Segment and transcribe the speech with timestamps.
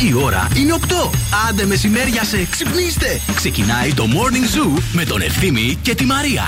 [0.00, 1.10] Η ώρα είναι 8.
[1.48, 3.20] Άντε μεσημέρια σε ξυπνήστε.
[3.34, 6.42] Ξεκινάει το Morning Zoo με τον Ευθύμη και τη Μαρία.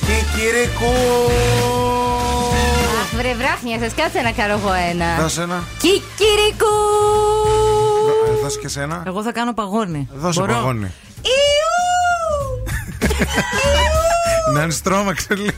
[0.00, 0.92] Κικυρικού!
[3.02, 5.22] Αχ, βρε βράχνια σας, κάτσε να κάνω εγώ ένα.
[5.22, 5.62] Δώσε ένα.
[5.78, 6.74] Κικυρικού!
[8.06, 9.02] Δώ- Δώσε και σένα.
[9.06, 10.08] Εγώ θα κάνω παγόνι.
[10.14, 10.92] Δώσε Μπορώ; παγόνι.
[13.22, 14.52] Ιου!
[14.54, 15.50] Να είναι στρώμαξε λίγο.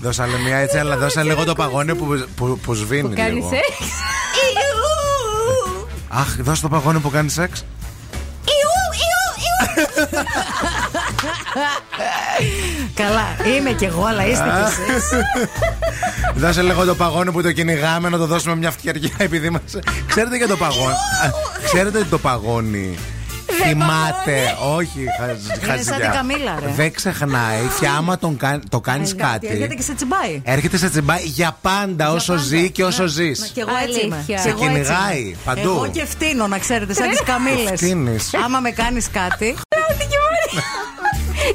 [0.00, 3.34] Δώσε άλλη μια έτσι, αλλά δώσε λίγο το παγόνι που, που, που σβήνει Που κάνει
[3.34, 3.48] λίγο.
[3.48, 3.90] σεξ.
[6.08, 7.64] Αχ, δώσε το παγόνι που κάνει σεξ.
[12.94, 15.08] Καλά, είμαι κι εγώ, αλλά είστε κι εσείς.
[16.34, 19.62] Δώσε λίγο το παγόνι που το κυνηγάμε να το δώσουμε μια φτιαριά επειδή μας...
[20.06, 21.30] Ξέρετε για το παγόνι; Α,
[21.64, 22.98] Ξέρετε ότι το παγόνι;
[23.62, 24.56] Θυμάται.
[24.76, 25.94] Όχι, χαζ- Είναι σαν χαζιά.
[25.96, 26.72] την Καμίλα, ρε.
[26.76, 29.76] Δεν ξεχνάει και άμα τον κα- το κάνεις Γιατί έρχεται κάτι.
[29.76, 30.40] και σε τσιμπάει.
[30.44, 32.44] Έρχεται σε τσιμπάει για πάντα όσο πάντα.
[32.44, 33.40] ζει και όσο Ναι, ζεις.
[33.40, 34.14] ναι, Κι εγώ έτσι είμαι.
[34.14, 34.34] Αλήθεια.
[34.36, 35.36] Κι Σε εγώ έτσι κυνηγάει είμαι.
[35.44, 35.60] παντού.
[35.60, 37.70] Εγώ και φτύνω, να ξέρετε, σαν τις καμίλες.
[37.80, 38.30] Φτύνεις.
[38.44, 39.54] Άμα με κάνεις κάτι.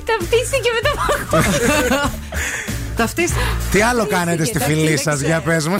[0.06, 0.92] Τα πτήσει και με το
[1.32, 2.12] παγόνι.
[3.02, 3.40] Ταυτίστε.
[3.72, 5.28] Τι άλλο κάνετε στη και φυλή δεν σας, ξέρω.
[5.28, 5.76] για πες μου.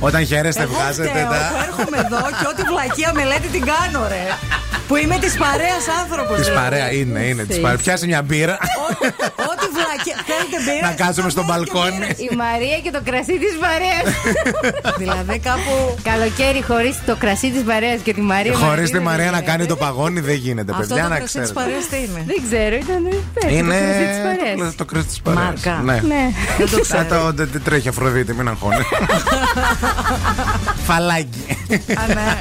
[0.00, 1.64] Όταν χαίρεστε, Εγώ βγάζετε φταίω που τα.
[1.66, 4.24] έρχομαι εδώ και ό,τι βλακεία μελέτη την κάνω, ρε.
[4.88, 6.36] Που είμαι της παρέας άνθρωπος.
[6.38, 7.44] Της παρέα είναι, είναι.
[7.44, 7.76] Της παρέα.
[7.76, 8.56] Πιάσει μια μπύρα.
[9.52, 10.16] Ό,τι βλακεία.
[10.30, 10.86] Θέλετε μπύρα.
[10.88, 11.96] Να κάτσουμε στο Θα βγάλω και μπαλκόνι.
[11.98, 12.18] μπύρες.
[12.18, 14.04] Η Μαρία και το κρασί της παρέας.
[15.02, 15.74] Δηλαδή κάπου.
[16.10, 18.52] Καλοκαίρι χωρίς το κρασί της παρέας και τη Μαρία.
[18.52, 19.50] Χωρίς μαζί τη δεν Μαρία να γίνεται.
[19.50, 21.60] κάνει το παγόνι δεν γίνεται, Αυτό παιδιά, το να κρασί της ξέρετε.
[21.60, 23.02] παρέας τι είναι; Δεν ξέρω, ήταν.
[23.34, 23.78] πες, Είναι
[24.76, 25.60] Το κρασί τη το- παρέας.
[25.60, 25.74] το κρασί τη παρέα.
[25.74, 25.80] Μάρκα.
[25.84, 26.00] Ναι.
[26.14, 26.30] Ναι.
[26.58, 27.04] Δεν το Α, ξέρω.
[27.08, 28.76] το- Δεν δεν τρέχει Αφροδίτη, μην αγχώνει.
[30.86, 31.44] Φαλάκι.
[31.98, 32.40] Α, ναι.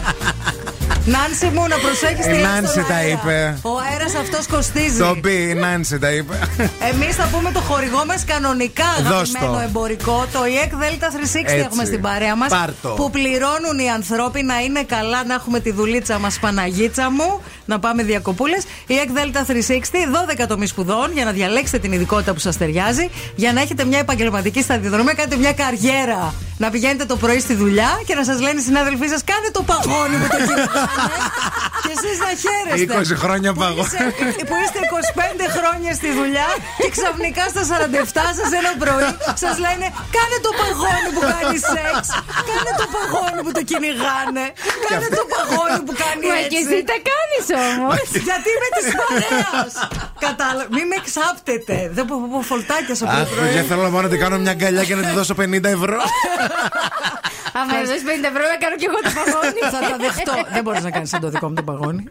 [1.06, 3.58] Νάνση μου, να προσέχεις Η τη Νάνση τα είπε.
[3.62, 4.98] Ο αέρας αυτός κοστίζει.
[4.98, 6.40] Το πει η Νάνση τα είπε.
[6.92, 9.38] Εμείς θα πούμε το χορηγό μας κανονικά Δώσ' το.
[9.38, 10.26] αγαπημένο εμπορικό.
[10.32, 11.56] Το EEC Delta 360 Έτσι.
[11.56, 12.50] έχουμε στην παρέα μας.
[12.50, 12.90] Πάρ' το.
[12.90, 17.80] Που πληρώνουν οι ανθρώποι να είναι καλά, να έχουμε τη δουλίτσα μας Παναγίτσα μου, να
[17.80, 18.64] πάμε διακοπούλες.
[18.88, 23.54] EEC Delta 360, 12 τομεί σπουδών για να διαλέξετε την ειδικότητα που σας ταιριάζει, για
[23.54, 26.34] να έχετε μια επαγγελματική σταδιοδρομία, κάνετε μια καριέρα.
[26.58, 29.62] Να πηγαίνετε το πρωί στη δουλειά και να σας λένε οι συνάδελφοί σας: Κάνε το
[29.64, 30.95] παγόνι που το κυνηγάνε.
[31.86, 32.94] Και εσείς να χαίρεστε.
[33.00, 33.88] 20 χρόνια Που παγόνι.
[33.88, 36.50] είσαι- που είστε 25 χρόνια στη δουλειά
[36.82, 39.10] και ξαφνικά στα 47 σας ένα πρωί
[39.44, 39.86] σας λένε
[40.16, 42.02] Κάνε το παγόνι που κάνει σεξ.
[42.50, 44.46] Κάνε το παγόνι που το κυνηγάνε.
[44.88, 46.90] Κάνε το παγόνι που κάνει Μα και εσύ έτσι.
[46.92, 48.00] τα κάνεις όμως.
[48.28, 49.72] Γιατί είμαι της παρέας.
[50.26, 50.68] Κατάλαβα.
[50.76, 51.76] Μην με εξάπτετε.
[51.98, 53.40] Δεν πω, πω, πω φολτάκια στο Αχ, πρωί.
[53.42, 55.98] παιδιά, θέλω να πάω να την κάνω μια αγκαλιά και να τη δώσω 50 ευρώ.
[57.58, 59.60] Αν μου δώσεις 50 ευρώ, να κάνω κι εγώ το παγόνι.
[59.76, 60.34] Θα τα δεχτώ.
[60.56, 62.08] Δεν μπορείς να κάνεις σαν το δικό μου το παγόνι.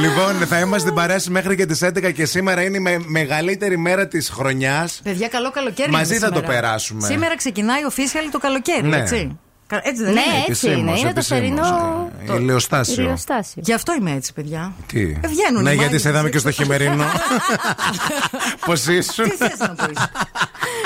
[0.00, 3.02] λοιπόν, θα είμαστε στην παρέα σας μέχρι και τις 11 και σήμερα είναι η με-
[3.06, 5.00] μεγαλύτερη μέρα της χρονιάς.
[5.04, 5.90] Παιδιά, καλό καλοκαίρι.
[5.90, 6.52] Μαζί είναι θα το σήμερα.
[6.52, 7.06] περάσουμε.
[7.06, 8.96] Σήμερα ξεκινάει official το καλοκαίρι, Ναι.
[8.96, 9.38] έτσι.
[9.68, 10.44] Κα- Έτσι δεν Ναι, είναι.
[10.48, 10.98] έτσι είναι.
[10.98, 12.10] Είναι το θερινό.
[12.36, 13.02] Ηλιοστάσιο.
[13.02, 13.62] Ηλιοστάσιο.
[13.64, 14.72] Γι' αυτό είμαι έτσι, παιδιά.
[14.86, 16.62] Τι; Ε, βγαίνουν Ναι, οι γιατί μάγισσες σε είδαμε και στο έξω.
[16.62, 17.04] χειμερινό.
[18.66, 19.98] Πώς ήσουν; Τι θες να πεις;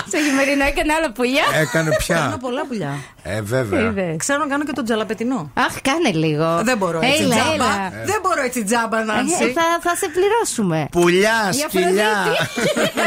[0.07, 1.43] Στο χειμερινό έκανε άλλα πουλιά.
[1.55, 2.37] Έκανε Κάνω πια.
[2.41, 2.99] πολλά πουλιά.
[3.23, 3.81] Ε, βέβαια.
[3.81, 4.17] Είδες.
[4.17, 5.51] Ξέρω να κάνω και τον τζαλαπετινό.
[5.55, 6.61] Αχ, κάνε λίγο.
[6.65, 7.53] Δεν μπορώ έτσι Έλα, τζάμπα.
[7.55, 7.91] έλα.
[8.05, 9.35] Δεν μπορώ έτσι τζάμπα, Ε, Νάνση.
[9.53, 10.87] θα, θα σε πληρώσουμε.
[10.91, 12.09] Πουλιά, Για σκυλιά.
[12.09, 13.01] Αφροδίτη.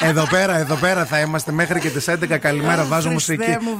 [0.00, 2.38] εδώ πέρα, εδώ πέρα θα είμαστε μέχρι και τις 11.
[2.38, 3.58] Καλημέρα, βάζω Χριστέ μουσική.
[3.64, 3.78] μου,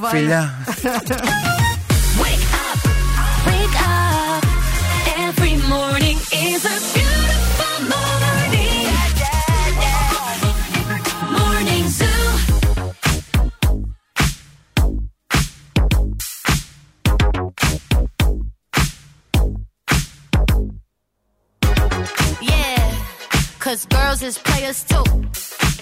[1.07, 2.79] wake up,
[3.47, 4.43] wake up.
[5.17, 8.89] Every morning is a beautiful morning.
[11.31, 12.29] Morning zoo.
[23.59, 25.03] Cause girls is players too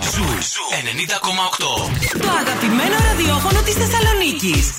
[0.00, 0.62] Σου σου
[2.18, 4.74] το αγαπημένο ραδιόφωνο της Θεσσαλονίκης.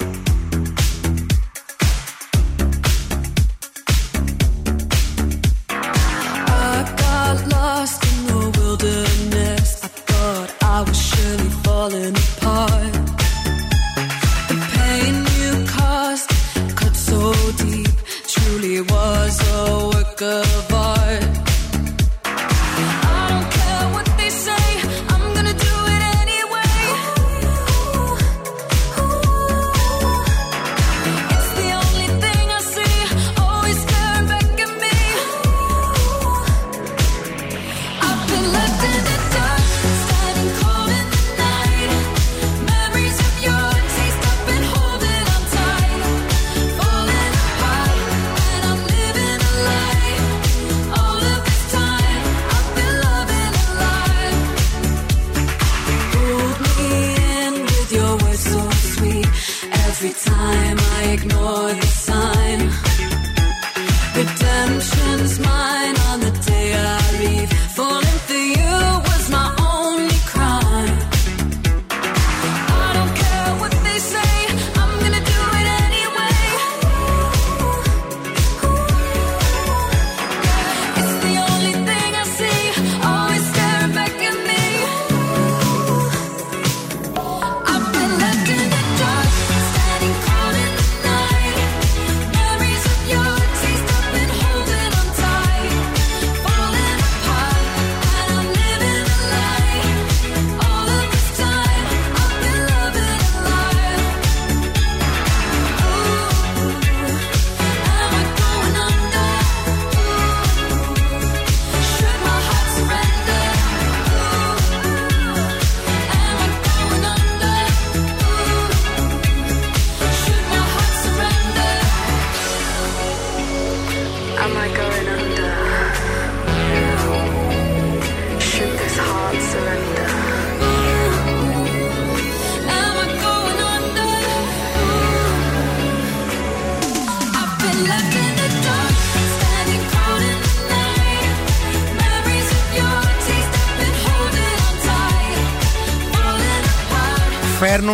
[61.27, 61.86] Ignore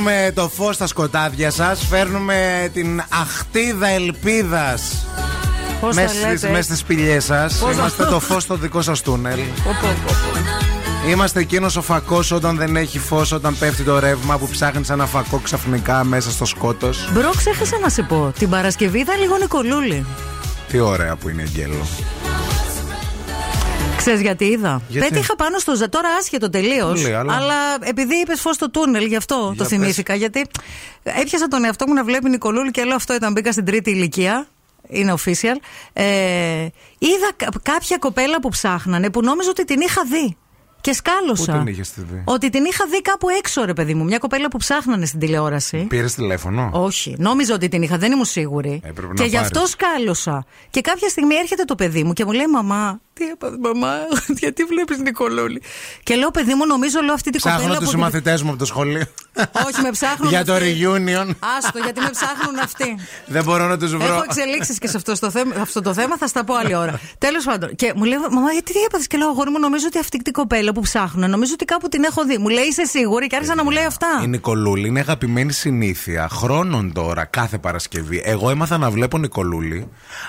[0.05, 5.05] Φέρνουμε το φως στα σκοτάδια σας Φέρνουμε την αχτίδα ελπίδας
[5.81, 8.55] Πώς τα Μέσα στις, λέτε; μέσα στις σπηλιές σας Πώς Είμαστε θα- το φως στο
[8.55, 9.39] δικό σας τούνελ
[11.09, 15.05] Είμαστε εκείνος ο φακός όταν δεν έχει φως, όταν πέφτει το ρεύμα που ψάχνεις ένα
[15.05, 17.09] φακό ξαφνικά μέσα στο σκότος.
[17.13, 18.31] Μπρο, ξέχασα να σε πω.
[18.39, 20.05] Την Παρασκευή ήταν λίγο Νικολούλη.
[20.67, 21.87] Τι ωραία που είναι Αγγέλο.
[24.03, 25.89] Ξέρεις γιατί είδα; Γιατί; Πέτυχα πάνω στο ζα.
[25.89, 27.01] Τώρα άσχετο τελείως.
[27.01, 29.67] Πολύ, αλλά- Αλλά επειδή είπες φως στο τούνελ, γι' αυτό το πες.
[29.67, 30.15] θυμήθηκα.
[30.15, 30.45] Γιατί
[31.03, 33.31] έπιασα τον εαυτό μου να βλέπει Νικολούλη και λέω αυτό ήταν.
[33.31, 34.47] Μπήκα στην τρίτη ηλικία.
[34.87, 35.55] Είναι official.
[35.93, 36.03] Ε,
[36.97, 40.37] είδα κα- κάποια κοπέλα που ψάχνανε που νόμιζα ότι την είχα δει.
[40.81, 41.51] Και σκάλωσα.
[41.51, 44.03] Πού την είχες τη δει; Ότι την είχα δει κάπου έξω, ρε παιδί μου.
[44.03, 45.77] Μια κοπέλα που ψάχνανε στην τηλεόραση.
[45.89, 48.81] Πήρες τηλέφωνο; Όχι, νόμιζα ότι την είχα, δεν ήμουν σίγουρη.
[48.83, 49.69] Ε, πρέπει να και γι' αυτό πάρεις.
[49.71, 50.45] σκάλωσα.
[50.69, 53.93] Και κάποια στιγμή έρχεται το παιδί μου και μου λέει: Μαμά, Τι έπαθε, μαμά,
[54.41, 55.61] γιατί βλέπεις Νικολούλη.
[56.03, 57.57] Και λέω, παιδί μου, νομίζω λέω αυτή την κοπέλα.
[57.57, 59.03] Ψάχνω από τους την- μαθητές μου από το σχολείο.
[59.67, 60.29] Όχι, με ψάχνουν.
[60.29, 60.77] Για το αυτοί.
[60.81, 61.29] reunion.
[61.57, 62.95] Άστο, γιατί με ψάχνουν αυτοί.
[63.25, 64.03] Δεν μπορώ να τους βρω.
[64.05, 66.99] Έχω εξελίξεις και σε αυτό, στο θέμα, αυτό το θέμα, θα στα πω άλλη ώρα.
[67.25, 67.75] Τέλος πάντων.
[67.75, 70.33] Και μου λέει, Μαμά, γιατί τι έπαθες; Και λέω, Αγόρι μου, νομίζω ότι αυτή την
[70.33, 72.37] κοπέλα που ψάχνουν, νομίζω ότι κάπου την έχω δει.
[72.37, 74.07] Μου λέει, Είσαι σίγουρη και άρχισα να μου λέει αυτά.
[74.23, 78.21] Η Νικολούλη είναι αγαπημένη συνήθεια χρόνων τώρα, κάθε Παρασκευή.
[78.25, 79.87] Εγώ έμαθα να βλέπω Νικολούλη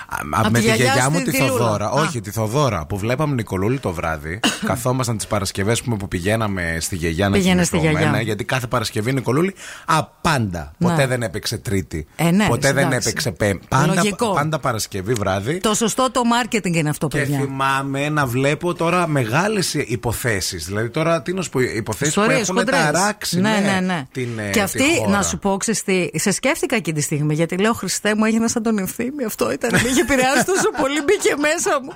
[0.09, 1.51] α, α, Απ' με τη τη γιαγιά γιαγιά μου στη τη Θηλούλα.
[1.57, 1.85] Θοδώρα.
[1.85, 1.91] Α.
[1.91, 4.39] Όχι, τη Θοδώρα που βλέπαμε Νικολούλη το βράδυ.
[4.65, 8.17] Καθόμασταν τις Παρασκευές που, που πηγαίναμε στη γιαγιά να Πήγαινε στη κοιμηθούμε, γιαγιά.
[8.17, 9.55] ναι, γιατί κάθε Παρασκευή η Νικολούλη
[9.85, 10.71] απάντα.
[10.77, 10.89] Ναι.
[10.89, 12.07] Ποτέ δεν έπαιξε Τρίτη.
[12.15, 13.07] Ε, ναι, Ποτέ δεν εντάξει.
[13.09, 13.65] έπαιξε Πέμπτη.
[13.69, 14.33] Πάντα, Λογικό.
[14.33, 15.57] πάντα Παρασκευή βράδυ.
[15.57, 17.39] Το σωστό το marketing είναι αυτό, Και παιδιά.
[17.39, 20.65] θυμάμαι να βλέπω τώρα μεγάλες υποθέσεις.
[20.65, 22.79] Δηλαδή τώρα τι να σου πω, υποθέσεις που Ιστορίες, έχουν χοντρές.
[22.79, 24.03] ταράξει ναι, ναι, ναι, ναι.
[24.11, 25.17] την ε, και τη αυτή, χώρα.
[25.17, 27.33] να σου πω, ξέρεις τι, σε σκέφτηκα εκείνη τη στιγμή.
[27.33, 29.23] Γιατί λέω, Χριστέ μου, έγινα σαν τον ευθύμη.
[29.25, 29.69] Αυτό ήταν.
[29.83, 31.95] Με είχε επηρεάσει τόσο πολύ, μπήκε μέσα μου.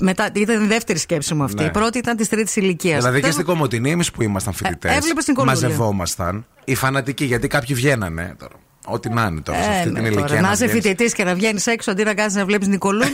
[0.00, 1.62] Μετά, ήταν η δεύτερη σκέψη μου αυτή.
[1.62, 1.68] Ναι.
[1.68, 2.96] Η πρώτη ήταν της τρίτης ηλικίας.
[2.96, 4.92] Δηλαδή και στην Κομωτινή, εμείς που ήμασταν φοιτητές.
[4.92, 5.60] Ε, έβλεπες την Κολούλια.
[5.60, 6.46] Μαζευόμασταν.
[6.64, 8.54] Οι φανατικοί, γιατί κάποιοι βγαίνανε τώρα.
[8.84, 10.26] Ό,τι να είναι τώρα, σε αυτή την ναι, ηλικία.
[10.26, 10.82] τώρα, να είσαι βγαίνεις.
[10.82, 13.08] φοιτητής και να βγαίνεις έξω αντί να κάνει να βλέπεις Νικολούν.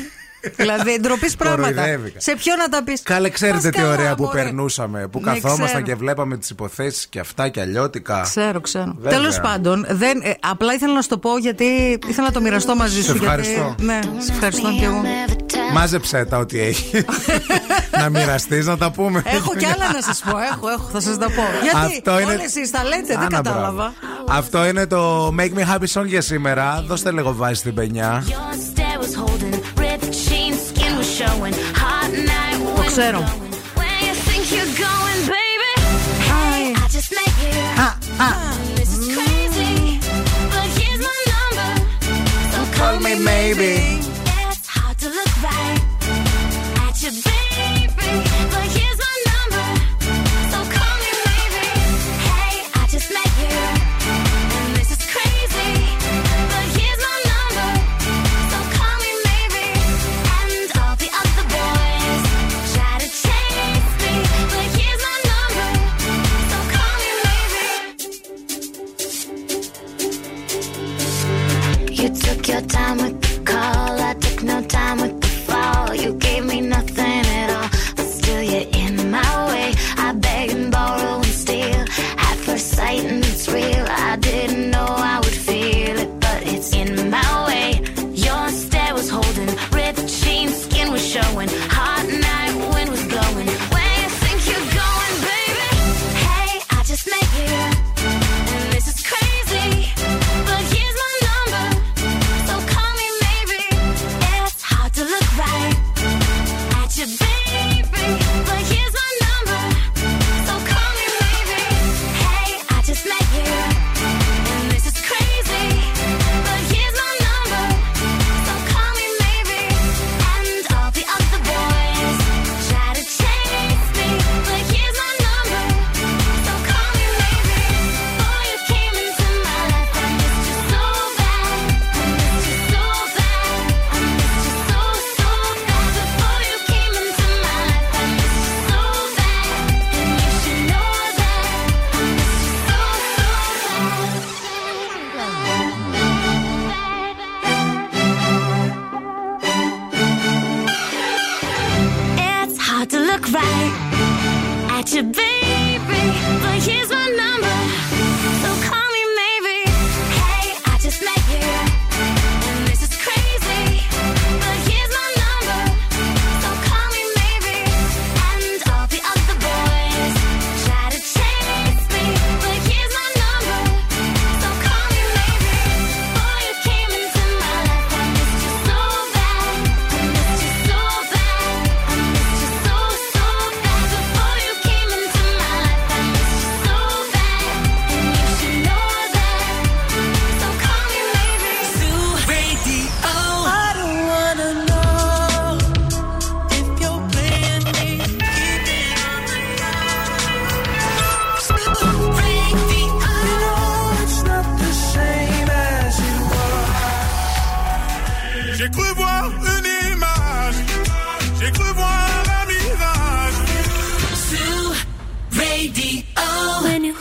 [0.56, 1.72] Δηλαδή, ντροπής πράγματα.
[1.72, 2.20] Κοροϊδεύηκα.
[2.20, 5.06] Σε ποιον να τα πεις; Καλέ, ξέρετε τι ωραία που περνούσαμε.
[5.08, 5.80] Που Ναι, καθόμασταν ξέρω.
[5.80, 8.20] και βλέπαμε τις υποθέσεις και αυτά και αλλιώτικα.
[8.20, 8.94] Ξέρω, ξέρω.
[8.98, 9.18] Βέβαια.
[9.18, 11.64] Τέλος πάντων, δεν, ε, απλά ήθελα να σου το πω γιατί
[12.08, 13.16] ήθελα να το μοιραστώ μαζί Σε σου.
[13.22, 13.52] ευχαριστώ.
[13.76, 15.02] Γιατί, ναι, σε ευχαριστώ και εγώ.
[15.72, 17.04] Μάζεψέ τα ό,τι έχει.
[18.00, 19.22] να μοιραστείς, να τα πούμε.
[19.26, 20.38] Έχω κι άλλα να σας πω.
[20.38, 21.42] Έχω, έχω, θα σας τα πω.
[21.62, 23.70] Γιατί Αυτό είναι- όλες εσεί τα λέτε, δεν Άνα, κατάλαβα.
[23.72, 23.92] μπράβο.
[24.28, 26.84] Αυτό είναι το Make Me Happy Song για σήμερα.
[26.86, 28.24] Δώστε λίγο βάση στην πενιά.
[31.15, 31.53] showing.
[31.75, 33.19] Hot night, wind was ξέρω.
[33.21, 33.51] blowing.
[33.79, 35.73] Where you think you're going, baby?
[36.29, 37.55] Hey, I just met you.
[37.83, 37.88] Α,
[38.25, 38.29] α.
[38.79, 39.73] This is crazy,
[40.53, 41.69] but here's my number.
[42.53, 43.73] So call me maybe.
[44.50, 45.79] It's hard to look right
[46.85, 47.44] at you, baby,
[72.56, 73.15] Your time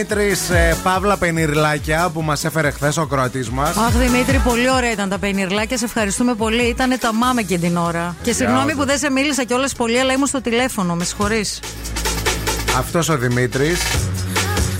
[0.00, 0.36] Ο Δημήτρη
[0.82, 3.76] Παύλα Πενιρλάκια που μας έφερε χθες ο Κροατής μας.
[3.76, 5.78] Αχ, Δημήτρη, πολύ ωραία ήταν τα πενιρλάκια.
[5.78, 6.62] Σε ευχαριστούμε πολύ.
[6.62, 8.16] Ήταν τα μάμε και την ώρα.
[8.22, 10.94] Και συγγνώμη που δεν σε μίλησα κιόλας πολύ, αλλά ήμουν στο τηλέφωνο.
[10.94, 11.60] Με συγχωρείς.
[12.78, 13.80] Αυτός ο Δημήτρης.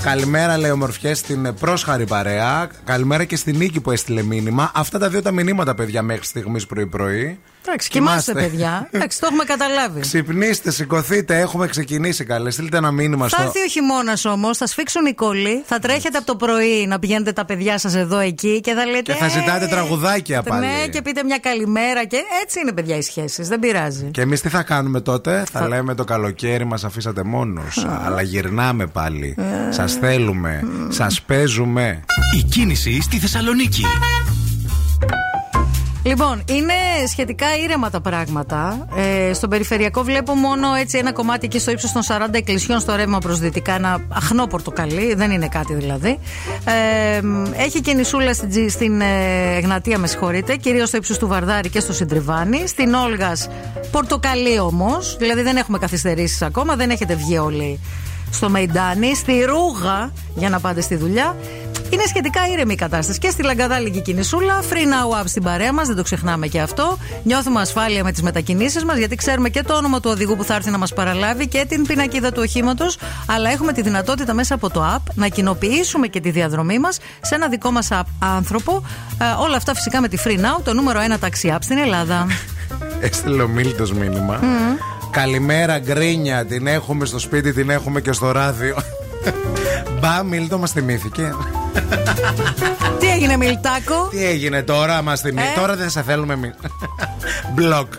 [0.03, 2.69] Καλημέρα, λέει ομορφιέ, στην πρόσχαρη παρέα.
[2.85, 4.71] Καλημέρα και στην Νίκη που έστειλε μήνυμα.
[4.75, 7.39] Αυτά τα δύο τα μηνύματα, παιδιά, μέχρι στιγμής πρωί-πρωί.
[7.67, 8.89] Εντάξει, κοιμάστε, παιδιά.
[8.91, 10.01] Εντάξει, το έχουμε καταλάβει.
[10.01, 12.55] Ξυπνήστε, σηκωθείτε, έχουμε ξεκινήσει καλές.
[12.55, 13.43] Στείλτε ένα μήνυμα Θα στο.
[13.43, 17.33] έρθει ο χειμώνας όμως, θα σφίξουν οι κόλλοι, θα τρέχετε από το πρωί να πηγαίνετε
[17.33, 19.13] τα παιδιά σας εδώ εκεί και θα λέτε.
[19.13, 20.67] Και θα ζητάτε «Ε, τραγουδάκια πάλι.
[20.67, 23.49] Ναι, και πείτε μια καλημέρα και έτσι είναι, παιδιά, οι σχέσεις.
[23.49, 24.05] Δεν πειράζει.
[24.11, 27.87] Και εμείς τι θα κάνουμε τότε, θα, λέμε το καλοκαίρι μας αφήσατε μόνος.
[28.05, 29.35] Αλλά γυρνάμε πάλι.
[29.39, 29.73] Ε.
[29.73, 30.63] Σας θέλουμε.
[30.89, 32.01] Σας παίζουμε.
[32.39, 33.85] Η κίνηση στη Θεσσαλονίκη.
[36.03, 36.73] Λοιπόν, είναι
[37.09, 38.87] σχετικά ήρεμα τα πράγματα.
[38.95, 42.95] Ε, στον περιφερειακό βλέπω μόνο έτσι ένα κομμάτι εκεί στο ύψος των 40 εκκλησιών στο
[42.97, 43.75] ρεύμα προς δυτικά.
[43.75, 46.19] Ένα αχνό πορτοκαλί, δεν είναι κάτι δηλαδή.
[46.65, 47.21] Ε,
[47.63, 51.69] έχει και νησούλα στην, Τζι- στην ε, Εγνατία, με συγχωρείτε, κυρίως στο ύψος του Βαρδάρη
[51.69, 52.67] και στο Συντριβάνι.
[52.67, 53.49] Στην Όλγας,
[53.91, 57.81] πορτοκαλί όμως, δηλαδή δεν έχουμε καθυστερήσεις ακόμα, δεν έχετε βγει όλοι
[58.33, 59.15] στο Μεϊντάνι.
[59.15, 61.37] Στη Ρούγα, για να πάτε στη δουλειά.
[61.91, 64.63] Είναι σχετικά ήρεμη η κατάσταση και στη Λαγκαδάλικη κινησούλα.
[64.71, 66.99] Free now up στην παρέα μας, δεν το ξεχνάμε και αυτό.
[67.23, 70.55] Νιώθουμε ασφάλεια με τις μετακινήσεις μας, γιατί ξέρουμε και το όνομα του οδηγού που θα
[70.55, 72.99] έρθει να μας παραλάβει και την πινακίδα του οχήματος.
[73.27, 77.35] Αλλά έχουμε τη δυνατότητα μέσα από το app να κοινοποιήσουμε και τη διαδρομή μας σε
[77.35, 78.83] ένα δικό μας app άνθρωπο.
[79.21, 82.27] Ε, όλα αυτά φυσικά με τη Free now, το νούμερο ένα ταξί app στην Ελλάδα.
[83.01, 84.41] Έστειλε ο Μίλτος μήνυμα.
[85.11, 86.47] Καλημέρα, γκρίνια.
[86.47, 88.77] Την έχουμε στο σπίτι, την έχουμε και στο ράδιο.
[90.01, 91.35] Μπα, Μίλτο μας θυμήθηκε.
[92.99, 94.09] Τι έγινε, Μιλτάκο.
[94.11, 95.53] Τι έγινε τώρα, μας θυμήθηκε.
[95.57, 96.51] Ε; Τώρα δεν σε θέλουμε εμεί.
[97.55, 97.93] Μπλοκ.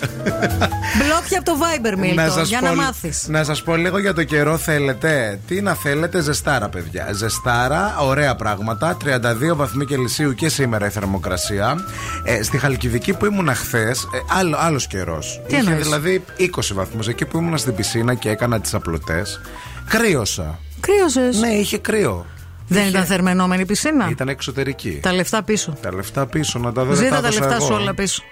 [0.98, 3.26] Μπλόκια από το Viber, Μίλτο, σας για πω, να μάθεις.
[3.28, 5.40] Να σας πω λίγο για το καιρό θέλετε.
[5.48, 7.08] Τι να θέλετε, ζεστάρα, παιδιά.
[7.14, 8.98] Ζεστάρα, ωραία πράγματα.
[9.06, 11.76] 32 βαθμοί Κελσίου και σήμερα η θερμοκρασία.
[12.24, 15.42] Ε, στη Χαλκιδική που ήμουν χθες, ε, άλλο άλλος καιρός.
[15.48, 17.08] Τι Είχε εννοείς; δηλαδή 20 βαθμούς.
[17.08, 19.42] Εκεί που ήμουν στην πισίνα και έκανα τις απλωτές.
[19.88, 20.60] Κρύωσα.
[20.82, 21.40] Κρύωσες.
[21.40, 22.26] Ναι, είχε κρύο.
[22.68, 24.08] Δεν ήταν θερμενόμενη η πισίνα.
[24.10, 25.00] Ήταν εξωτερική.
[25.02, 25.78] Τα λεφτά πίσω.
[25.82, 26.94] Τα λεφτά πίσω, να τα δω.
[26.94, 27.66] δεν Ζήτα τα έδωσα λεφτά εγώ.
[27.66, 28.24] σου όλα πίσω.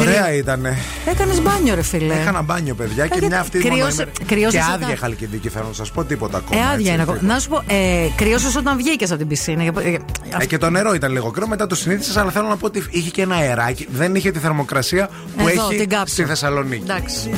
[0.00, 0.76] Ωραία ήτανε.
[1.06, 2.14] Έκανες μπάνιο, ρε φίλε.
[2.14, 5.66] Έκανα μπάνιο, παιδιά, και γιατί μια αυτή κρύωσε- μονοήμερη- κρύωσες Και όταν- άδεια χαλκιδική, θέλω
[5.66, 6.60] να σας πω τίποτα ακόμα.
[6.60, 7.16] Ε, άδεια έτσι, είναι ακόμα.
[7.18, 7.34] τίποτα.
[7.34, 9.62] Να σου πω, ε, κρύωσε όταν βγήκες από την πισίνα.
[9.62, 10.00] Για- για-
[10.40, 12.82] Ε, και το νερό ήταν λίγο κρύο, μετά το συνήθισες, αλλά θέλω να πω ότι
[12.90, 13.86] είχε και ένα αεράκι.
[13.90, 16.14] Δεν είχε τη θερμοκρασία που Εδώ, έχει την κάψα.
[16.14, 16.82] στη Θεσσαλονίκη.
[16.90, 17.30] Εντάξει.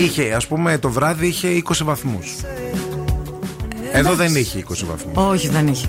[0.00, 2.36] Είχε, ας πούμε, το βράδυ είχε 20 βαθμούς.
[3.92, 5.30] Εδώ δεν είχε 20 βαθμούς.
[5.32, 5.88] Όχι, δεν είχε.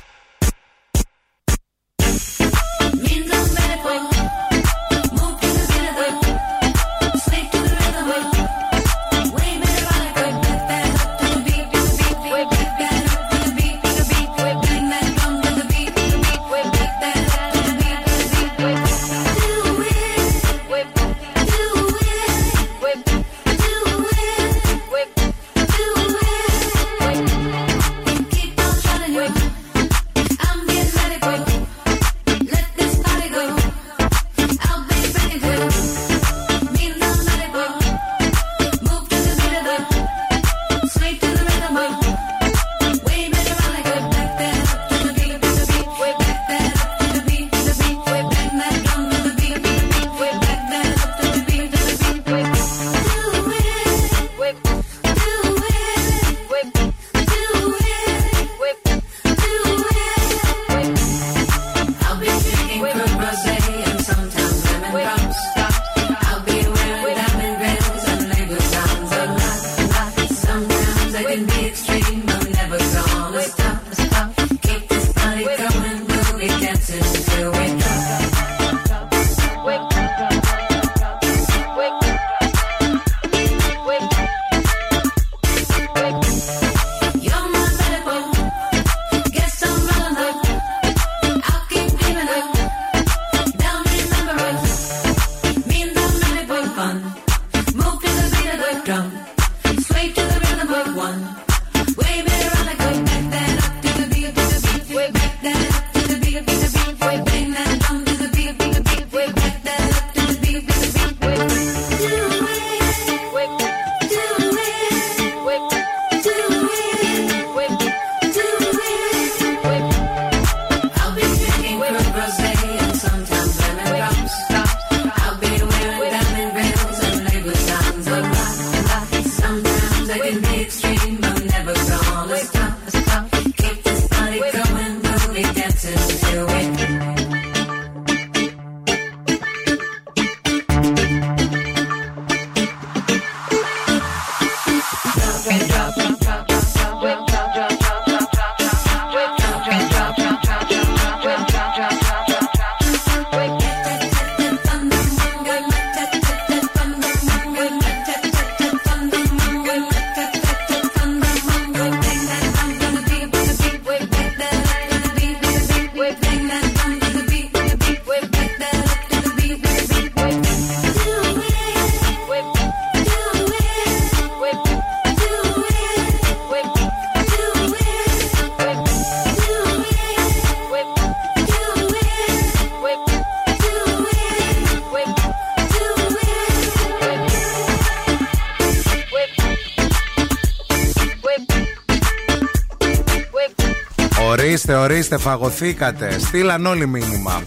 [194.91, 196.19] Ορίστε, ορίστε, φαγωθήκατε.
[196.19, 197.43] Στείλαν όλοι μήνυμα.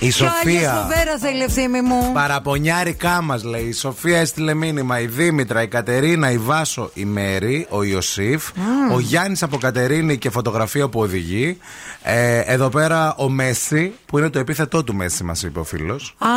[0.00, 0.72] Η Ποιο Άγια Σοφία.
[0.72, 2.12] φοβέρα θέλει ευθύμη μου.
[2.12, 3.64] Παραπονιάρικά μας λέει.
[3.64, 5.00] Η Σοφία έστειλε μήνυμα.
[5.00, 8.48] Η Δήμητρα, η Κατερίνα, η Βάσο, η Μέρη, ο Ιωσήφ,
[8.92, 11.58] ο Γιάννης από Κατερίνη και φωτογραφία που οδηγεί.
[12.02, 16.14] Ε, εδώ πέρα ο Μέση, που είναι το επίθετό του Μέση, μας είπε ο φίλος.
[16.18, 16.28] Α,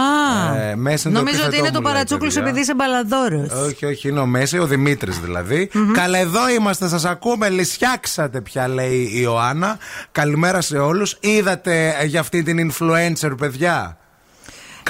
[0.72, 2.42] Ε, Μέση είναι το νομίζω ότι επίθετό είναι μου, το λέει, παρατσούκλου παιδιά.
[2.42, 3.50] επειδή είσαι μπαλαδόρος.
[3.50, 5.70] Όχι, όχι, είναι ο Μέση, ο Δημήτρης δηλαδή.
[5.94, 7.50] Καλέ, εδώ είμαστε, σας ακούμε.
[7.50, 9.78] Λυσιάξατε πια, λέει η Ιωάννα.
[10.12, 11.18] Καλημέρα σε όλους.
[11.20, 13.98] Είδατε ε, για αυτή την influencer, παιδιά;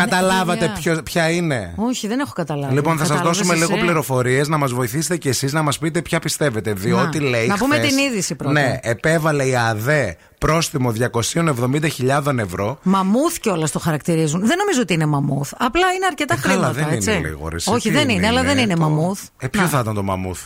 [0.09, 0.73] Καταλάβατε παιδιά.
[0.81, 2.73] ποιο, ποια είναι; Όχι, δεν έχω καταλάβει.
[2.73, 5.77] Λοιπόν, θα σας Κατάλαβες δώσουμε εσύ; λίγο πληροφορίες να μας βοηθήσετε κι εσείς να μας
[5.77, 6.73] πείτε ποια πιστεύετε.
[6.73, 7.29] Διότι Να.
[7.29, 7.47] λέει.
[7.47, 8.51] Να πούμε χθες- την είδηση πρώτα.
[8.53, 12.79] Ναι, επέβαλε η ΑΔΕ πρόστιμο 270.000 ευρώ.
[12.83, 14.39] Μαμούθ κιόλας το χαρακτηρίζουν.
[14.45, 15.53] Δεν νομίζω ότι είναι μαμούθ.
[15.57, 16.73] Απλά είναι αρκετά Ε, καλά, χρήματα.
[16.73, 17.11] δεν έτσι.
[17.11, 17.47] είναι λίγο.
[17.47, 19.21] ρε, εσύ, Όχι, τι δεν είναι, αλλά δεν είναι το- μαμούθ.
[19.39, 19.67] Ε, ποιο Να.
[19.67, 20.39] θα ήταν το μαμούθ;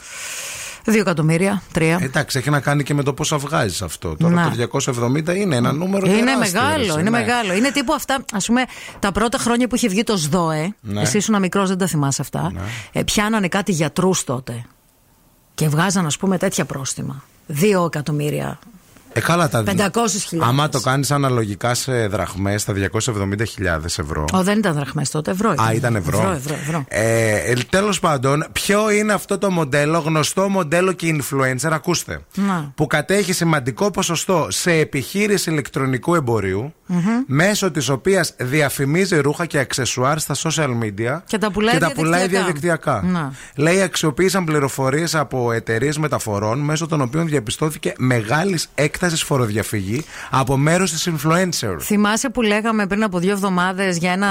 [0.86, 2.00] Δύο εκατομμύρια, τρία.
[2.02, 4.16] Εντάξει, έχει να κάνει και με το πόσα βγάζεις αυτό.
[4.16, 4.68] Τώρα Να.
[4.68, 7.10] το 270 είναι ένα νούμερο Είναι τεράστιο, μεγάλο, έτσι, είναι ναι.
[7.10, 7.54] μεγάλο.
[7.54, 8.66] Είναι τύπου αυτά, ας πούμε,
[9.00, 10.76] τα πρώτα χρόνια που είχε βγει το ΣΔΟΕ.
[10.82, 11.02] Ναι.
[11.02, 12.52] Εσύ ήσουν μικρός, δεν τα θυμάσαι αυτά.
[12.92, 14.66] Ε, πιάνανε κάτι γιατρούς τότε.
[15.54, 17.24] Και βγάζαν, ας πούμε, τέτοια πρόστιμα.
[17.46, 18.60] Δύο εκατομμύρια.
[19.18, 20.38] Ε, καλά τα 500.000.
[20.40, 24.26] Άμα το κάνεις αναλογικά σε δραχμές, τα 270.000 ευρώ.
[24.34, 25.50] Ω, δεν ήταν δραχμές τότε, ευρώ.
[25.50, 26.18] Α, ήταν ευρώ.
[26.18, 26.86] Ευρώ, ευρώ, ευρώ.
[26.88, 32.20] Ε, Τέλος πάντων, ποιο είναι αυτό το μοντέλο, γνωστό μοντέλο και influencer, ακούστε.
[32.36, 32.72] Να.
[32.76, 36.74] Που κατέχει σημαντικό ποσοστό σε επιχείρηση ηλεκτρονικού εμπορίου,
[37.28, 42.28] μέσω της οποίας διαφημίζει ρούχα και αξεσουάρ στα social media Και τα πουλάει διαδικτυακά.
[42.28, 43.02] διαδικτυακά.
[43.04, 43.34] Να.
[43.56, 50.92] Λέει, αξιοποίησαν πληροφορίες από εταιρείες μεταφορών, μέσω των οποίων διαπιστώθηκε μεγάλης έκτασης φοροδιαφυγή από μέρος
[50.92, 51.76] της influencer.
[51.80, 54.30] Θυμάσαι που λέγαμε πριν από δύο εβδομάδες για ένα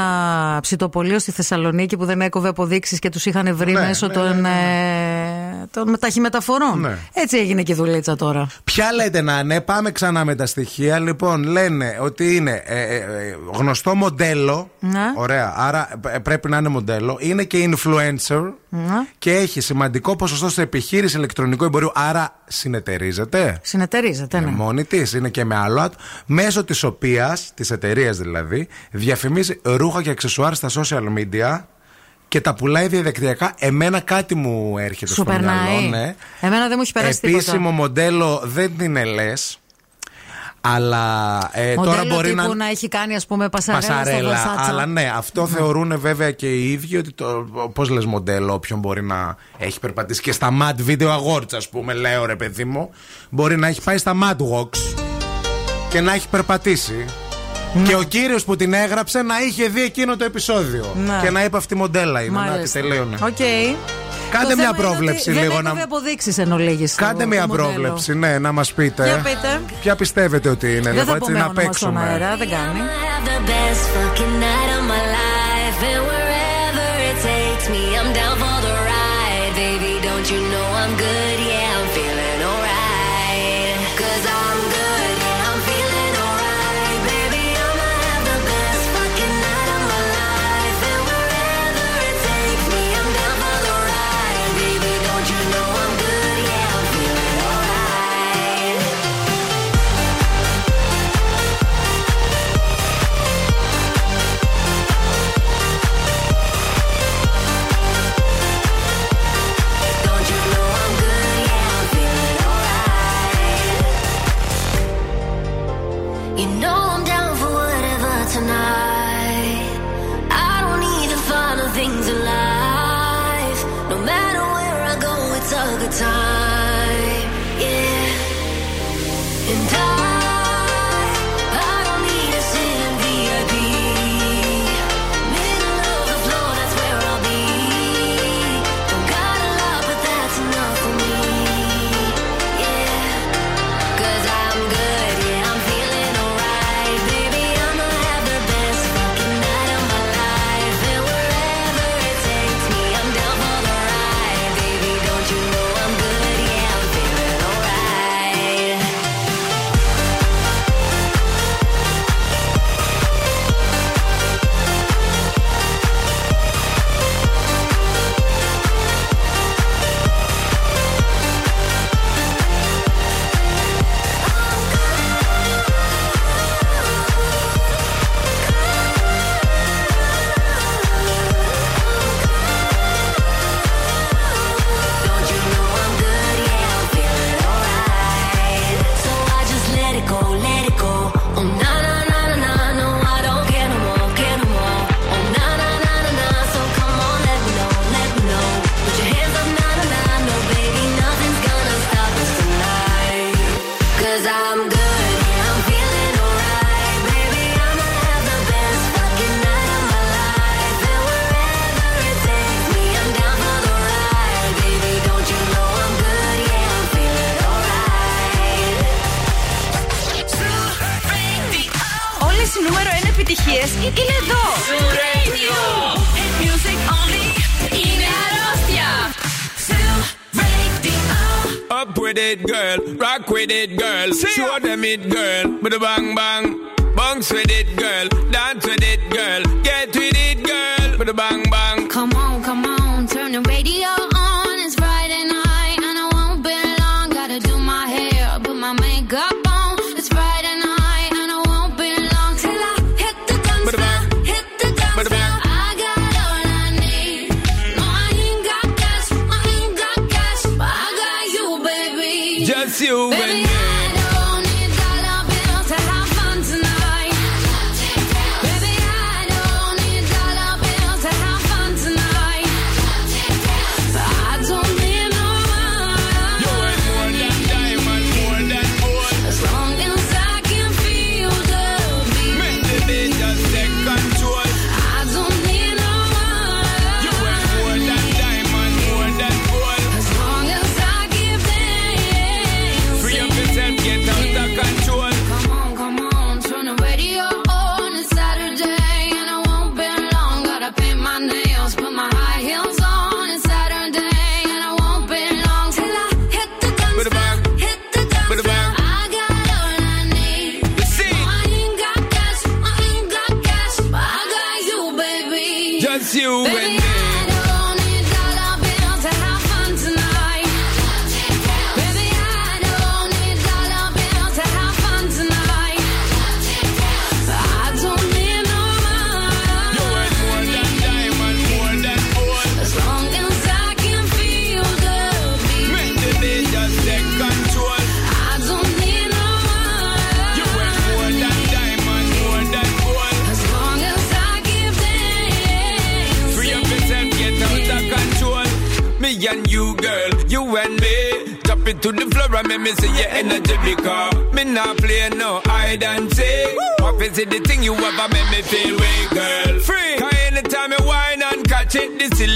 [0.62, 4.40] ψητοπολείο στη Θεσσαλονίκη που δεν έκοβε αποδείξεις και τους είχαν βρει Ναι, μέσω ναι, των,
[4.40, 6.80] ναι, ε, των ταχυμεταφορών.
[6.80, 6.98] Ναι.
[7.12, 8.46] Έτσι έγινε και η δουλίτσα τώρα.
[8.64, 10.98] Ποια λέτε να είναι, πάμε ξανά με τα στοιχεία.
[10.98, 14.70] Λοιπόν, λένε ότι είναι ε, ε, ε, γνωστό μοντέλο.
[14.80, 15.00] Ναι.
[15.16, 17.16] Ωραία, άρα ε, πρέπει να είναι μοντέλο.
[17.20, 19.06] Είναι και influencer Να.
[19.18, 21.90] και έχει σημαντικό ποσοστό σε επιχείρηση ηλεκτρονικού εμπορίου.
[21.94, 23.58] Άρα συνεταιρίζεται.
[23.62, 24.46] Συνεταιρίζεται, ναι.
[24.46, 26.02] Ε, Μόνη της, είναι και με άλλο άτομο.
[26.26, 31.60] Μέσω της οποίας, της εταιρείας δηλαδή, διαφημίζει ρούχα και αξεσουάρ στα social media
[32.28, 33.54] και τα πουλάει διαδικτυακά.
[33.58, 35.88] Εμένα κάτι μου έρχεται Σου στο μυαλό, περνάει.
[35.88, 36.14] ναι.
[36.40, 37.70] Εμένα δεν μου έχει περάσει Επίσημο τίποτα.
[37.70, 39.58] μοντέλο δεν είναι λες.
[40.66, 42.54] Αλλά ε, Μοντέλο τώρα μπορεί τύπου να.
[42.54, 44.44] να έχει κάνει, ας πούμε, πασαρέλα, στο Πασαρέλα.
[44.44, 44.68] Versace.
[44.68, 47.24] Αλλά ναι, αυτό θεωρούν βέβαια και οι ίδιοι ότι το.
[47.74, 51.92] Πώς λες μοντέλο, όποιον μπορεί να έχει περπατήσει και στα Mad Video Awards, ας πούμε,
[51.92, 52.90] λέω ρε παιδί μου.
[53.30, 55.04] Μπορεί να έχει πάει στα Mad Walks
[55.88, 57.04] και να έχει περπατήσει.
[57.86, 60.94] Και ο κύριος που την έγραψε να είχε δει εκείνο το επεισόδιο.
[61.04, 61.20] Ναι.
[61.22, 62.38] Και να είπε αυτή μοντέλα είναι.
[62.38, 62.80] Να τη Μάλιστα.
[62.80, 63.16] τελείωνε.
[63.22, 63.38] Οκ.
[64.36, 67.04] Κάντε Το μια θέμα είναι πρόβλεψη ότι λίγο Δεν να- έκοβε αποδείξεις εν ολίγης το-
[67.04, 67.68] Κάντε το μια μοντέλο.
[67.68, 69.04] πρόβλεψη, ναι, να μας πείτε.
[69.04, 69.60] Για πείτε.
[69.80, 72.00] Ποια πιστεύετε ότι είναι, Δεν λίγο θα έτσι πούμε να όνομα στον παίξουμε.
[72.10, 72.80] αέρα, δεν κάνει.
[72.80, 75.78] have the best fucking night of my life.
[75.90, 79.52] And wherever it takes me, I'm down for the ride.
[79.62, 81.36] Baby, don't you know I'm good?
[81.52, 81.63] Yeah,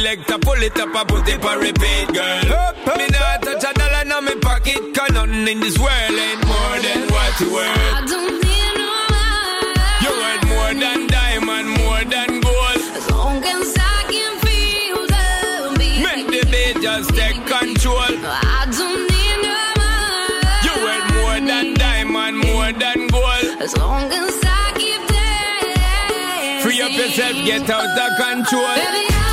[0.08, 2.96] selector pull it up I put it for repeat, girl.
[2.96, 6.76] Me not touch a dollar in my pocket, cause nothing in this world ain't more
[6.80, 7.76] than what you worth.
[7.76, 10.04] I don't need no money.
[10.04, 12.80] You worth more than diamond, more than gold.
[12.96, 15.26] As long as I can feel the
[15.78, 16.00] beat.
[16.00, 18.00] Make the beat just take control.
[18.00, 20.64] I don't need no money.
[20.64, 23.60] You worth more than diamond, more than gold.
[23.60, 26.62] As long as I keep dancing.
[26.64, 28.74] Free up yourself, get out of control.
[28.74, 29.27] Baby,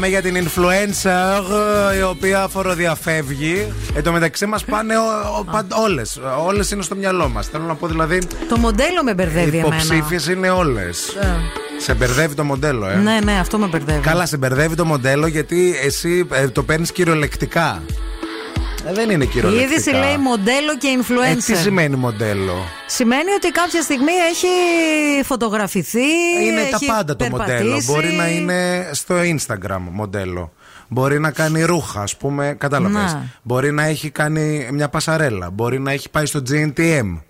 [0.00, 1.42] Μιλάμε για την influencer
[1.92, 3.72] ε, η οποία φοροδιαφεύγει.
[3.94, 4.94] Εν τω μεταξύ μας πάνε
[5.84, 6.20] όλες.
[6.46, 7.46] Όλες είναι στο μυαλό μας.
[7.46, 8.22] Θέλω να πω δηλαδή.
[8.48, 9.76] Το μοντέλο με μπερδεύει εμένα.
[9.76, 11.16] Υποψήφιες είναι όλες.
[11.78, 12.94] Σε μπερδεύει το μοντέλο, ε.
[12.94, 14.00] Ναι, ναι, αυτό με μπερδεύει.
[14.00, 17.82] Καλά, σε μπερδεύει το μοντέλο γιατί εσύ ε, το παίρνεις κυριολεκτικά.
[18.86, 19.70] Ε, δεν είναι Η κυριολεκτικά.
[19.72, 21.42] είδηση λέει μοντέλο και Ε, influencer.
[21.44, 22.54] τι σημαίνει μοντέλο;
[22.86, 24.46] Σημαίνει ότι κάποια στιγμή έχει
[25.24, 26.06] φωτογραφηθεί.
[26.46, 27.52] Είναι έχει τα πάντα το περπατήσει.
[27.62, 27.82] μοντέλο.
[27.86, 30.52] Μπορεί να είναι στο Instagram μοντέλο.
[30.88, 32.54] Μπορεί να κάνει ρούχα, ας πούμε.
[32.58, 33.12] Κατάλαβες.
[33.12, 33.26] Να.
[33.42, 35.50] Μπορεί να έχει κάνει μια πασαρέλα.
[35.50, 37.20] Μπορεί να έχει πάει στο GNTM.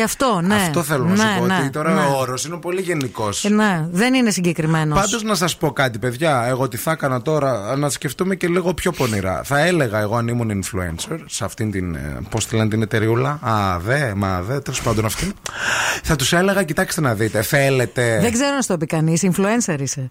[0.00, 0.54] Και αυτό, ναι.
[0.54, 1.46] Αυτό θέλω να ναι, σου πω.
[1.46, 2.00] ναι, ότι τώρα ναι.
[2.00, 3.44] ο όρος είναι πολύ γενικός.
[3.44, 4.98] Ε, ναι, δεν είναι συγκεκριμένος.
[5.00, 6.44] Πάντως να σας πω κάτι, παιδιά.
[6.48, 9.40] Εγώ τι θα έκανα τώρα, να σκεφτούμε και λίγο πιο πονηρά.
[9.44, 11.96] Θα έλεγα εγώ αν ήμουν influencer σε αυτήν την.
[12.30, 13.38] Πώς τη λένε την εταιριούλα.
[13.42, 15.32] Α, δε, μα δε, τέλος πάντων αυτή.
[16.02, 18.18] Θα τους έλεγα, κοιτάξτε να δείτε, θέλετε.
[18.20, 19.22] Δεν ξέρω να στο πει κανείς.
[19.24, 20.10] Influencer είσαι.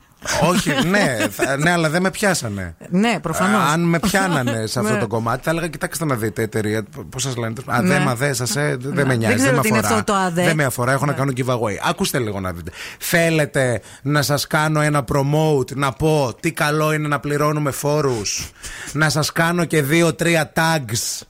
[0.50, 2.76] Όχι, ναι, θα- ναι, αλλά δεν με πιάσανε.
[2.90, 3.62] Ναι, προφανώς.
[3.62, 5.00] Α, Αν με πιάνανε σε αυτό Ναι.
[5.00, 6.84] το κομμάτι, θα έλεγα: Κοιτάξτε να δείτε εταιρεία.
[7.10, 7.54] Πώς σας λένε.
[7.66, 7.88] Α, Ναι.
[7.88, 9.36] δε, μα δε, σας, ε, δεν με Δεν νοιάζει.
[9.36, 9.79] ξέρω με την αφορά.
[9.80, 10.44] Αυτό το ΑΔΕ.
[10.44, 11.76] Δεν με αφορά, έχω να κάνω giveaway.
[11.90, 12.72] Ακούστε λίγο να δείτε.
[13.00, 18.52] Θέλετε να σας κάνω ένα promote, να πω τι καλό είναι να πληρώνουμε φόρους.
[18.94, 21.22] να σας κάνω και δύο-τρία tags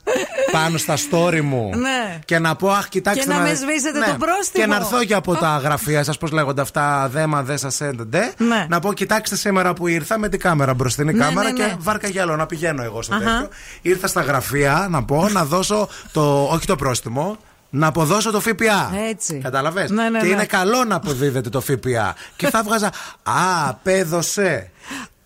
[0.51, 1.69] πάνω στα story μου.
[1.75, 2.19] Ναι.
[2.25, 3.23] Και να πω, Αχ, κοιτάξτε.
[3.23, 4.65] Και να με σβήσετε το πρόστιμο.
[4.65, 8.33] Και να έρθω και από τα γραφεία σας, πώς λέγονται αυτά, δέμα, δεν σας έντονται.
[8.37, 8.65] Ναι.
[8.69, 11.75] Να πω, κοιτάξτε σήμερα που ήρθα με την κάμερα μπροστινή Ναι, κάμερα ναι, και ναι.
[11.79, 13.23] βάρκα γυαλό να πηγαίνω εγώ στο Αχα.
[13.23, 13.47] τέτοιο.
[13.81, 16.47] Ήρθα στα γραφεία να πω να δώσω το.
[16.51, 17.37] Όχι το πρόστιμο.
[17.69, 18.91] Να αποδώσω το ΦΠΑ.
[19.09, 19.37] Έτσι.
[19.43, 20.31] Κατάλαβες; Ναι, ναι, και ναι.
[20.31, 22.15] είναι καλό να αποδίδετε το ΦΠΑ.
[22.35, 22.87] και θα βγάζα.
[23.23, 24.71] Α, απέδωσε.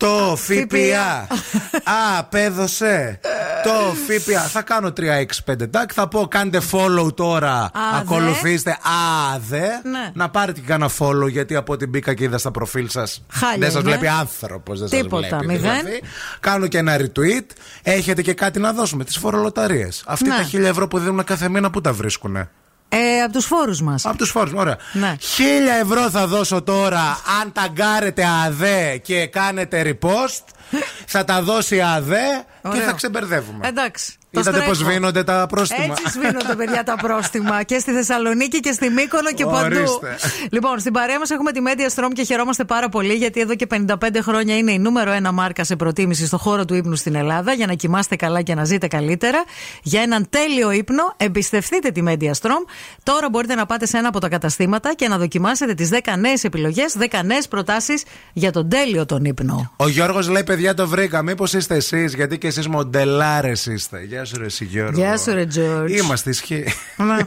[0.03, 1.27] Το ΦΠΑ.
[1.91, 3.19] Α, απέδωσε.
[3.63, 3.71] Το
[4.07, 4.39] ΦΠΑ.
[4.41, 5.89] Θα κάνω 365 τάκ.
[5.93, 7.71] Θα πω κάντε follow τώρα.
[7.73, 7.97] δε.
[7.99, 8.77] Ακολουθήστε.
[9.33, 9.67] Άδε.
[9.83, 10.11] Ναι.
[10.13, 13.23] Να πάρετε και κάνα follow γιατί από την μπήκα και είδα στα προφίλ σας.
[13.29, 13.89] Χάλια Δεν σας είναι.
[13.91, 14.79] βλέπει άνθρωπος.
[14.79, 15.61] Δεν σας Τίποτα, βλέπει, μηδέν.
[15.79, 16.01] δηλαδή.
[16.39, 17.45] Κάνω και ένα retweet.
[17.83, 19.03] Έχετε και κάτι να δώσουμε.
[19.03, 20.03] Τις φορολοταρίες.
[20.07, 20.35] Αυτοί Ναι.
[20.35, 22.49] τα χίλια ευρώ που δίνουν κάθε μήνα, πού τα βρίσκουνε;
[22.95, 24.05] Ε, από τους φόρους μας.
[24.05, 24.77] Από τους φόρους, ωραία.
[24.93, 25.15] Ναι.
[25.19, 30.43] Χίλια ευρώ θα δώσω τώρα αν ταγκάρετε ΑΔΕ και κάνετε repost.
[31.05, 32.81] θα τα δώσει ΑΔΕ και Ωραίο.
[32.81, 33.67] θα ξεμπερδεύουμε.
[33.67, 34.15] Εντάξει.
[34.31, 34.91] το Είδατε πώς στρέφω.
[34.91, 35.83] σβήνονται τα πρόστιμα.
[35.83, 37.63] Έτσι σβήνονται, παιδιά, τα πρόστιμα.
[37.63, 39.75] Και στη Θεσσαλονίκη και στη Μύκονο και παντού.
[39.75, 40.17] Ορίστε.
[40.51, 43.67] Λοιπόν, στην παρέα μας έχουμε τη Media Strom και χαιρόμαστε πάρα πολύ γιατί εδώ και
[43.73, 47.53] 55 χρόνια είναι η νούμερο ένα μάρκα σε προτίμηση στο χώρο του ύπνου στην Ελλάδα
[47.53, 49.43] για να κοιμάστε καλά και να ζείτε καλύτερα.
[49.83, 52.63] Για έναν τέλειο ύπνο, εμπιστευτείτε τη Media Strom.
[53.03, 56.43] Τώρα μπορείτε να πάτε σε ένα από τα καταστήματα και να δοκιμάσετε τις 10 νέες
[56.43, 58.03] επιλογές, 10 νέες προτάσεις
[58.33, 59.71] για τον τέλειο τον ύπνο.
[59.75, 61.21] Ο Γιώργος λέει: Παιδιά, το βρήκα.
[61.21, 64.03] Μήπως είστε εσείς, γιατί και εσείς μοντελάρες είστε.
[64.07, 64.99] Γεια σου, ρε, εσύ, Γιώργο.
[64.99, 65.89] Γεια σου, ρε, George.
[65.89, 66.63] Είμαστε ισχύ.
[66.95, 67.17] Ναι.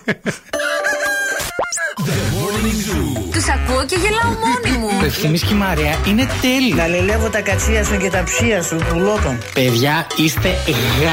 [3.32, 4.88] Τους ακούω και γελάω μόνη μου.
[4.98, 6.76] Το ευθύμης και η Μαρία είναι τέλειο.
[6.76, 9.38] Γαλιλεύω τα κατσία σου και τα ψία σου, πουλότων.
[9.54, 10.48] Παιδιά, είστε
[11.02, 11.12] γα...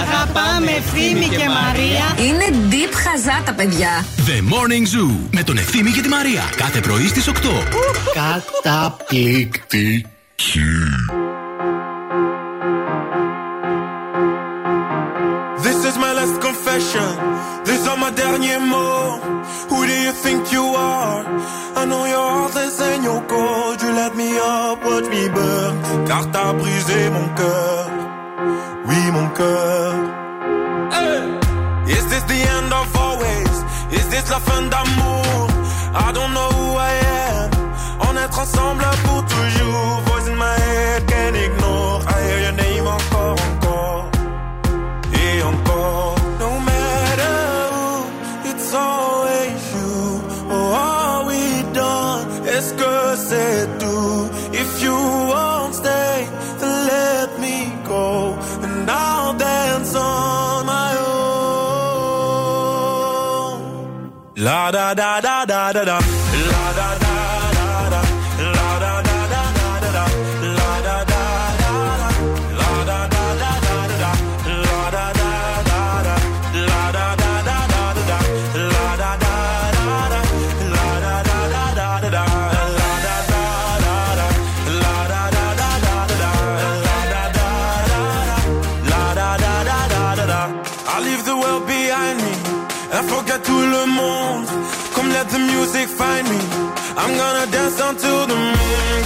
[0.00, 2.16] Αγαπάμε Ευθύμη και Μαρία.
[2.26, 4.04] Είναι deep χαζά τα παιδιά.
[4.26, 6.42] The Morning Zoo με τον Ευθύμη και τη Μαρία.
[6.56, 7.32] Κάθε πρωί στις 8.
[8.62, 10.06] Καταπληκτική.
[16.76, 17.64] Confession.
[17.64, 19.64] These are my derniers mots.
[19.70, 21.24] Who do you think you are?
[21.80, 23.82] I know your heart is in your code.
[23.82, 26.06] You let me up, watch me burn.
[26.06, 27.86] Car t'as brisé mon cœur.
[28.88, 29.94] Oui, mon cœur.
[31.88, 33.54] Is this the end of always?
[33.98, 35.48] Is this la fin d'amour?
[35.94, 36.92] I don't know who I
[37.30, 37.50] am.
[38.08, 39.15] On est ensemble pour
[64.70, 66.15] da da da da da da.
[96.98, 99.05] I'm gonna dance until the moon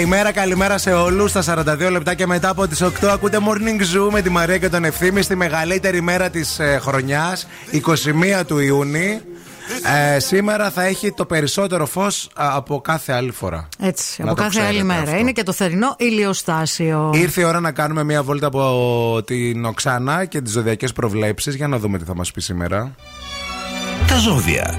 [0.00, 1.30] Καλημέρα, καλημέρα σε όλους.
[1.30, 4.68] Στα 42 λεπτά και μετά από τις 8 ακούτε Morning Zoo με τη Μαρία και
[4.68, 7.46] τον Ευθύμη στη μεγαλύτερη μέρα της ε, χρονιάς,
[8.40, 9.20] 21 του Ιούνιου.
[10.14, 13.68] Ε, σήμερα θα έχει το περισσότερο φως από κάθε άλλη φορά.
[13.80, 15.02] Έτσι, Να από το κάθε άλλη ξέρετε μέρα.
[15.02, 15.16] αυτό.
[15.16, 17.10] Είναι και το θερινό ηλιοστάσιο.
[17.14, 21.68] Ήρθε η ώρα να κάνουμε μια βόλτα από την Οξάνα και τις ζωδιακές προβλέψεις για
[21.68, 22.94] να δούμε τι θα μας πει σήμερα.
[24.08, 24.78] Τα ζώδια.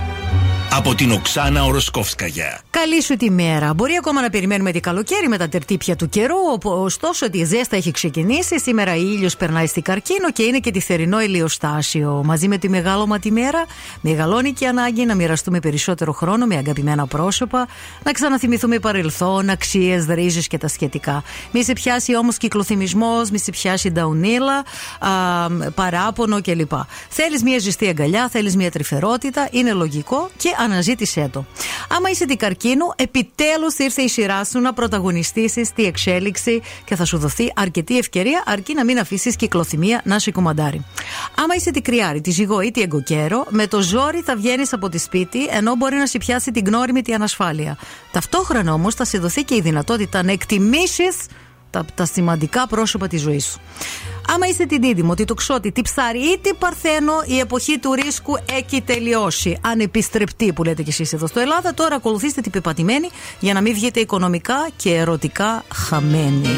[0.74, 2.62] Από την Οξάνα Οροσκόφσκαγια.
[2.70, 3.74] Καλή σου τη μέρα.
[3.74, 7.76] Μπορεί ακόμα να περιμένουμε την καλοκαίρι με τα τερτύπια του καιρού, οπο- ωστόσο τη ζέστα
[7.76, 8.60] έχει ξεκινήσει.
[8.60, 12.22] Σήμερα η ήλιος περνάει στην καρκίνο και είναι και τη θερινό ηλιοστάσιο.
[12.26, 13.66] Μαζί με τη μεγάλωμα τη μέρα,
[14.02, 17.68] μεγαλώνει και η ανάγκη να μοιραστούμε περισσότερο χρόνο με αγαπημένα πρόσωπα,
[18.04, 21.24] να ξαναθυμηθούμε παρελθόν, αξίες, ρίζες και τα σχετικά.
[21.52, 24.64] Μη σε πιάσει όμως κυκλοθυμισμός, μη σε πιάσει νταουνίλα,
[25.00, 25.10] α,
[25.76, 26.72] παράπονο κλπ.
[27.10, 31.46] Θέλεις μια ζεστή αγκαλιά, θέλεις μια τρυφερότητα, είναι λογικό και αναζήτησέ το.
[31.90, 37.06] Άμα είσαι την καρκίνου, επιτέλου ήρθε η σειρά σου να πρωταγωνιστήσεις τη εξέλιξη και θα
[37.06, 40.86] σου δοθεί αρκετή ευκαιρία, αρκεί να μην αφήσεις κυκλοθυμία να σε κομμαντάρει.
[41.38, 44.90] Άμα είσαι την κρυάρη, τη ζυγό ή την εγκοκέρο, με το ζόρι θα βγαίνεις από
[44.90, 47.78] τη σπίτι, ενώ μπορεί να σε πιάσει την γνώριμη τη ανασφάλεια.
[48.12, 51.16] Ταυτόχρονα όμως θα σε δοθεί και η δυνατότητα να εκτιμήσεις
[51.70, 53.60] τα, τα σημαντικά πρόσωπα της ζωής σου.
[54.28, 58.38] Άμα είσαι την δίδυμο, τη τοξότη, τη ψάρι ή την παρθένο, η εποχή του ρίσκου
[58.54, 59.58] έχει τελειώσει.
[59.62, 63.10] Ανεπιστρεπτή που λέτε κι εσείς εδώ στο Ελλάδα, τώρα ακολουθήστε την πεπατημένη
[63.40, 66.50] για να μην βγείτε οικονομικά και ερωτικά χαμένοι.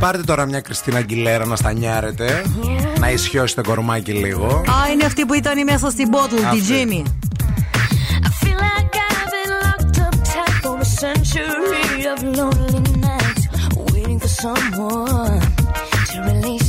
[0.00, 2.44] Πάρτε τώρα μια Κριστίνα Αγγιλέρα να στανιάρετε.
[2.98, 4.46] Να ισιώσει το κορμάκι λίγο.
[4.46, 6.62] Α, είναι αυτή που ήταν μέσα στην bottle, τη Αυτή.
[6.68, 7.02] Jimmy.
[8.40, 12.95] feel like I've been locked up tight for a century of lonely nights,
[13.96, 15.40] waiting for someone
[16.12, 16.65] to release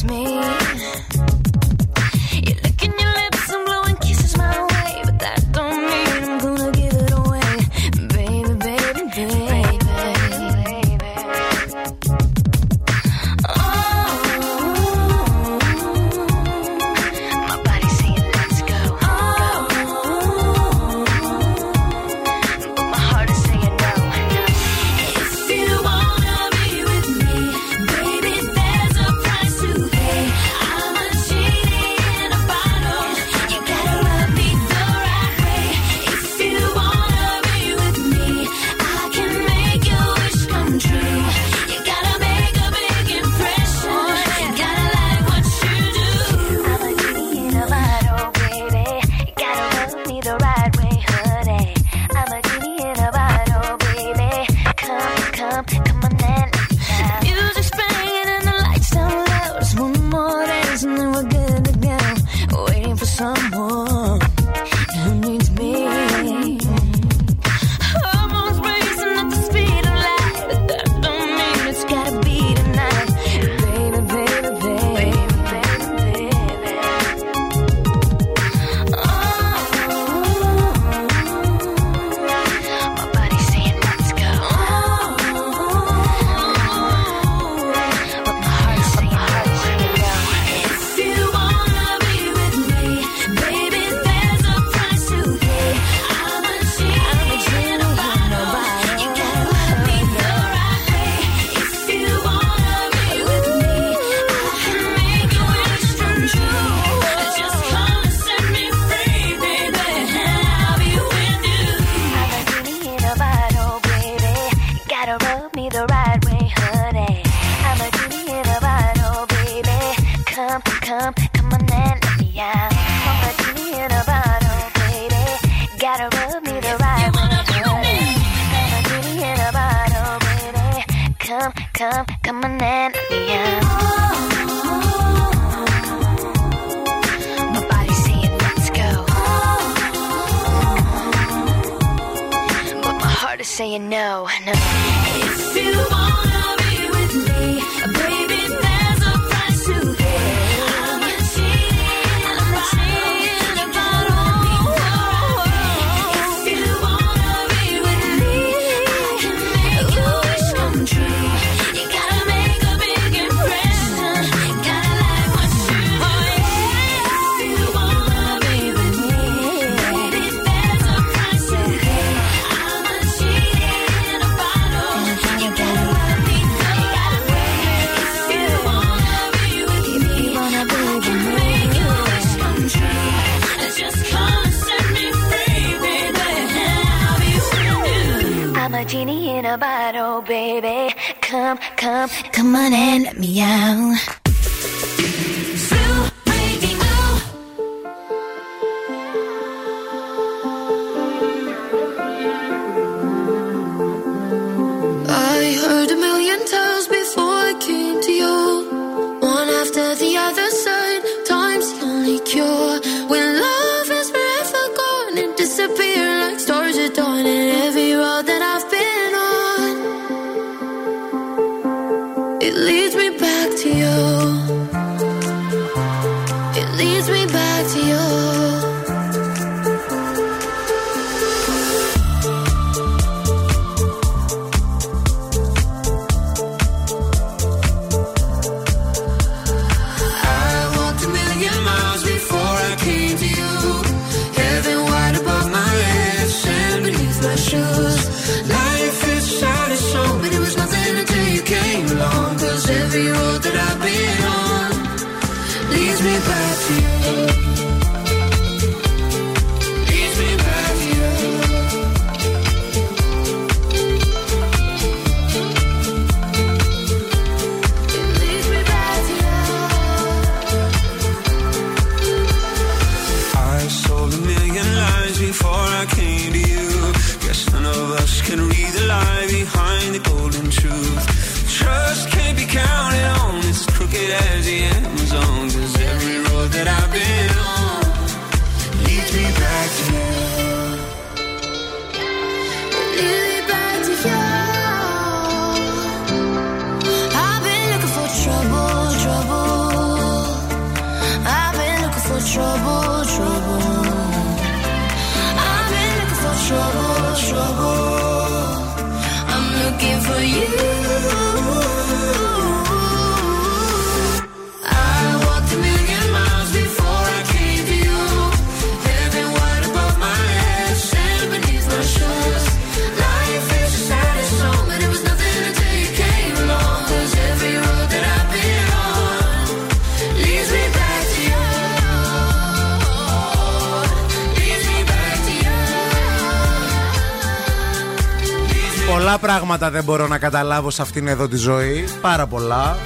[339.08, 341.88] Πολλά πράγματα δεν μπορώ να καταλάβω σε αυτήν εδώ τη ζωή.
[342.02, 342.78] Πάρα πολλά.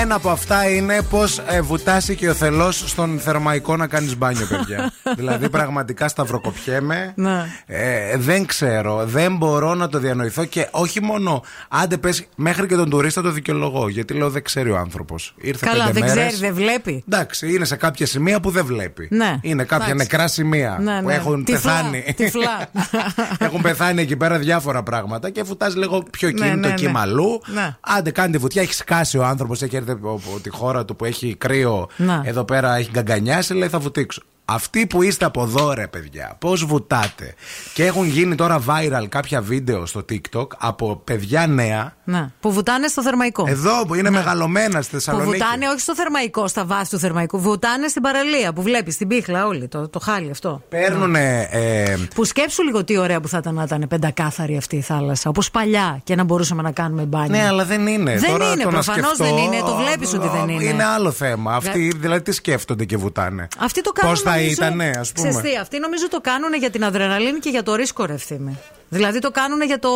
[0.00, 4.46] Ένα από αυτά είναι πώ ε, βουτάσει και ο θελός στον θερμαϊκό να κάνεις μπάνιο,
[4.46, 4.92] παιδιά.
[5.16, 7.12] δηλαδή, πραγματικά σταυροκοπιέμαι.
[7.16, 7.44] Ναι.
[7.66, 11.42] Ε, δεν ξέρω, δεν μπορώ να το διανοηθώ και όχι μόνο.
[11.68, 13.88] Άντε, πες, μέχρι και τον τουρίστα το δικαιολογώ.
[13.88, 15.34] Γιατί λέω δεν ξέρει ο άνθρωπος.
[15.36, 16.32] Ήρθε Καλά, πέντε δεν μέρες.
[16.32, 17.04] ξέρει, δεν βλέπει.
[17.08, 19.08] Εντάξει, είναι σε κάποια σημεία που δεν βλέπει.
[19.10, 19.38] Ναι.
[19.40, 20.08] Είναι κάποια Εντάξει.
[20.10, 21.14] νεκρά σημεία Ναι, που ναι.
[21.14, 22.14] έχουν Τυφλά, πεθάνει.
[22.16, 22.66] τυφλά.
[23.46, 26.74] έχουν πεθάνει εκεί πέρα διάφορα πράγματα και βουτάς λίγο πιο Ναι, κίνητο ναι, ναι.
[26.74, 27.42] κύμα αλλού.
[27.46, 27.76] Ναι.
[27.80, 28.62] Άντε, κάνει τη βουτιά.
[28.62, 31.88] Έχει σκάσει ο άνθρωπος, έχει έρθει από από τη χώρα του που έχει κρύο.
[31.96, 32.20] Ναι.
[32.24, 34.22] Εδώ πέρα έχει γκαγκανιάσει, λέει θα βουτήξω.
[34.54, 37.34] Αυτοί που είστε από εδώ, ρε παιδιά, πώς βουτάτε;
[37.74, 41.96] Και έχουν γίνει τώρα viral κάποια βίντεο στο TikTok από παιδιά νέα.
[42.04, 42.30] Ναι.
[42.40, 43.44] Που βουτάνε στο θερμαϊκό.
[43.48, 45.30] Εδώ που είναι μεγαλωμένα στη Που Θεσσαλονίκη.
[45.32, 47.40] βουτάνε όχι στο θερμαϊκό, στα βάση του θερμαϊκού.
[47.40, 49.68] Βουτάνε στην παραλία που βλέπεις, στην πίχλα όλοι.
[49.68, 50.62] Το, το χάλι αυτό.
[50.68, 51.14] Παίρνουν.
[51.14, 55.28] Ε, Που σκέψου λίγο τι ωραία που θα ήταν να ήταν πεντακάθαρη αυτή η θάλασσα.
[55.28, 57.36] Όπως παλιά και να μπορούσαμε να κάνουμε μπάνιο.
[57.36, 58.18] Ναι, αλλά δεν είναι.
[58.18, 59.58] Δεν Τώρα είναι, το να προφανώς σκεφτώ, δεν είναι.
[59.58, 60.64] Το βλέπεις ότι δεν είναι.
[60.64, 61.54] Είναι άλλο θέμα.
[61.54, 64.14] Αυτοί δηλαδή τι σκέφτονται και βουτάνε; Αυτοί το κάνουν.
[64.14, 65.28] Πώς θα νομίζω- ήτανε, ας πούμε.
[65.28, 68.58] Ξέρεις τι, αυτοί νομίζω το κάνουν για την αδρεναλίνη και για το ρίσκο, ρε ευθύμη.
[68.94, 69.88] Δηλαδή το κάνουν για το.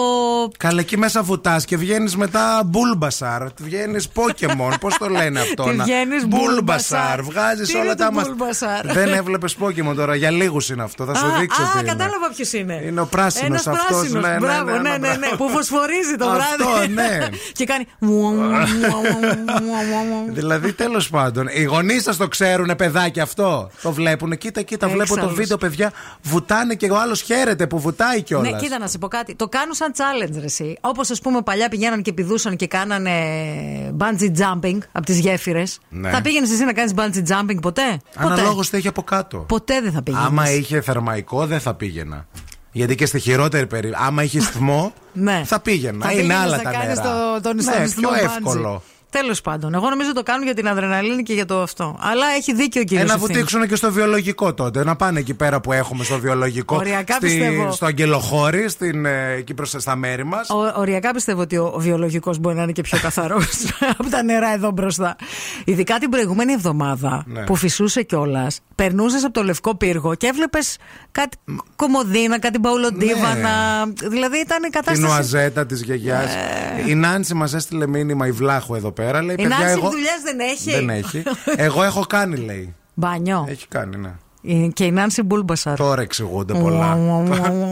[0.59, 3.42] Καλά, εκεί μέσα βουτάς και βγαίνεις μετά Μπούλμπασαρ.
[3.61, 4.72] Βγαίνεις Pokémon.
[4.80, 5.62] Πώς το λένε αυτό.
[5.64, 7.18] Τι να- βγαίνεις Bulbasaur.
[7.18, 7.22] Bulbasaur.
[7.22, 8.22] Βγάζεις Τι όλα είναι τα το μα.
[8.22, 8.92] Bulbasaur?
[8.92, 10.14] Δεν έβλεπες Pokémon τώρα.
[10.14, 11.05] Για λίγους είναι αυτό.
[11.05, 11.88] Θα σου Α, δείξω α, τι είναι.
[11.88, 12.82] κατάλαβα ποιος είναι.
[12.86, 15.36] Είναι ο πράσινος Ένας αυτός, πράσινος, ναι, ναι, Μπράβο, ναι, ναι, ναι, ναι, ναι, μπράβο.
[15.44, 16.92] Που φωσφορίζει το Αυτό, βράδυ.
[16.92, 17.18] ναι.
[17.59, 17.86] και κάνει.
[20.28, 24.38] Δηλαδή, τέλος πάντων, οι γονείς σας το ξέρουν, παιδάκι αυτό; Το βλέπουν.
[24.38, 25.34] Κοίτα, κοίτα, βλέπω το Έξαλλος.
[25.34, 25.92] βίντεο, παιδιά.
[26.22, 28.53] Βουτάνε και ο άλλος χαίρεται που βουτάει κιόλας.
[28.53, 29.34] Ναι, κοίτα να σε πω κάτι.
[29.34, 30.76] Το κάνουν σαν challenge, ρε, εσύ.
[30.80, 33.12] Όπως ας πούμε παλιά πηγαίναν και πηδούσαν και κάνανε
[33.99, 35.78] bungee jumping από τις γέφυρες.
[35.89, 36.11] Ναι.
[36.11, 39.39] Θα πήγαινες εσύ να κάνεις bungee jumping ποτέ; Αναλόγως τι έχει από κάτω.
[39.39, 40.26] Ποτέ δεν θα πήγαινες.
[40.26, 42.26] Άμα είχε θερμαϊκό, δεν θα πήγαινα.
[42.72, 45.43] Γιατί και στη χειρότερη περίπτωση, άμα είχες θυμό, Ναι.
[45.45, 46.05] θα πήγαινα.
[46.07, 47.03] Θα Είναι πήγαινες άλλα να τα κάνεις νερά.
[47.03, 48.24] το- τον ναι, ιστονισμό πιο bungee.
[48.24, 48.82] εύκολο.
[49.11, 49.74] Τέλος πάντων.
[49.74, 51.96] Εγώ νομίζω το κάνουν για την αδρεναλίνη και για το αυτό.
[52.00, 53.11] Αλλά έχει δίκιο ο κύριος.
[53.11, 54.84] Ε, να βουτήξουν και στο βιολογικό τότε.
[54.84, 56.76] Να πάνε εκεί πέρα που έχουμε στο βιολογικό.
[56.76, 57.72] Οριακά πιστεύω.
[57.72, 60.50] στο Αγγελοχώρι, στην, ε, εκεί προς, στα μέρη μας.
[60.50, 63.46] Ο, οριακά πιστεύω ότι ο, ο βιολογικός μπορεί να είναι και πιο καθαρός
[63.98, 65.16] από τα νερά εδώ μπροστά.
[65.64, 67.44] Ειδικά την προηγούμενη εβδομάδα Ναι.
[67.44, 70.76] που φυσούσε κιόλας, περνούσες από το λευκό πύργο και έβλεπες
[71.12, 71.36] κάτι
[71.76, 73.84] κομμωδίνα, κάτι μπαουλοντίβανα.
[74.11, 75.12] Δηλαδή ήταν η Την κατάσταση.
[75.12, 76.30] ουαζέτα της γιαγιάς.
[76.86, 79.22] Η Νάνση μας έστειλε μήνυμα η Βλάχου εδώ πέρα.
[79.22, 79.90] Λέει, Η παιδιά, Νάνση εγώ...
[79.90, 80.70] δουλειάς δεν έχει.
[80.70, 81.22] Δεν έχει.
[81.66, 82.74] εγώ έχω κάνει, λέει.
[82.94, 83.47] Μπάνιο.
[83.49, 84.12] Έχει κάνει, ναι.
[84.49, 85.76] Ε, Και η Νάνση Μπούλμπασαρ.
[85.76, 86.99] Τώρα εξηγούνται πολλά.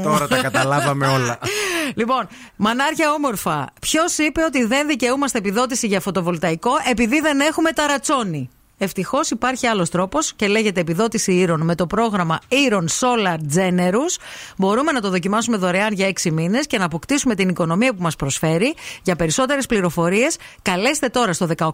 [0.02, 1.38] Τώρα τα καταλάβαμε όλα.
[1.94, 3.66] Λοιπόν, μανάρια όμορφα.
[3.80, 9.90] Ποιος είπε ότι δεν δικαιούμαστε επιδότηση για φωτοβολταϊκό επειδή δεν έχουμε ταρατσόνι; Ευτυχώς υπάρχει άλλος
[9.90, 14.20] τρόπος και λέγεται επιδότηση ήρων με το πρόγραμμα Ήρων Solar Generous.
[14.56, 18.16] Μπορούμε να το δοκιμάσουμε δωρεάν για 6 μήνες και να αποκτήσουμε την οικονομία που μας
[18.16, 18.74] προσφέρει.
[19.02, 21.70] Για περισσότερες πληροφορίες, καλέστε τώρα στο 18228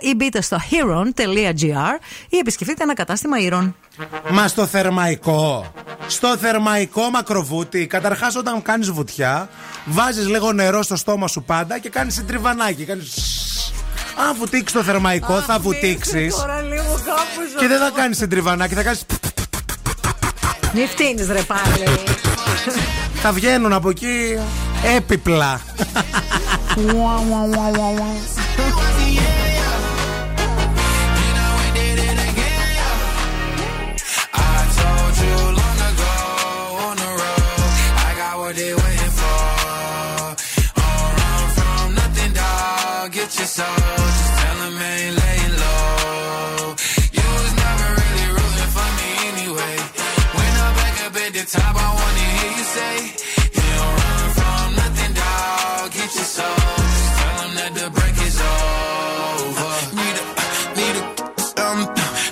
[0.00, 1.98] ή μπείτε στο heron.gr
[2.28, 3.76] ή επισκεφτείτε ένα κατάστημα ήρων.
[4.30, 5.72] Μα στο θερμαϊκό.
[6.06, 7.86] Στο θερμαϊκό μακροβούτι.
[7.86, 9.48] Καταρχάς, όταν κάνεις βουτιά,
[9.84, 12.84] βάζεις λίγο νερό στο στόμα σου πάντα και κάνεις τριβανάκι.
[12.84, 13.14] Κάνεις...
[14.18, 16.28] Αν βουτήξει το θερμαϊκό, θα βουτήξει.
[16.30, 18.98] Τώρα λίγο κάπου Και δεν θα κάνει τριβανάκι, θα κάνει.
[20.74, 21.98] Μη φτύνει, ρε πάλι.
[23.14, 24.38] Θα βγαίνουν από εκεί
[24.96, 25.60] έπιπλα.
[38.60, 38.87] I
[51.48, 52.94] top, I wanna hear you say,
[53.56, 55.88] You don't run from nothing, dog.
[55.96, 56.60] Get your soul,
[56.92, 59.72] just tell them that the break is over.
[59.96, 60.24] Need a,
[60.76, 61.04] need a,
[61.64, 61.80] um,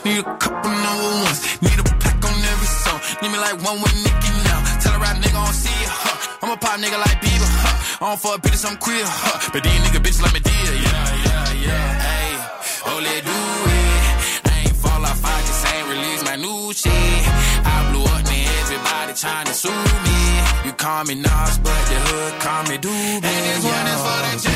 [0.05, 1.41] need a couple number ones.
[1.65, 3.01] Need a pack on every song.
[3.23, 4.61] Need me like one with Nicki now.
[4.85, 6.17] Tell a rap nigga I don't see ya, huh.
[6.43, 8.05] I'm a pop nigga like Bieber, huh.
[8.05, 9.49] I don't fuck bitches, I'm queer, huh.
[9.53, 11.89] But these nigga bitches like me dear, yeah, yeah, yeah.
[12.05, 12.31] Hey,
[12.85, 13.39] oh, do
[13.81, 13.97] it.
[14.45, 17.36] I ain't fall off, I just ain't release my new shit.
[19.17, 20.21] Trying to sue me.
[20.67, 23.25] You call me Nas, but the hood call me Doobie.
[23.25, 24.56] And this one is for the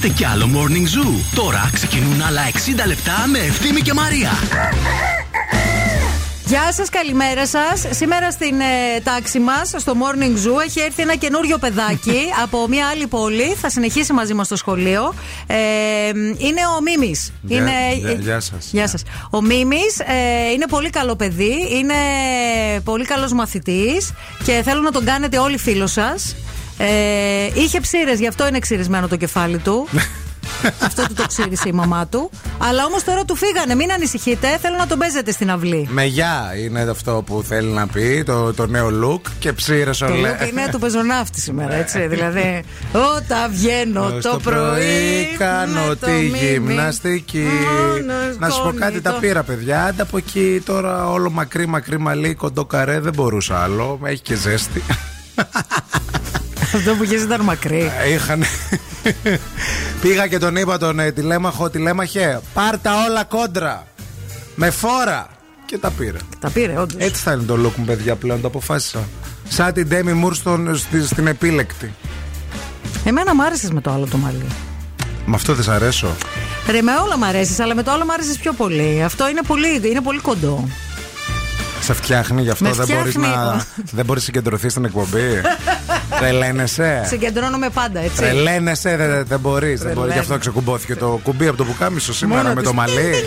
[0.00, 1.20] Θέλετε κι άλλο Morning Zoo.
[1.34, 4.30] Τώρα ξεκινούν άλλα 60 λεπτά με Ευθύμη και Μαρία.
[6.44, 7.84] Γεια σας, καλημέρα σας.
[7.90, 12.86] Σήμερα στην ε, τάξη μας, στο Morning Zoo, έχει έρθει ένα καινούριο παιδάκι από μια
[12.86, 13.54] άλλη πόλη.
[13.60, 15.14] Θα συνεχίσει μαζί μας στο σχολείο.
[15.46, 15.56] Ε,
[16.38, 17.32] είναι ο Μίμης.
[17.42, 17.72] Γεια- είναι...
[17.98, 18.68] γεια- γεια σας.
[18.72, 19.02] Γεια σας.
[19.30, 21.68] Ο Μίμης ε, είναι πολύ καλό παιδί.
[21.72, 21.94] Είναι
[22.84, 24.12] πολύ καλός μαθητής
[24.44, 26.36] και θέλω να τον κάνετε όλοι φίλος σας.
[26.78, 26.86] Ε,
[27.54, 29.88] είχε ψήρες, γι' αυτό είναι ξυρισμένο το κεφάλι του.
[30.86, 32.30] αυτό του το ξύρισε η μαμά του.
[32.58, 33.74] Αλλά όμως τώρα του φύγανε.
[33.74, 34.58] Μην ανησυχείτε.
[34.60, 35.88] Θέλω να τον παίζετε στην αυλή.
[35.90, 40.06] Με γεια είναι αυτό που θέλει να πει, το, το νέο look και ψήρες Το
[40.06, 40.32] όλες.
[40.40, 42.06] look είναι του πεζοναύτη σήμερα, έτσι.
[42.12, 42.62] δηλαδή,
[43.16, 45.34] όταν βγαίνω το Στο πρωί.
[45.38, 47.46] κάνω με το τη μίμη, γυμναστική.
[47.46, 49.26] μόνος Να σου πω κάτι, τα κολλητό.
[49.26, 49.84] πήρα παιδιά.
[49.84, 53.98] Άντε από εκεί τώρα όλο μακρύ μακρύ μαλλί, κοντό καρέ, δεν μπορούσα άλλο.
[54.04, 54.82] Έχει και ζέστη.
[56.74, 57.90] Αυτό που είχε ήταν μακρύ.
[58.14, 58.44] Είχαν.
[60.00, 63.86] Πήγα και τον είπα τον ε, τηλέμαχο, τηλέμαχε, πάρτα όλα κόντρα.
[64.54, 65.26] Με φόρα.
[65.66, 66.16] Και τα πήρε.
[66.40, 67.02] Τα πήρε, όντως.
[67.06, 68.40] Έτσι θα είναι το look μου, παιδιά, πλέον.
[68.40, 68.98] Το αποφάσισα.
[69.48, 71.94] Σαν την Ντέμι Μουρ στον- στη- στην επίλεκτη.
[73.04, 74.46] Εμένα μ' άρεσες με το άλλο το μαλλί.
[75.26, 76.16] Με αυτό δεν σ' αρέσω.
[76.70, 79.02] Ρε, με όλα μ' αρέσεις, αλλά με το άλλο μ' άρεσες πιο πολύ.
[79.04, 80.68] Αυτό είναι πολύ, είναι πολύ κοντό.
[81.80, 83.34] Σε φτιάχνει γι' αυτό Με δεν μπορείς φτιάχνει.
[83.36, 83.64] να.
[83.92, 85.40] δεν μπορείς να συγκεντρωθείς στην εκπομπή.
[86.18, 87.04] Τρελαίνεσαι.
[87.06, 88.16] Συγκεντρώνομαι πάντα, έτσι.
[88.16, 89.80] Τρελαίνεσαι, δεν, δεν, δεν μπορείς.
[89.82, 90.12] Δεν μπορείς.
[90.12, 92.70] Γι' αυτό ξεκουμπόθηκε το κουμπί από το πουκάμισο σήμερα Μόνο με της.
[92.70, 93.12] το μαλλί.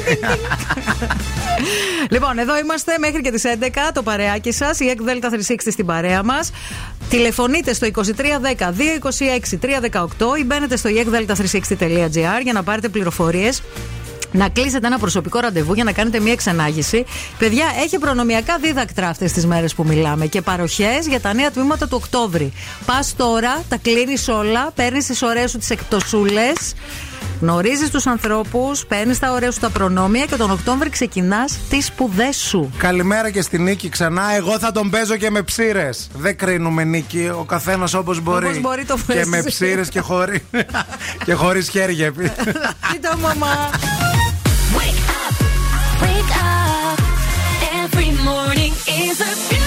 [2.10, 5.38] Λοιπόν, εδώ είμαστε μέχρι και τις 11 το παρεάκι σας, η ΕΚΔΕΛΤΑ 360
[5.72, 6.52] στην παρέα μας.
[7.10, 8.02] Τηλεφωνείτε στο 2310
[9.52, 9.58] 226
[10.00, 10.08] 318
[10.40, 13.62] ή μπαίνετε στο ekdelta360.gr για να πάρετε πληροφορίες.
[14.32, 17.06] Να κλείσετε ένα προσωπικό ραντεβού για να κάνετε μία εξανάγηση.
[17.38, 21.88] Παιδιά, έχει προνομιακά δίδακτρα αυτές τις μέρες που μιλάμε και παροχές για τα νέα τμήματα
[21.88, 22.54] του Οκτώβρη.
[22.86, 26.74] Πας τώρα, τα κλείνεις όλα, παίρνεις τις ωραίες σου τις εκτοσούλες,
[27.42, 32.36] γνωρίζεις τους ανθρώπους, παίρνεις τα ωραία σου τα προνόμια και τον Οκτώβρη ξεκινάς τις σπουδές
[32.38, 32.72] σου.
[32.78, 34.36] Καλημέρα και στη Νίκη ξανά.
[34.36, 36.08] Εγώ θα τον παίζω και με ψήρες.
[36.18, 37.30] Δεν κρίνουμε Νίκη.
[37.38, 38.46] Ο καθένας όπως μπορεί.
[38.46, 39.30] Όπως μπορεί το Και παίζει.
[39.30, 40.46] με ψήρες και χωρί.
[41.26, 42.34] και χωρίς χέρια επίσης.
[42.92, 43.70] Κοίτα, μαμά.
[46.04, 47.00] Wake up.
[47.84, 49.61] Every morning is a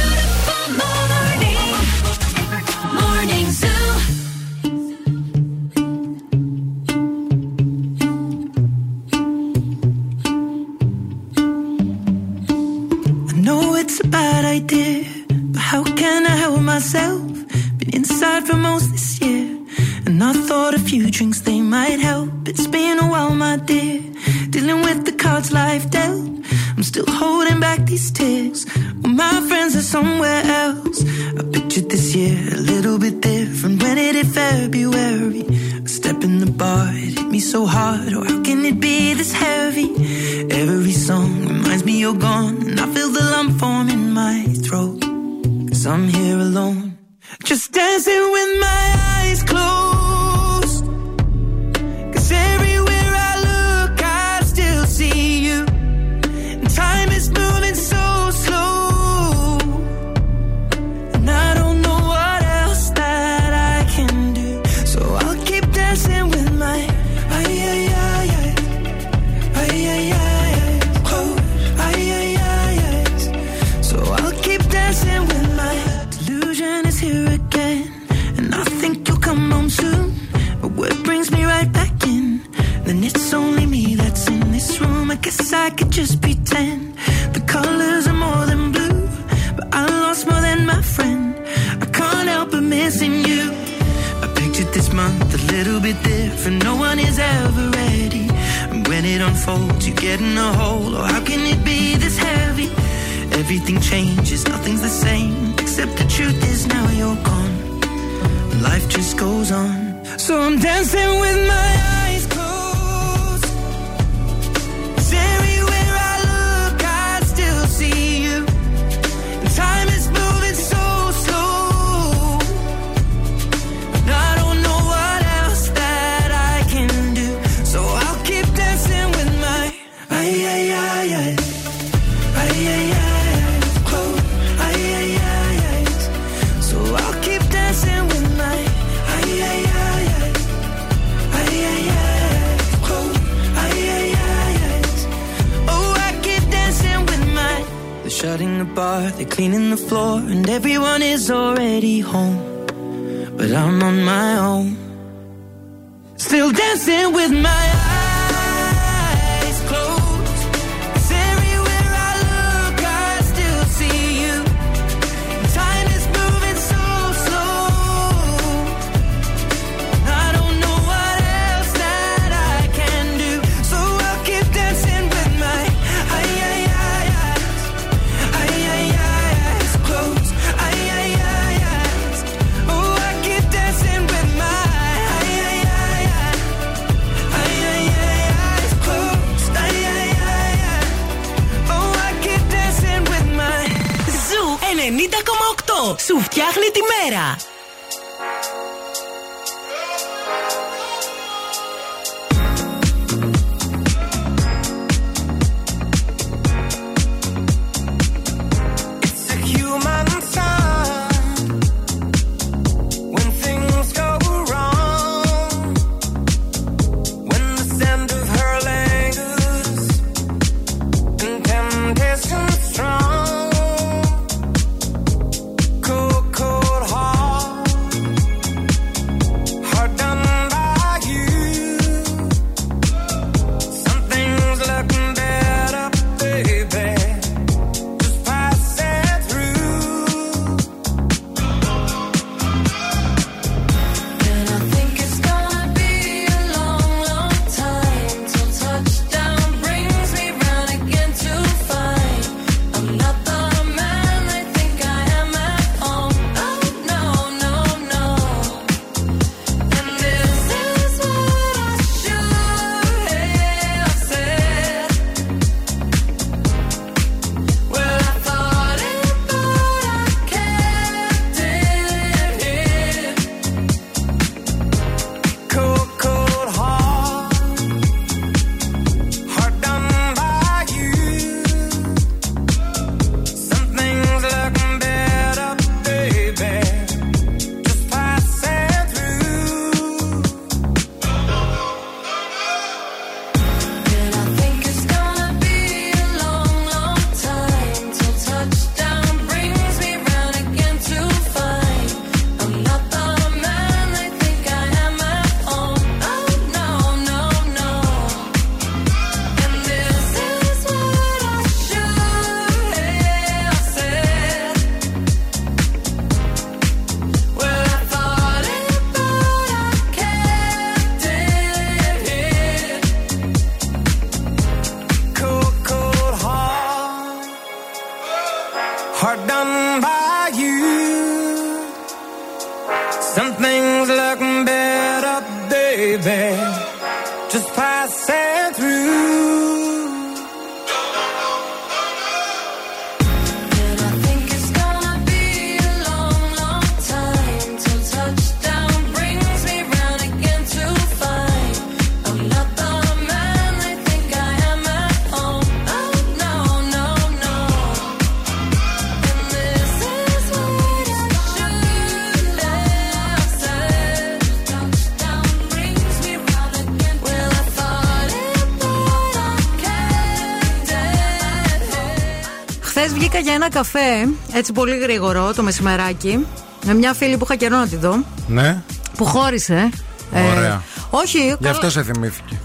[373.55, 376.27] καφέ, έτσι πολύ γρήγορο το μεσημεράκι,
[376.65, 378.63] με μια φίλη που είχα καιρό να τη δω, Ναι,
[378.97, 379.71] που χώρισε.
[380.13, 380.63] Ε, ωραία.
[380.91, 382.41] όχι, Γι' καλά- αυτό σε θυμήθηκε.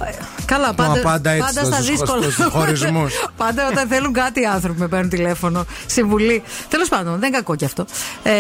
[0.45, 2.24] Καλά, πάντα, πάντα έτσι πάντα στα στους- δύσκολα.
[2.32, 3.14] στους χωρισμούς.
[3.38, 5.66] πάντα όταν θέλουν κάτι οι άνθρωποι με παίρνουν τηλέφωνο.
[5.86, 6.43] Συμβουλή.
[6.70, 7.86] Τέλος πάντων, δεν είναι κακό κι αυτό.
[8.24, 8.32] Ε,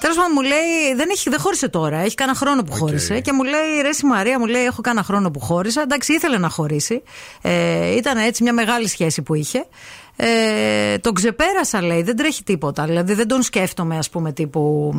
[0.00, 1.98] Τέλος πάντων, μου λέει, δεν, έχει, δεν χώρισε τώρα.
[1.98, 3.20] Έχει κάνα χρόνο που χώρισε.
[3.20, 5.80] Και μου λέει, Ρε η Μαρία, μου λέει, Έχω κάνα χρόνο που χώρισα.
[5.82, 7.02] Εντάξει, ήθελε να χωρίσει.
[7.40, 9.66] Ε, ήταν έτσι μια μεγάλη σχέση που είχε.
[10.22, 12.84] Ε, τον ξεπέρασα, λέει, δεν τρέχει τίποτα.
[12.84, 14.92] Δηλαδή δεν τον σκέφτομαι, ας πούμε, τύπου.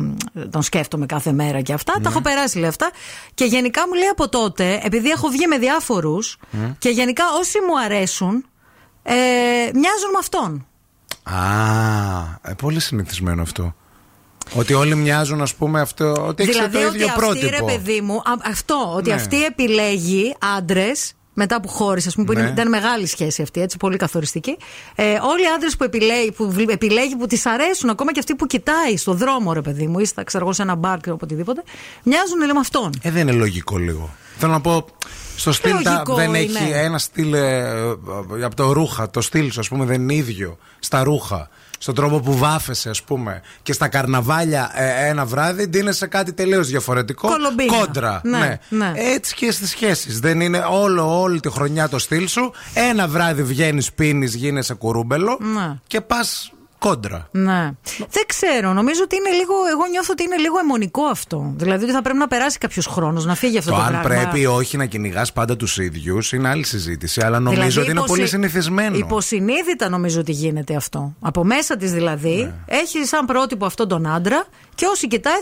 [0.50, 1.92] Τον σκέφτομαι κάθε μέρα και αυτά.
[2.02, 2.90] Τα έχω περάσει, λέει αυτά.
[3.34, 6.36] Και γενικά μου λέει από τότε, επειδή έχω βγει με διάφορους
[6.78, 8.46] και γενικά όσοι μου αρέσουν,
[9.02, 9.12] ε,
[9.74, 10.66] μοιάζουν με αυτόν.
[11.22, 13.74] Α, ε, πολύ συνηθισμένο αυτό.
[14.54, 16.26] Ότι όλοι μοιάζουν, ας πούμε, αυτό.
[16.26, 17.66] Ότι έχεις δηλαδή το ότι ίδιο αυτή, πρότυπο.
[17.66, 19.14] ρε παιδί μου, α, αυτό, ότι Ναι.
[19.14, 22.40] αυτή επιλέγει άντρες μετά που χώρισε, ας πούμε, που Ναι.
[22.40, 24.56] είναι, ήταν μεγάλη σχέση αυτή, έτσι, πολύ καθοριστική.
[24.94, 28.34] Ε, όλοι οι άντρες που επιλέγει, που βλ- επιλέγει, που τη αρέσουν, ακόμα και αυτοί
[28.34, 31.10] που κοιτάει στον δρόμο, ρε παιδί μου, ή στα, ξέρω εγώ, σε ένα μπαρ και
[31.10, 31.62] οποτιδήποτε,
[32.02, 32.90] μοιάζουν λέει, με αυτόν.
[33.02, 34.10] Ε, δεν είναι λογικό λίγο.
[34.38, 34.84] Θέλω να πω,
[35.36, 36.58] στο στυλ τα, Λογικό δεν είναι.
[36.58, 37.58] έχει ένα στυλ ε,
[38.38, 39.10] ε, από το ρούχα.
[39.10, 41.48] Το στυλ σου, ας πούμε, δεν είναι ίδιο στα ρούχα.
[41.82, 46.68] Στον τρόπο που βάφεσαι, ας πούμε, και στα καρναβάλια ε, ένα βράδυ, ντύνεσαι κάτι τελείως
[46.68, 47.28] διαφορετικό.
[47.28, 47.76] Κολομπίνα.
[47.78, 48.20] Κόντρα.
[48.24, 48.92] Ναι, ναι.
[48.94, 50.20] Έτσι και στις σχέσεις.
[50.20, 52.52] Δεν είναι όλο, όλη τη χρονιά το στυλ σου.
[52.74, 55.78] Ένα βράδυ βγαίνεις, πίνεις, γίνεσαι κουρούμπελο Ναι.
[55.86, 56.52] και πας
[56.88, 57.28] κόντρα.
[57.30, 57.70] Ναι.
[58.10, 58.72] Δεν ξέρω.
[58.72, 59.54] Νομίζω ότι είναι λίγο.
[59.72, 61.52] Εγώ νιώθω ότι είναι λίγο αιμονικό αυτό.
[61.56, 64.08] Δηλαδή ότι θα πρέπει να περάσει κάποιος χρόνος να φύγει αυτό Το το, αν πράγμα.
[64.08, 67.20] πρέπει ή όχι να κυνηγάς πάντα τους ίδιους είναι άλλη συζήτηση.
[67.20, 68.96] Αλλά νομίζω Δηλαδή, ότι είναι υποσυ- πολύ συνηθισμένο.
[68.96, 71.14] Υποσυνείδητα νομίζω ότι γίνεται αυτό.
[71.20, 72.52] Από μέσα της δηλαδή Ναι.
[72.66, 74.44] έχεις σαν πρότυπο αυτόν τον άντρα
[74.74, 75.34] και όσοι κοιτάει.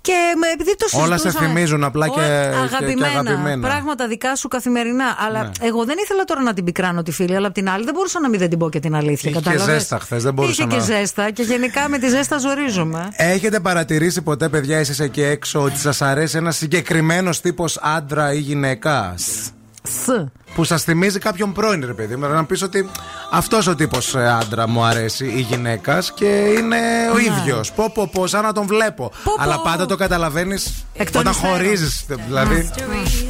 [0.00, 3.68] Και με- επειδή το Όλα σε συζητούσαμε- θυμίζουν απλά και- Όλα και- και αγαπημένα, αγαπημένα.
[3.68, 5.04] Πράγματα δικά σου καθημερινά.
[5.26, 5.50] Αλλά Ναι.
[5.66, 8.20] εγώ δεν ήθελα τώρα να την πικράνω τη φίλη, αλλά απ' την άλλη δεν μπορούσα
[8.20, 9.30] να μην δεν την πω και την αλήθεια.
[9.30, 12.08] Είχε και κατάλαβες; ζέστα χθες, δεν μπορούσα Είχε και να- ζέστα και γενικά με τη
[12.08, 13.08] ζέστα ζορίζομαι.
[13.12, 18.38] Έχετε παρατηρήσει ποτέ, παιδιά, εσείς εκεί έξω, ότι σας αρέσει ένας συγκεκριμένος τύπος άντρα ή
[18.38, 19.50] γυναίκας;
[19.86, 20.08] Σ.
[20.54, 22.26] Που σας θυμίζει κάποιον πρώην, ρε παιδί μου.
[22.28, 22.90] Να πεις ότι
[23.32, 26.76] αυτός ο τύπος άντρα μου αρέσει ή γυναίκας και είναι
[27.14, 27.72] ο ίδιος.
[27.72, 29.10] Πω, πω, πω, σαν να τον βλέπω.
[29.38, 31.56] Αλλά πάντα το καταλαβαίνεις Εκ των όταν υστέρων.
[31.56, 32.04] χωρίζεις.
[32.26, 32.70] Δηλαδή,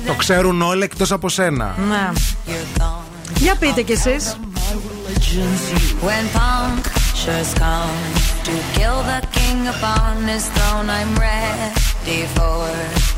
[0.06, 1.74] το ξέρουν όλοι εκτός από σένα.
[1.88, 2.10] Ναι.
[3.38, 4.36] Για πείτε κι εσείς.
[6.06, 8.00] When punctures come
[8.46, 12.60] to kill the king upon his throne, I'm ready for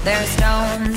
[0.07, 0.97] their stones.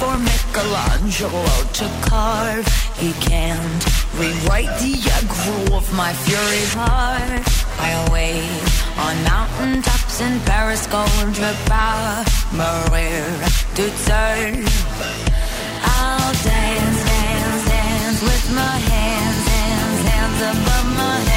[0.00, 2.66] for Michelangelo to carve.
[2.98, 3.84] He can't
[4.18, 7.44] rewrite the aggro of my fury heart.
[7.78, 8.66] I wait
[9.04, 11.54] on mountaintops in Paris, to
[12.52, 13.24] Maria
[13.76, 14.64] to turn.
[15.96, 21.35] I'll dance, dance, dance with my hands, hands, hands above my head,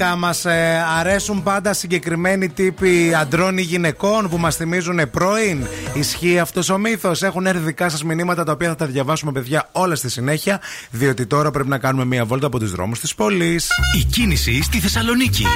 [0.00, 5.66] Μουσικά μας ε, αρέσουν πάντα συγκεκριμένοι τύποι αντρών ή γυναικών που μας θυμίζουν πρώην.
[5.94, 7.22] Ισχύει αυτός ο μύθος.
[7.22, 10.60] Έχουν έρθει δικά σας μηνύματα τα οποία θα τα διαβάσουμε, παιδιά, όλα στη συνέχεια.
[10.90, 13.70] Διότι τώρα πρέπει να κάνουμε μία βόλτα από τους δρόμους της πόλης.
[14.00, 15.46] Η κίνηση στη Θεσσαλονίκη.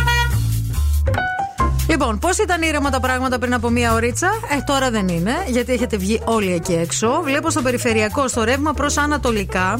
[1.88, 5.72] Λοιπόν, πώς ήταν ήρεμα τα πράγματα πριν από μία ωρίτσα, Ε, τώρα δεν είναι, γιατί
[5.72, 7.20] έχετε βγει όλοι εκεί έξω.
[7.24, 9.78] Βλέπω στο περιφερειακό, στο ρεύμα προς Ανατολικά,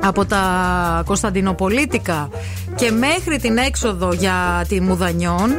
[0.00, 2.28] από τα Κωνσταντινοπολίτικα
[2.80, 5.50] και μέχρι την έξοδο για τη Μουδανιών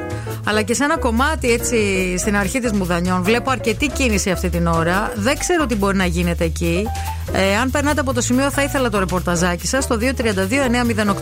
[0.45, 1.77] αλλά και σε ένα κομμάτι έτσι
[2.17, 6.05] στην αρχή της Μουδανιών βλέπω αρκετή κίνηση αυτή την ώρα δεν ξέρω τι μπορεί να
[6.05, 6.85] γίνεται εκεί
[7.33, 9.97] ε, αν περνάτε από το σημείο θα ήθελα το ρεπορταζάκι σας στο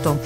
[0.04, 0.16] 232-908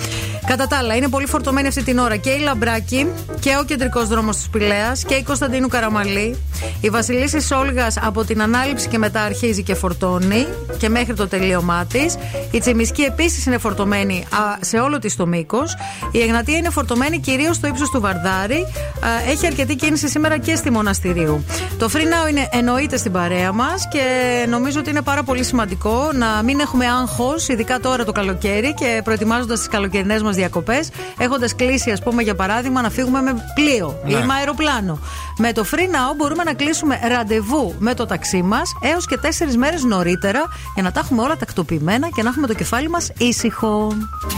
[0.47, 3.09] Κατά τα άλλα, είναι πολύ φορτωμένη αυτή την ώρα και η Λαμπράκη
[3.41, 6.37] και ο κεντρικός δρόμος της Πηλέα και η Κωνσταντίνου Καραμαλή.
[6.81, 10.47] Η Βασιλίση Σόλγας από την ανάληψη και μετά αρχίζει και φορτώνει
[10.79, 12.17] και μέχρι το τελείωμά της.
[12.51, 15.77] Η Τσιμισκή επίσης είναι φορτωμένη α, σε όλο της το μήκος.
[16.11, 18.67] Η Εγνατία είναι φορτωμένη κυρίως στο ύψος του Βαρδάρη.
[19.01, 21.45] Α, έχει αρκετή κίνηση σήμερα και στη Μοναστηρίου.
[21.79, 24.01] Το Free Now είναι εννοείται στην παρέα μας και
[24.49, 29.01] νομίζω ότι είναι πάρα πολύ σημαντικό να μην έχουμε άγχος, ειδικά τώρα το καλοκαίρι και
[29.05, 30.89] προετοιμάζοντας τις καλοκαιρινές μας διακοπές,
[31.19, 34.13] έχοντας κλείσει, ας πούμε, για παράδειγμα, να φύγουμε με πλοίο Ναι.
[34.13, 34.99] ή με αεροπλάνο.
[35.39, 39.57] Με το Free Now μπορούμε να κλείσουμε ραντεβού με το ταξί μας έως και τέσσερις
[39.57, 40.43] μέρες νωρίτερα
[40.75, 43.93] για να τα έχουμε όλα τακτοποιημένα και να έχουμε το κεφάλι μας ήσυχο.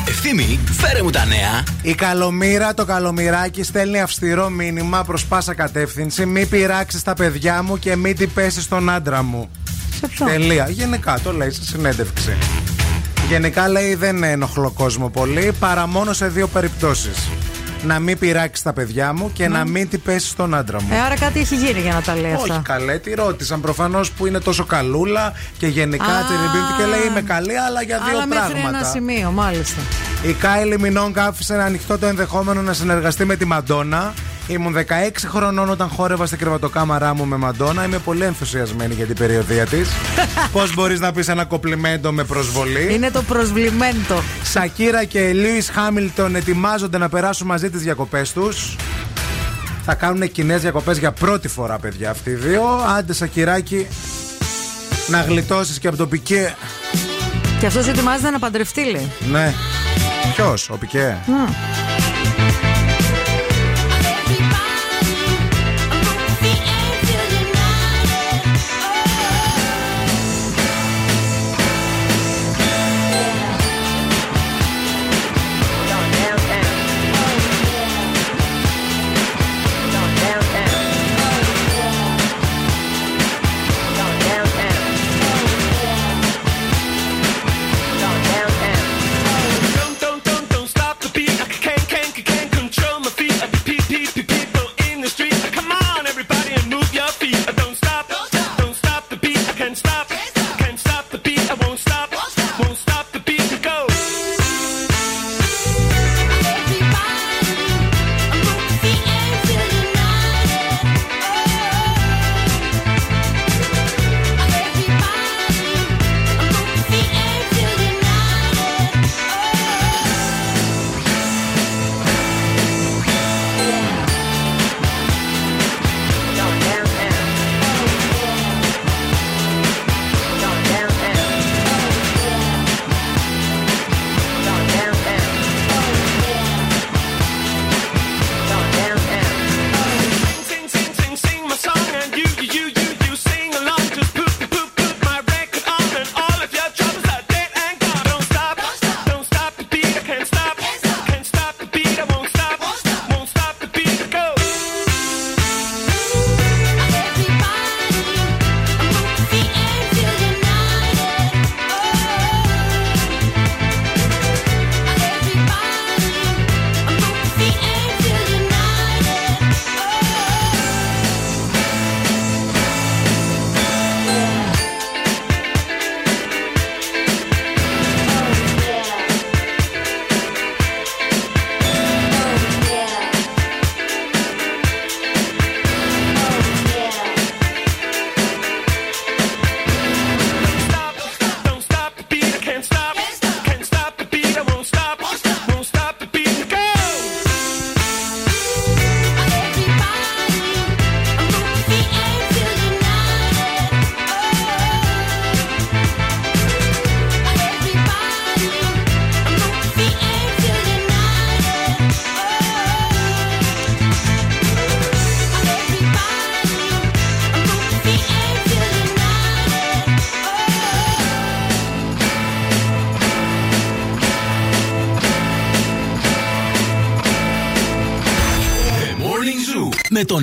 [0.09, 1.63] Ευθύμη, φέρε μου τα νέα.
[1.83, 6.27] Η καλομήρα, το καλομυράκι στέλνει αυστηρό μήνυμα προς πάσα κατεύθυνση.
[6.27, 9.51] Μη πειράξεις τα παιδιά μου και μη την πέσεις στον άντρα μου.
[10.01, 10.69] Σε ποιο; Τελεία.
[10.69, 12.37] Γενικά το λέει σε συνέντευξη.
[13.29, 17.29] Γενικά λέει δεν ενοχλώ κόσμο πολύ παρά μόνο σε δύο περιπτώσεις.
[17.87, 20.89] Να μην πειράξει τα παιδιά μου και να μην την πέσει στον άντρα μου.
[20.93, 22.63] Ε, άρα κάτι έχει γίνει για να τα λέει Όχι αυτά.
[22.65, 26.25] καλέ, τη ρώτησαν προφανώς που είναι τόσο καλούλα και γενικά Α.
[26.25, 28.79] τσιριμπίπτει και λέει είμαι καλή, αλλά για δύο Αλλά μέχρι πράγματα.
[28.79, 29.81] ένα σημείο, μάλιστα.
[30.23, 34.15] Η Κάιλι Μινόγκ άφησε ανοιχτό το ενδεχόμενο να συνεργαστεί με τη Μαντόνα.
[34.49, 34.83] Ήμουν 16
[35.27, 37.85] χρονών όταν χόρευα στην κρεβατοκάμαρά μου με Μαντόνα.
[37.85, 39.89] Είμαι πολύ ενθουσιασμένη για την περιοδία της.
[40.53, 44.23] Πώς μπορείς να πεις ένα κοπλιμέντο με προσβολή; Είναι το προσβλημέντο.
[44.43, 48.77] Σακύρα και Λούις Χάμιλτον ετοιμάζονται να περάσουν μαζί τις διακοπές τους.
[49.85, 52.63] Θα κάνουν κοινές διακοπές για πρώτη φορά, παιδιά, αυτοί οι δύο.
[52.97, 53.87] Άντε, Σακυράκι,
[55.07, 56.55] να γλιτώσεις και από το πικέ.
[57.61, 59.11] Και αυτός ετοιμάζεται να παντρευτεί, λέει.
[59.31, 59.55] Ναι.
[60.35, 61.96] Ποιος, ο πικέ; Μμ.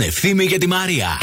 [0.05, 1.22] Ευθύμη και τη Μαρία.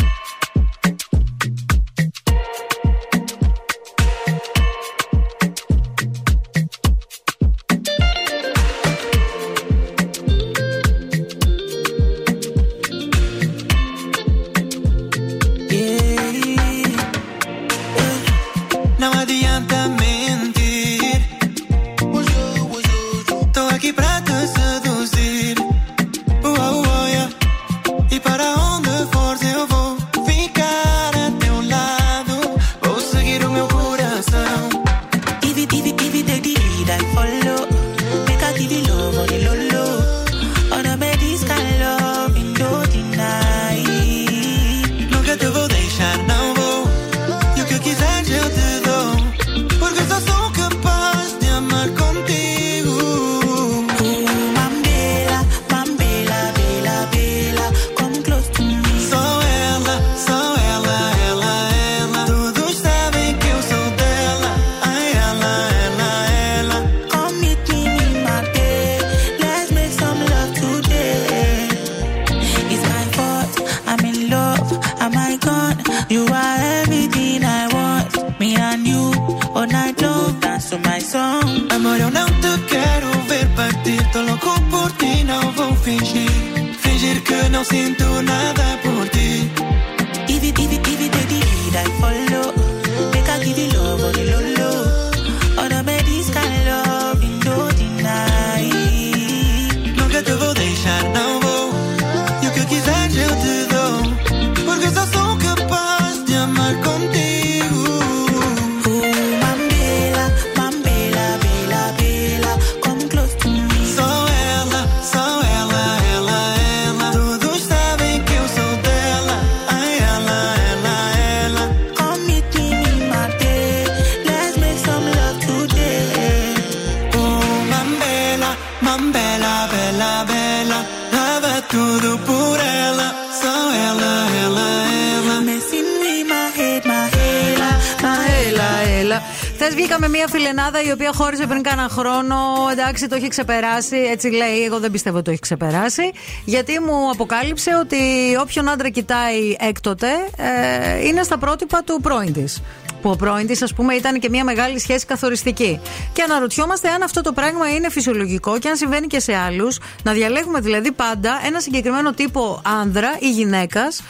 [142.91, 143.97] Εντάξει, το έχει ξεπεράσει.
[143.97, 144.65] Έτσι λέει.
[144.65, 146.11] Εγώ δεν πιστεύω ότι το έχει ξεπεράσει.
[146.45, 147.97] Γιατί μου αποκάλυψε ότι
[148.41, 152.63] όποιον άντρα κοιτάει έκτοτε ε, είναι στα πρότυπα του πρώην της.
[153.03, 155.81] Που ο πρώην της, ας πούμε, ήταν και μια μεγάλη σχέση καθοριστική.
[156.21, 159.79] Και αναρωτιόμαστε αν αυτό το πράγμα είναι φυσιολογικό και αν συμβαίνει και σε άλλους.
[160.03, 164.03] Να διαλέγουμε δηλαδή πάντα ένα συγκεκριμένο τύπο άνδρα ή γυναίκας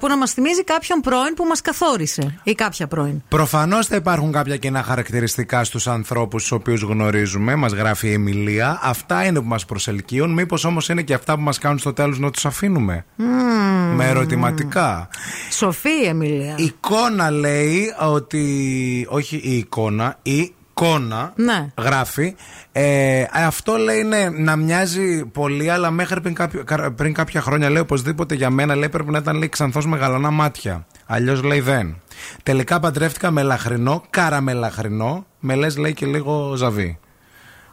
[0.00, 3.22] που να μας θυμίζει κάποιον πρώην που μας καθόρισε ή κάποια πρώην.
[3.28, 7.54] Προφανώς θα υπάρχουν κάποια κοινά χαρακτηριστικά στους ανθρώπους του οποίους γνωρίζουμε.
[7.54, 8.78] Μας γράφει η Εμιλία.
[8.82, 10.32] Αυτά είναι που μας προσελκύουν.
[10.32, 13.94] Μήπως όμως είναι και αυτά που μας κάνουν στο τέλος να τους αφήνουμε; Μμμ.
[13.94, 15.08] Με ερωτηματικά.
[15.50, 16.54] Σοφή η Εμιλία.
[16.56, 19.06] Η εικόνα λέει ότι.
[19.10, 20.52] Όχι η εικόνα, η
[20.84, 21.66] εικόνα Ναι.
[21.78, 22.34] γράφει.
[22.72, 27.70] Ε, αυτό λέει ναι, να μοιάζει πολύ, αλλά μέχρι πριν, κάποιο, κα- πριν κάποια χρόνια
[27.70, 30.86] λέει οπωσδήποτε για μένα λέει πρέπει να ήταν λέει ξανθός με γαλανά μάτια.
[31.06, 31.96] Αλλιώς λέει δεν.
[32.42, 36.98] Τελικά παντρεύτηκα με λαχρινό, καραμελαχρινό, με λες λέει και λίγο ζαβί.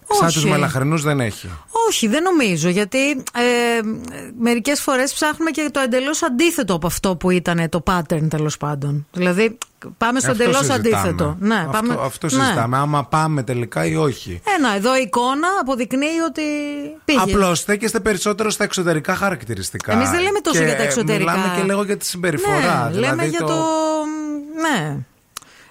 [0.10, 0.36] Σαν Όχι.
[0.36, 1.50] τους μελαχρινούς δεν έχει.
[1.88, 2.70] Όχι, δεν νομίζω.
[2.70, 3.82] Γιατί ε,
[4.40, 9.08] μερικές φορές ψάχνουμε και το εντελώς αντίθετο από αυτό που ήταν το pattern τέλος πάντων.
[9.14, 9.58] Δηλαδή,
[9.98, 10.98] πάμε στο Αυτό εντελώς συζητάμε.
[10.98, 11.36] αντίθετο.
[11.40, 12.44] Ναι, αυτό, πάμε, αυτό ναι.
[12.44, 12.78] συζητάμε.
[12.78, 14.42] Άμα πάμε τελικά ή όχι.
[14.58, 16.42] Ένα, εδώ η εικόνα αποδεικνύει ότι
[17.06, 17.20] πήγε.
[17.22, 19.92] Απλώς στέκεστε περισσότερο στα εξωτερικά χαρακτηριστικά.
[19.92, 21.32] Εμείς δεν λέμε τόσο Και για τα εξωτερικά.
[21.32, 22.84] Μιλάμε και λίγο για τη συμπεριφορά.
[22.84, 23.64] Ναι, δηλαδή λέμε για το.
[24.62, 24.98] Ναι.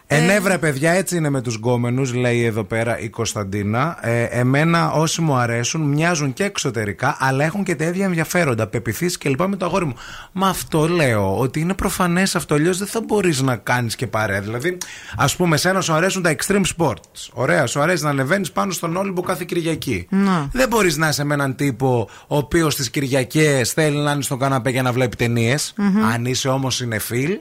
[0.07, 3.99] Ενέβρα, παιδιά, έτσι είναι με τους γκόμενους, λέει εδώ πέρα η Κωνσταντίνα.
[4.01, 9.19] Ε, εμένα, όσοι μου αρέσουν, μοιάζουν και εξωτερικά, αλλά έχουν και τα ίδια ενδιαφέροντα, πεπιθήσει
[9.19, 9.95] και λοιπά με το αγόρι μου.
[10.33, 12.55] Μα αυτό λέω, ότι είναι προφανές αυτό.
[12.55, 14.41] Αλλιώς δεν θα μπορείς να κάνεις και παρέα.
[14.41, 14.79] Δηλαδή,
[15.17, 17.29] ας πούμε, σένα σου αρέσουν τα extreme sports.
[17.33, 20.07] Ωραία, σου αρέσει να ανεβαίνεις πάνω στον Όλυμπο κάθε Κυριακή.
[20.11, 20.49] Ναι.
[20.53, 24.39] Δεν μπορείς να είσαι με έναν τύπο ο οποίος τις Κυριακές θέλει να είναι στον
[24.39, 25.75] καναπέ για να βλέπει ταινίες.
[25.77, 26.05] Μμμ.
[26.05, 27.39] Αν είσαι όμως συνεφίλ,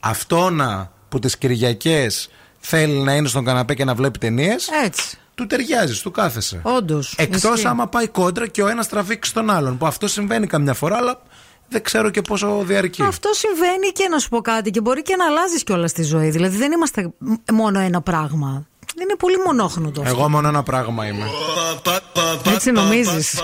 [0.00, 2.06] αυτόνα που τι Κυριακέ
[2.58, 4.54] θέλει να είναι στον καναπέ και να βλέπει ταινίε.
[4.84, 5.18] Έτσι.
[5.34, 6.60] Του ταιριάζει, του κάθεσαι.
[6.62, 7.02] Όντω.
[7.16, 9.78] Εκτό άμα πάει κόντρα και ο ένα τραβήξει τον άλλον.
[9.78, 11.22] Που αυτό συμβαίνει καμιά φορά, αλλά
[11.68, 13.02] δεν ξέρω και πόσο διαρκεί.
[13.02, 16.30] Αυτό συμβαίνει και να σου πω κάτι και μπορεί και να αλλάζει κιόλα τη ζωή.
[16.30, 18.66] Δηλαδή δεν είμαστε μ- μόνο ένα πράγμα.
[19.02, 20.14] Είναι πολύ μονόχνοτο αυτό.
[20.18, 21.26] Εγώ μόνο ένα πράγμα είμαι.
[22.54, 23.38] Έτσι νομίζει.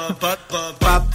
[0.79, 1.09] Πα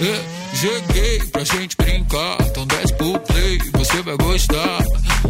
[0.00, 4.78] É, cheguei pra gente brincar, então desce pro play, você vai gostar.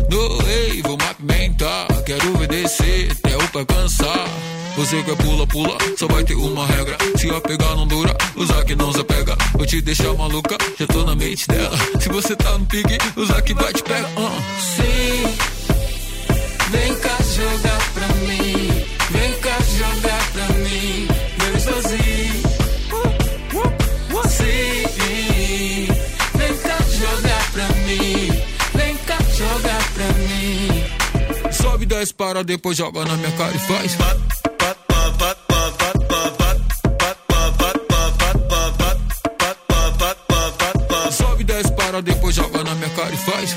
[0.08, 4.28] Doei, vou me apimentar, quero obedecer até o pra cansar.
[4.76, 6.96] Você quer é pula, pula, só vai ter uma regra.
[7.16, 9.36] Se a pegar não dura, usar que não se apega.
[9.54, 11.76] Vou te deixar maluca, já tô na mente dela.
[12.00, 14.08] Se você tá no pique, usar que vai te pegar.
[14.16, 14.40] Uh.
[14.76, 15.36] Sim,
[16.70, 18.67] vem cá jogar pra mim.
[31.98, 33.96] Desce, para, depois joga na minha cara e faz.
[41.12, 43.56] Sobe, desce, para, depois joga na minha cara e faz.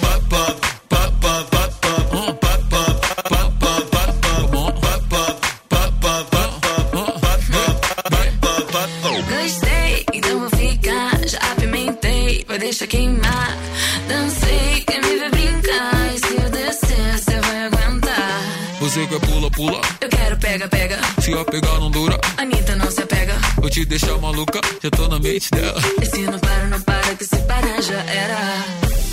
[20.51, 20.99] pega, pega.
[21.21, 22.19] Se eu pegar não dura.
[22.37, 23.35] Anitta não se apega.
[23.57, 25.79] Vou te deixar maluca, já tô na mente dela.
[26.01, 28.37] Esse não para, não para, que se parar já era.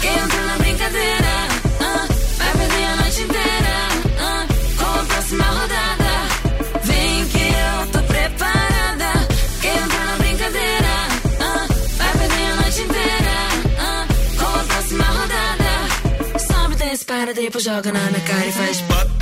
[0.03, 1.33] Entra na brincadeira,
[1.81, 2.09] ah,
[2.39, 3.77] vai perder a noite inteira.
[4.21, 4.47] Ah,
[4.79, 6.13] com a próxima rodada,
[6.85, 9.11] vem que eu tô preparada.
[9.63, 10.95] Entra na brincadeira,
[11.41, 11.67] ah,
[11.99, 13.37] vai perder a noite inteira.
[13.79, 14.07] Ah,
[14.39, 19.18] com a próxima rodada, sobe, desce, para, depois joga na minha cara e faz.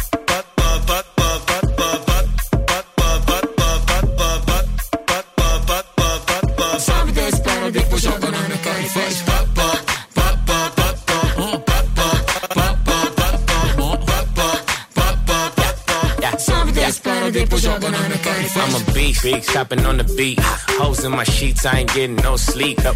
[19.07, 20.37] Beast, beast, hopping on the beat.
[20.81, 22.83] Hoes in my sheets, I ain't getting no sleep.
[22.83, 22.93] No,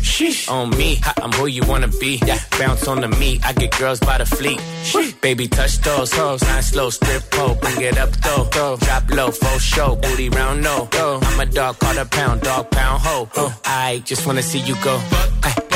[0.49, 2.21] on me, I'm who you wanna be.
[2.27, 2.41] Yeah.
[2.59, 4.59] Bounce on the meat, I get girls by the fleet.
[4.83, 5.21] Sheesh.
[5.21, 8.49] Baby, touch those hoes, I slow strip pole, bring it up though.
[8.53, 8.77] though.
[8.79, 10.89] Drop low, full show, booty round no.
[10.93, 13.29] I'm a dog, call a pound, dog pound ho.
[13.65, 15.01] I just wanna see you go.
[15.45, 15.70] Ay.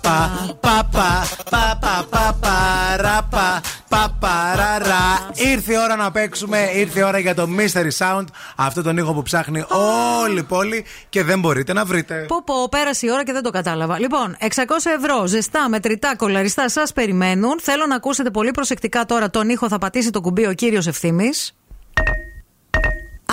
[0.00, 1.28] παπα,
[3.88, 5.30] πα, πα, ρα, ρα.
[5.34, 8.24] Ήρθε η ώρα να παίξουμε, ήρθε η ώρα για το Mystery Sound.
[8.56, 9.64] Αυτό τον ήχο που ψάχνει
[10.22, 12.24] όλη η πόλη και δεν μπορείτε να βρείτε.
[12.28, 13.98] Πω πω, πέρασε η ώρα και δεν το κατάλαβα.
[13.98, 14.46] Λοιπόν, 600
[14.98, 17.60] ευρώ, ζεστά, μετρητά, κολαριστά σας περιμένουν.
[17.60, 21.30] Θέλω να ακούσετε πολύ προσεκτικά τώρα τον ήχο, θα πατήσει το κουμπί ο κύριος Ευθύνη.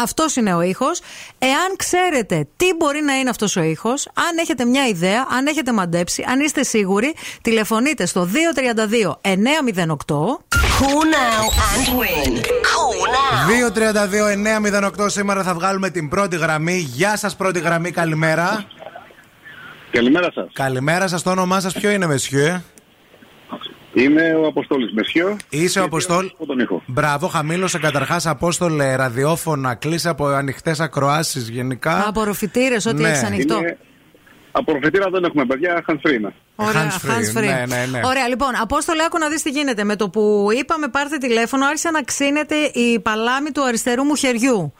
[0.01, 1.01] Αυτός είναι ο ήχος.
[1.37, 5.73] Εάν ξέρετε τι μπορεί να είναι αυτός ο ήχος, αν έχετε μια ιδέα, αν έχετε
[5.73, 10.39] μαντέψει, αν είστε σίγουροι, τηλεφωνείτε στο 232 908.
[10.79, 12.31] Call now and win.
[12.69, 13.49] Call now.
[15.03, 16.77] 232-908 σήμερα θα βγάλουμε την πρώτη γραμμή.
[16.77, 18.65] Γεια σας πρώτη γραμμή, καλημέρα.
[19.91, 20.49] Καλημέρα σας.
[20.53, 22.61] Καλημέρα σας, το όνομά σας ποιο είναι, Μεσιέ.
[23.93, 25.37] Είμαι ο Αποστόλης Μεσιό.
[25.49, 26.25] Είσαι ο Αποστόλ.
[26.33, 26.83] Από τον ήχο.
[26.85, 32.07] Μπράβο, χαμήλωσε καταρχάς Απόστολε ραδιόφωνα, κλείσε από ανοιχτές ακροάσεις γενικά.
[32.07, 33.07] Απορροφητήρες, ό,τι Ναι.
[33.09, 33.57] έχεις ανοιχτό.
[33.57, 33.77] Είναι...
[34.51, 35.83] Απορροφητήρα δεν έχουμε, παιδιά.
[35.87, 36.33] Hands free είναι.
[36.55, 37.41] Ωραία, Hands free, hands free.
[37.43, 37.99] ναι, ναι, ναι.
[38.03, 39.83] Ωραία, λοιπόν, Απόστολε, άκου να δεις τι γίνεται.
[39.83, 44.73] Με το που είπαμε πάρτε τηλέφωνο, άρχισε να ξύνεται η παλάμη του αριστερού μου χεριού.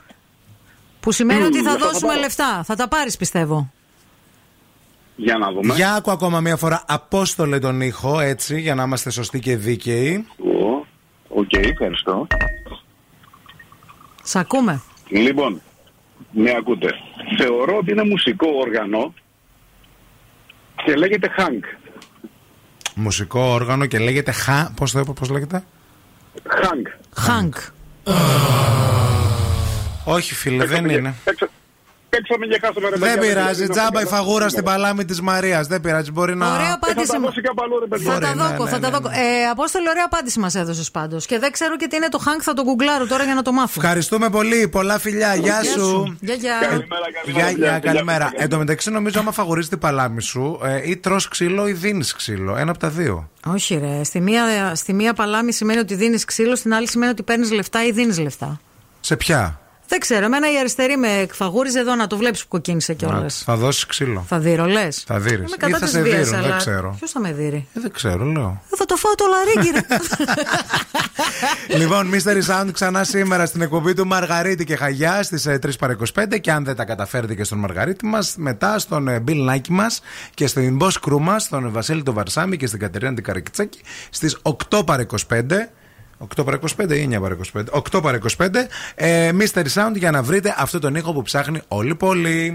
[1.00, 2.20] Που σημαίνει Μμμ, ότι θα αυτό θα δώσουμε πάρω.
[2.20, 2.62] λεφτά.
[2.64, 3.72] Θα τα πάρεις, πιστεύω.
[5.16, 5.74] Για να δούμε.
[5.74, 10.26] Για άκου ακόμα μία φορά Απόστολε τον ήχο, έτσι, για να είμαστε σωστοί και δίκαιοι.
[10.38, 10.86] Ω,
[11.28, 12.26] Οκ, ευχαριστώ.
[14.22, 14.82] Σ' ακούμε.
[15.08, 15.60] Λοιπόν,
[16.30, 16.94] με ακούτε.
[17.38, 19.14] Θεωρώ ότι είναι μουσικό όργανο
[20.84, 21.90] και λέγεται Hank.
[22.94, 24.70] Μουσικό όργανο και λέγεται Χα.
[24.72, 25.64] Πώς το είπα, πώς λέγεται;
[26.42, 26.86] Hank.
[27.14, 27.54] Χάνκ.
[30.04, 31.14] Όχι, φίλε, δεν είναι.
[32.10, 32.96] Παίξαμε για κάθε μέρα.
[32.96, 35.66] Δεν πειράζει, τζάμπα η φαγούρα στην παλάμη της Μαρίας.
[35.66, 36.54] Δεν πειράζει, μπορεί να.
[36.54, 37.06] Ωραία απάντηση.
[37.06, 38.12] Θα τα δώσει κάπου αλλού, ρε παιδιά.
[38.12, 39.08] Θα τα Μπορεί, ναι, δώκω, ναι, θα ναι, τα δώκω.
[39.08, 41.26] Ε, Απόστολε, ωραία απάντηση μας έδωσες πάντως.
[41.26, 43.52] Και δεν ξέρω και τι είναι το Χάνκ, θα το γκουγκλάρω τώρα για να το
[43.52, 43.80] μάθω.
[43.82, 44.68] Ευχαριστούμε πολύ.
[44.68, 45.34] Πολλά φιλιά.
[45.34, 46.16] Γεια σου.
[46.20, 46.58] Γεια, γεια.
[47.24, 48.30] Γεια, γεια, καλημέρα.
[48.34, 52.14] Εν τω μεταξύ, νομίζω, άμα φαγορίζει την παλάμη σου, ε, ή τρως ξύλο ή δίνεις
[52.14, 52.56] ξύλο.
[52.56, 53.30] Ένα από τα δύο.
[53.46, 54.04] Όχι, ρε.
[54.04, 57.84] Στη μία, στη μία παλάμη σημαίνει ότι δίνεις ξύλο, στην άλλη σημαίνει ότι παίρνεις λεφτά
[57.84, 58.60] ή δίνεις λεφτά.
[59.00, 59.59] Σε ποια;
[59.90, 60.24] Δεν ξέρω.
[60.24, 63.42] Εμένα η αριστερή με εκφαγούριζε εδώ να το βλέπεις που κοκκίνησε κιόλας.
[63.44, 64.24] Θα δώσεις ξύλο.
[64.28, 65.04] Θα δείρω, λες.
[65.06, 65.34] Θα δει.
[65.34, 66.56] Είμαι Ή κατά θα τη σε βία, δίνουν, δεν αλλά.
[66.56, 66.94] ξέρω.
[66.98, 67.66] Ποιος θα με δει.
[67.74, 68.62] Ε, δεν ξέρω, λέω.
[68.76, 69.80] Θα το φάω το λαρίγκι, ρε.
[71.80, 76.40] λοιπόν, Mystery Sound ξανά σήμερα στην εκπομπή του Μαργαρίτη και Χαγιά στις 3 παρα 25.
[76.40, 80.00] Και αν δεν τα καταφέρετε και στον Μαργαρίτη μας, μετά στον ε, Bill Νάκη μας
[80.34, 83.80] και στην Boss Crew μας, στον Βασίλη του Βαρσάμι και στην Κατερίνα την Καρακιτσάκη
[84.10, 84.36] στις
[84.70, 85.42] 8 παρα 25.
[86.20, 87.62] 8 παρα 25 ή 9 παρα 25.
[87.96, 88.48] 8 παρα 25.
[88.94, 92.54] Ε, Mystery Sound για να βρείτε αυτό τον ήχο που ψάχνει όλη η πόλη.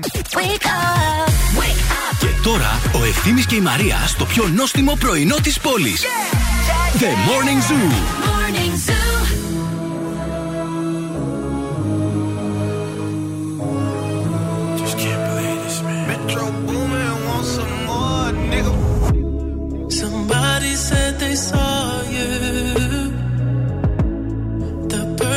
[2.19, 6.03] Και τώρα ο Ευθύμης και η Μαρία στο πιο νόστιμο πρωινό της πόλης.
[6.99, 7.89] The Morning Zoo.
[14.79, 16.07] Just can't believe this, man.
[16.11, 18.73] Metro Boomin want some more, nigga.
[20.01, 21.84] Somebody said they saw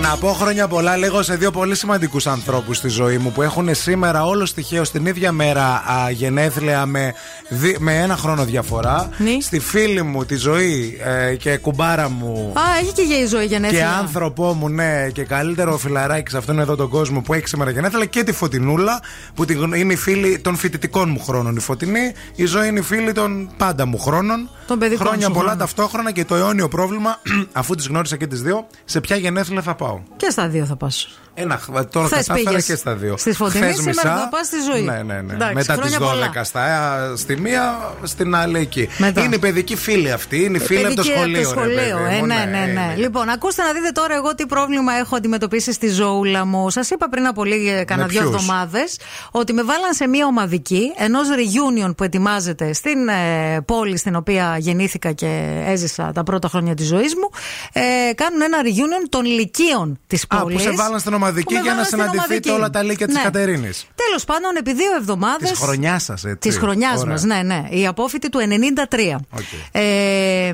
[0.00, 3.32] And if Να πω χρόνια πολλά λίγο σε δύο πολύ σημαντικούς ανθρώπους στη ζωή μου
[3.32, 7.14] που έχουν σήμερα όλο τυχαίω την ίδια μέρα α, γενέθλια με,
[7.48, 9.08] δι- με ένα χρόνο διαφορά.
[9.40, 12.52] Στη φίλη μου τη ζωή ε, και κουμπάρα μου.
[12.54, 13.90] Α, έχει και για η ζωή Και γενέθλια.
[13.96, 18.04] άνθρωπό μου, ναι, και καλύτερο φιλαράκι σε αυτόν εδώ τον κόσμο που έχει σήμερα γενέθλια
[18.04, 19.00] και τη Φωτεινούλα
[19.34, 21.56] που τη γνω- είναι η φίλη των φοιτητικών μου χρόνων.
[21.56, 24.48] Η Φωτεινή, η ζωή είναι η φίλη των πάντα μου χρόνων.
[24.66, 25.58] Των παιδικών Χρόνια σου πολλά χρόνων.
[25.66, 27.18] ταυτόχρονα και το αιώνιο πρόβλημα,
[27.52, 29.87] αφού τις γνώρισα και τις δύο, σε ποια γενέθλια θα πάω.
[30.16, 31.08] Και στα δύο θα πας.
[31.40, 31.60] Ένα,
[31.92, 33.16] τώρα Χθες κατάφερα πήγες και στα δύο.
[33.16, 34.16] στη Φωτεινή, Χθες σήμερα μισά.
[34.22, 34.82] θα πας στη ζωή.
[34.82, 35.32] Ναι, ναι, ναι.
[35.32, 36.44] Εντάξει, Μετά τις χρόνια 12 πολλά.
[36.44, 38.88] στα, ε, στη μία, στην άλλη εκεί.
[38.98, 39.22] Μετά.
[39.22, 40.44] Είναι η παιδική φίλη αυτή.
[40.44, 41.48] Είναι η φίλη από το Παιδική σχολείο.
[41.50, 42.94] από το ρε σχολείο, παιδί ε, μου, ναι, ναι, ναι.
[42.96, 46.70] Λοιπόν, ακούστε να δείτε τώρα εγώ τι πρόβλημα έχω αντιμετωπίσει στη ζωούλα μου.
[46.70, 48.96] Σας είπα πριν από λίγες κανένα δύο ποιους; εβδομάδες
[49.30, 54.56] ότι με βάλαν σε μία ομαδική ενός reunion που ετοιμάζεται στην ε, πόλη στην οποία
[54.58, 57.30] γεννήθηκα και έζησα τα πρώτα χρόνια της ζωής μου.
[57.72, 60.56] Ε, κάνουν ένα reunion των λυκείων της Α, πόλης.
[60.56, 63.22] που σε βάλαν στην ομαδική για να συναντηθείτε όλα τα λύκεια της ναι.
[63.22, 63.86] Κατερίνης.
[63.94, 65.46] Τέλος πάντων, επί δύο εβδομάδες.
[65.48, 66.48] Της χρονιάς σας, έτσι.
[66.48, 67.12] Της χρονιάς Ωραία.
[67.12, 67.64] μας, ναι, ναι.
[67.70, 69.18] Οι απόφοιτοι του 93.
[69.30, 69.40] Οκ.
[69.72, 70.48] Ε,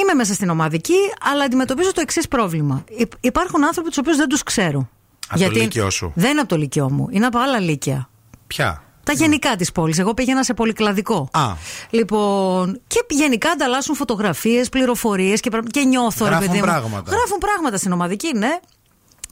[0.00, 0.98] είμαι μέσα στην ομαδική,
[1.32, 2.84] αλλά αντιμετωπίζω το εξής πρόβλημα.
[2.96, 4.88] Υ- Υπάρχουν άνθρωποι τους οποίους δεν τους ξέρω.
[5.28, 6.12] Από το λύκειό σου.
[6.14, 8.08] Δεν είναι από το λύκειό μου, είναι από άλλα λύκεια.
[8.46, 9.98] Ποια; Τα γενικά της πόλης.
[9.98, 11.28] Εγώ πήγαινα σε πολυκλαδικό.
[11.32, 11.52] Α.
[11.90, 16.64] Λοιπόν, και γενικά ανταλλάσσουν φωτογραφίες, πληροφορίες και, πραγ- και νιώθω, ρε Γράφουν παιδί μου.
[16.66, 17.10] πράγματα.
[17.10, 18.58] Γράφουν πράγματα στην ομαδική, ναι.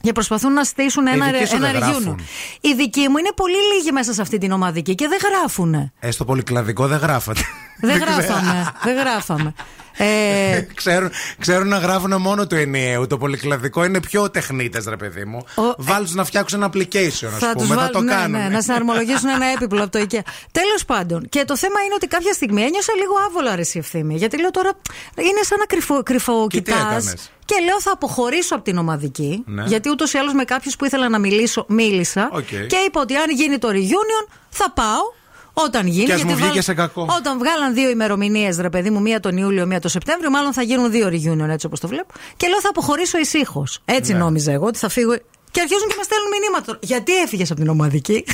[0.01, 1.83] Και προσπαθούν να στήσουν ένα, οι δικοί σου ένα δεν reunion.
[1.85, 2.19] γράφουν.
[2.61, 5.73] Οι δικοί μου είναι πολύ λίγοι μέσα σε αυτή την ομαδική και δεν γράφουν.
[5.99, 7.41] Ε, στο πολυκλαδικό δεν γράφατε.
[7.81, 8.11] Δεν ξέρω.
[8.15, 8.71] γράφαμε.
[8.83, 9.53] δεν γράφαμε.
[9.97, 11.09] Ε, ξέρουν,
[11.39, 13.07] ξέρουν να γράφουν μόνο του ενιαίου.
[13.07, 15.37] Το πολυκλαδικό είναι πιο τεχνίτες, ρε παιδί μου.
[15.55, 17.65] Ο- Βάλε τους να φτιάξουν ένα application, ας θα τους πούμε.
[17.67, 18.41] Θα βάλ- το ναι, κάνουν.
[18.41, 20.19] ναι, να συναρμολογήσουν ένα έπιπλο από το IKEA.
[20.51, 21.29] Τέλος πάντων.
[21.29, 24.15] Και το θέμα είναι ότι κάποια στιγμή ένιωσα λίγο άβολα ρε εσύ Ευθύμη.
[24.15, 24.71] Γιατί λέω τώρα
[25.15, 26.77] είναι σαν να κρυφο, κρυφοκοιτάς.
[26.79, 29.43] έκανες; Και λέω θα αποχωρήσω από την ομαδική.
[29.45, 29.63] Ναι.
[29.65, 32.29] Γιατί ούτως ή άλλως με κάποιους που ήθελα να μιλήσω, μίλησα.
[32.31, 32.47] Οκ.
[32.47, 35.21] Και είπα ότι αν γίνει το reunion θα πάω.
[35.53, 36.05] Όταν γίνει.
[36.05, 37.07] Και ας γιατί μου βγήκε σε κακό.
[37.17, 40.61] Όταν βγάλαν δύο ημερομηνίες, ρε παιδί μου, μία τον Ιούλιο, μία τον Σεπτέμβριο, μάλλον θα
[40.61, 42.13] γίνουν δύο reunion έτσι όπως το βλέπω.
[42.37, 43.79] Και λέω θα αποχωρήσω ησύχως.
[43.85, 44.17] Έτσι Ναι.
[44.19, 45.15] νόμιζα εγώ ότι θα φύγω.
[45.51, 46.77] Και αρχίζουν και με στέλνουν μηνύματα.
[46.81, 48.25] Γιατί έφυγες από την ομαδική;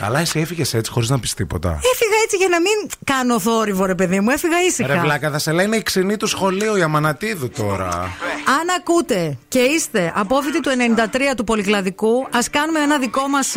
[0.00, 1.68] Καλά, εσύ έφυγες έτσι χωρίς να πεις τίποτα.
[1.68, 2.72] Έφυγα έτσι για να μην
[3.04, 4.30] κάνω θόρυβο, ρε παιδί μου.
[4.30, 4.94] Έφυγα ήσυχα.
[4.94, 7.88] Ρε βλάκα, θα σε λένε η ξινή του σχολείου, η Αμανατίδου τώρα.
[8.60, 13.56] Αν ακούτε και είστε απόφοιτοι του 93 του Πολυκλαδικού, ας κάνουμε ένα δικό μας.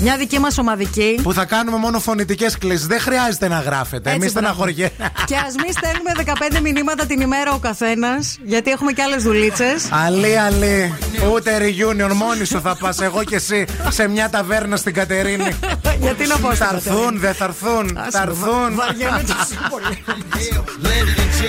[0.00, 1.18] Μια δική μας ομαδική.
[1.22, 2.86] Που θα κάνουμε μόνο φωνητικές κλήσεις.
[2.86, 4.10] Δεν χρειάζεται να γράφετε.
[4.10, 4.46] Έτσι, Εμείς μπράβο.
[4.48, 5.10] στεναχωριέμαστε.
[5.26, 6.10] Και ας μην στέλνουμε
[6.56, 9.88] 15 μηνύματα την ημέρα ο καθένας, γιατί έχουμε και άλλες δουλίτσες.
[10.06, 10.94] Αλή, αλή.
[11.32, 13.00] Ούτε reunion, μόνη σου θα πας.
[13.00, 15.56] Εγώ και εσύ σε μια ταβέρνα στην Κατερίνη.
[16.04, 17.98] γιατί να πάω στην Θα έρθουν, Κατερίνη; δεν θα έρθουν.
[17.98, 18.74] Άσε Θα με, έρθουν.
[18.74, 20.02] βαριέμαι τόσο πολύ.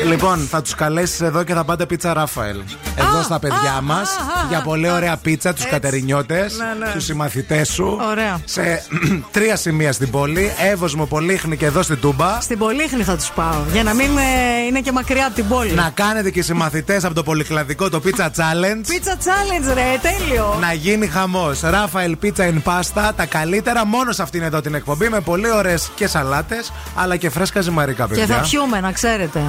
[0.08, 2.62] Λοιπόν, θα τους καλέσεις εδώ και θα πάτε πίτσα Ράφαελ.
[2.96, 4.10] Εδώ στα παιδιά μας.
[4.50, 6.92] Για πολύ ωραία πίτσα, τους κατερινιώτες, Ναι, ναι.
[6.94, 7.98] τους συμμαθητές σου.
[8.10, 8.42] Ωραία.
[8.46, 8.84] Σε
[9.32, 10.54] τρία σημεία στην πόλη.
[10.72, 12.42] Εύωσμο, Πολύχνη και εδώ στην Τούμπα.
[12.42, 13.62] Στην Πολύχνη θα τους πάω.
[13.72, 15.72] Για να μην ε, είναι και μακριά από την πόλη.
[15.72, 18.84] Να κάνετε και οι συμμαθητές από το πολυκλαδικό το Pizza Challenge.
[18.88, 20.58] Πίτσα challenge, ρε, τέλειο.
[20.60, 21.62] Να γίνει χαμός.
[21.62, 25.92] Ράφαελ Pizza in Pasta, τα καλύτερα μόνο σε αυτήν εδώ την εκπομπή με πολύ ωραίες
[25.96, 28.26] και σαλάτες, αλλά και φρέσκα ζυμαρικά, παιδιά.
[28.26, 29.42] Και θα πιούμε, να ξέρετε.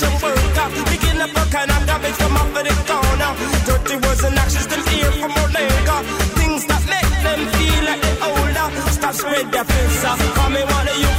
[0.00, 0.72] Sanitation work up.
[0.88, 3.32] Picking up a kind of garbage from off of the corner.
[3.66, 5.96] Dirty words and actions them hear from Omega.
[6.38, 8.66] Things that make them feel like they're older.
[8.90, 10.18] Stop spread their up.
[10.36, 11.09] Come me one of you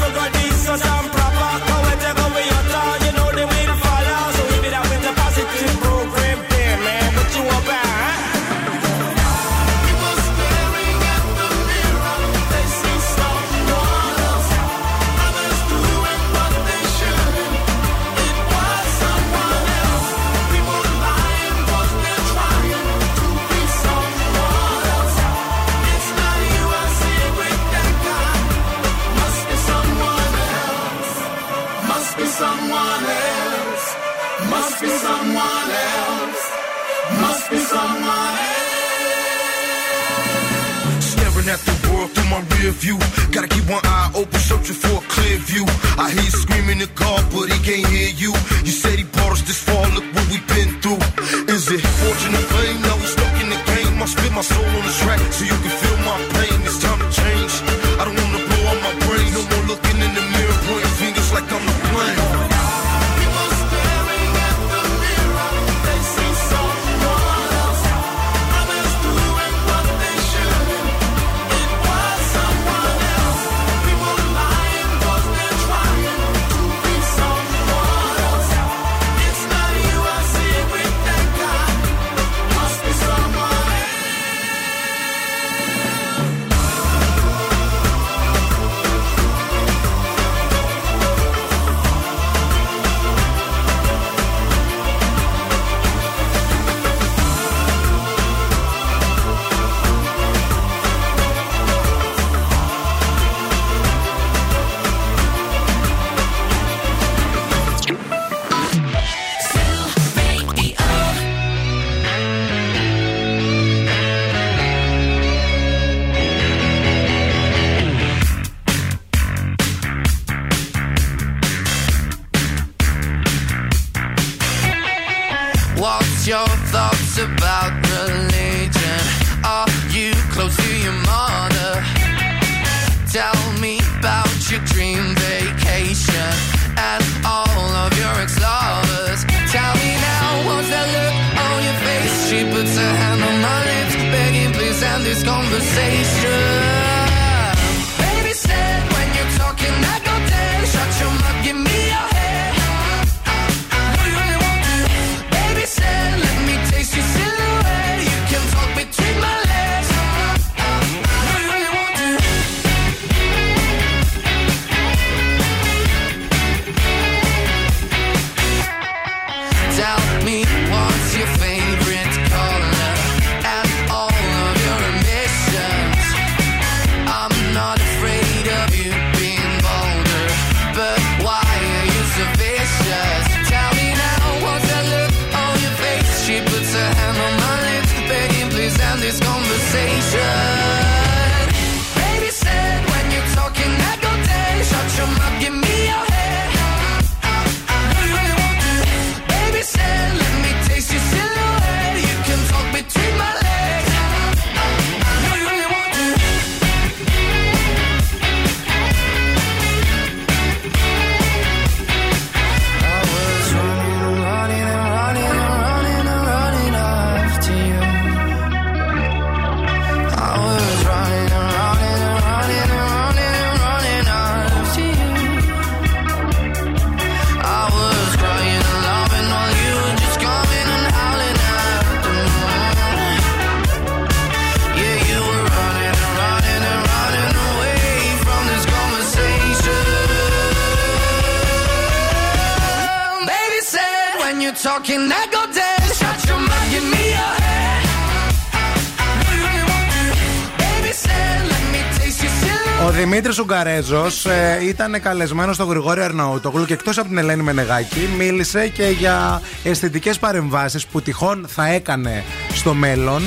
[253.64, 258.68] Δημήτρη Ουγγαρέζο ε, ήταν καλεσμένος στο Γρηγόρη Αρναούτογλου και εκτός από την Ελένη Μενεγάκη, μίλησε
[258.68, 262.24] και για αισθητικές παρεμβάσεις που τυχόν θα έκανε
[262.54, 263.22] στο μέλλον.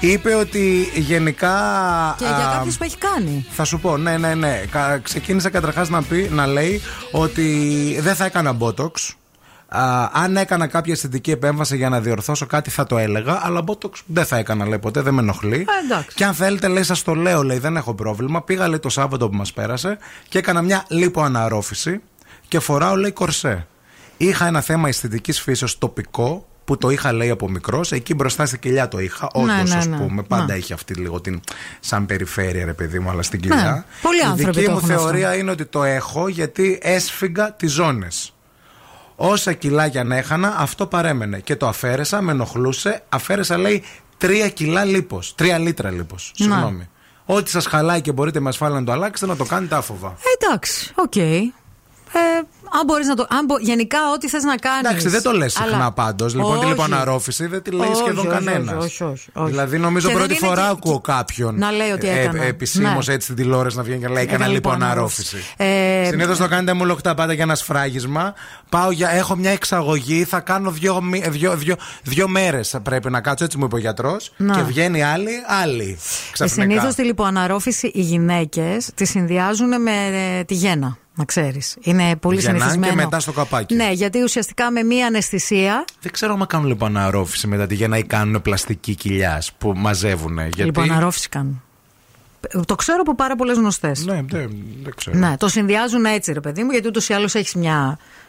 [0.00, 1.54] Είπε ότι γενικά.
[2.18, 3.46] Και για α, κάποιους που έχει κάνει.
[3.50, 4.62] Θα σου πω, ναι, ναι, ναι.
[4.70, 6.80] Κα- Ξεκίνησε καταρχάς να, πει, να λέει
[7.12, 7.44] ότι
[8.00, 8.90] δεν θα έκανα botox.
[9.72, 13.90] Α, αν έκανα κάποια αισθητική επέμβαση για να διορθώσω κάτι θα το έλεγα, αλλά botox
[14.06, 15.66] δεν θα έκανα, λέει ποτέ, δεν με ενοχλεί.
[15.84, 16.16] εντάξει.
[16.16, 18.42] Και αν θέλετε, λέει, σας το λέω, λέει, δεν έχω πρόβλημα.
[18.42, 19.98] Πήγα, λέει, το Σάββατο που μας πέρασε
[20.28, 22.00] και έκανα μια λιποαναρρόφηση
[22.48, 23.66] και φοράω, λέει, κορσέ.
[24.16, 27.92] Είχα ένα θέμα αισθητικής φύσεως τοπικό που το είχα, λέει, από μικρός.
[27.92, 29.28] Εκεί μπροστά στη κοιλιά το είχα.
[29.32, 29.96] Όντως, ναι, ας ναι.
[29.96, 30.54] πούμε, πάντα Ναι.
[30.54, 31.40] έχει αυτή λίγο την.
[31.80, 33.56] σαν περιφέρεια, ρε παιδί μου, αλλά στην κοιλιά.
[33.72, 35.38] Ναι, πολλοί Η άνθρωποι δική το μου έχουν θεωρία αυτό.
[35.40, 38.34] είναι ότι το έχω γιατί έσφυγα τις ζώνες.
[39.22, 41.40] Όσα κιλάκια να έχανα, αυτό παρέμενε.
[41.40, 43.02] Και το αφαίρεσα, με ενοχλούσε.
[43.08, 43.82] Αφαίρεσα, λέει,
[44.18, 45.34] τρία κιλά λίπος.
[45.34, 46.32] Τρία λίτρα λίπος.
[46.34, 46.88] Συγγνώμη.
[47.24, 50.16] Ό,τι σας χαλάει και μπορείτε με ασφάλεια να το αλλάξετε, να το κάνετε άφοβα.
[50.34, 51.16] Εντάξει, οκ.
[51.16, 51.52] Ε,
[52.72, 53.26] Αν μπορείς να το.
[53.30, 54.88] Αν μπο- γενικά, ό,τι θες να κάνεις.
[54.88, 56.34] Εντάξει, δεν το λες συχνά πάντως.
[56.34, 58.84] Λοιπόν, τη λιποαναρρόφηση δεν τη λέει Όχι, σχεδόν όχι, κανένας.
[58.84, 59.50] όχι, όχι, όχι.
[59.50, 62.42] Δηλαδή, νομίζω Και δεν πρώτη είναι φορά και- ακούω κάποιον να λέει ότι έκανα.
[62.42, 63.14] Επισήμως Ναι.
[63.14, 65.36] έτσι στην τηλεόραση να βγαίνει και να λέει Έκανα Έκανα λιποαναρρόφηση.
[65.56, 68.34] Ε, Συνήθως το κάνετε μουλωχτά πάντα για ένα σφράγισμα.
[68.68, 72.76] Πάω για, έχω μια εξαγωγή, θα κάνω δύο, μη- δύο, δύο, δύο μέρες.
[72.82, 74.32] Πρέπει να κάτσω, έτσι μου είπε ο γιατρός.
[74.36, 74.54] Να.
[74.54, 75.30] Και βγαίνει άλλη,
[75.62, 75.98] άλλη.
[76.32, 76.70] Ξαφνικά.
[76.70, 79.90] Συνήθως τη λιποαναρρόφηση οι γυναίκες τη συνδυάζουν με
[80.38, 80.98] ε, τη γέννα.
[81.14, 81.76] Να ξέρεις.
[81.80, 82.96] Είναι πολύ Γεννάνε συνηθισμένο.
[82.96, 83.74] και μετά στο καπάκι.
[83.74, 85.84] Ναι, γιατί ουσιαστικά με μία αναισθησία.
[86.00, 90.38] Δεν ξέρω αν κάνουν λιπαναρόφηση μετά τη γέννα ή κάνουν πλαστική κοιλιά που μαζεύουν.
[90.38, 90.62] Γιατί...
[90.62, 91.62] Λιποαναρόφηση κάνουν.
[92.66, 94.04] Το ξέρω από πάρα πολλές γνωστές.
[94.04, 94.50] Ναι, δεν,
[94.82, 95.18] δεν ξέρω.
[95.18, 97.54] Ναι, το συνδυάζουν έτσι, ρε παιδί μου, γιατί ούτως ή άλλως έχεις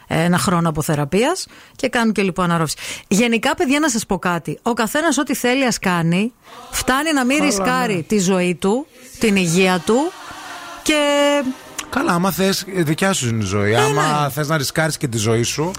[0.07, 1.35] ένα χρόνο αποθεραπεία
[1.75, 2.77] και κάνουν και λοιπόν αναρρόφηση.
[3.07, 4.59] Γενικά, παιδιά, να σας πω κάτι.
[4.61, 6.33] Ο καθένας ό,τι θέλει ας κάνει,
[6.71, 8.01] φτάνει να μην Καλά, ρισκάρει ναι.
[8.01, 8.87] τη ζωή του,
[9.19, 10.11] την υγεία του
[10.83, 10.95] και.
[11.95, 13.75] Καλά, άμα θες, δικιά σου είναι η ζωή.
[13.75, 15.71] άμα θες να ρισκάρεις και τη ζωή σου,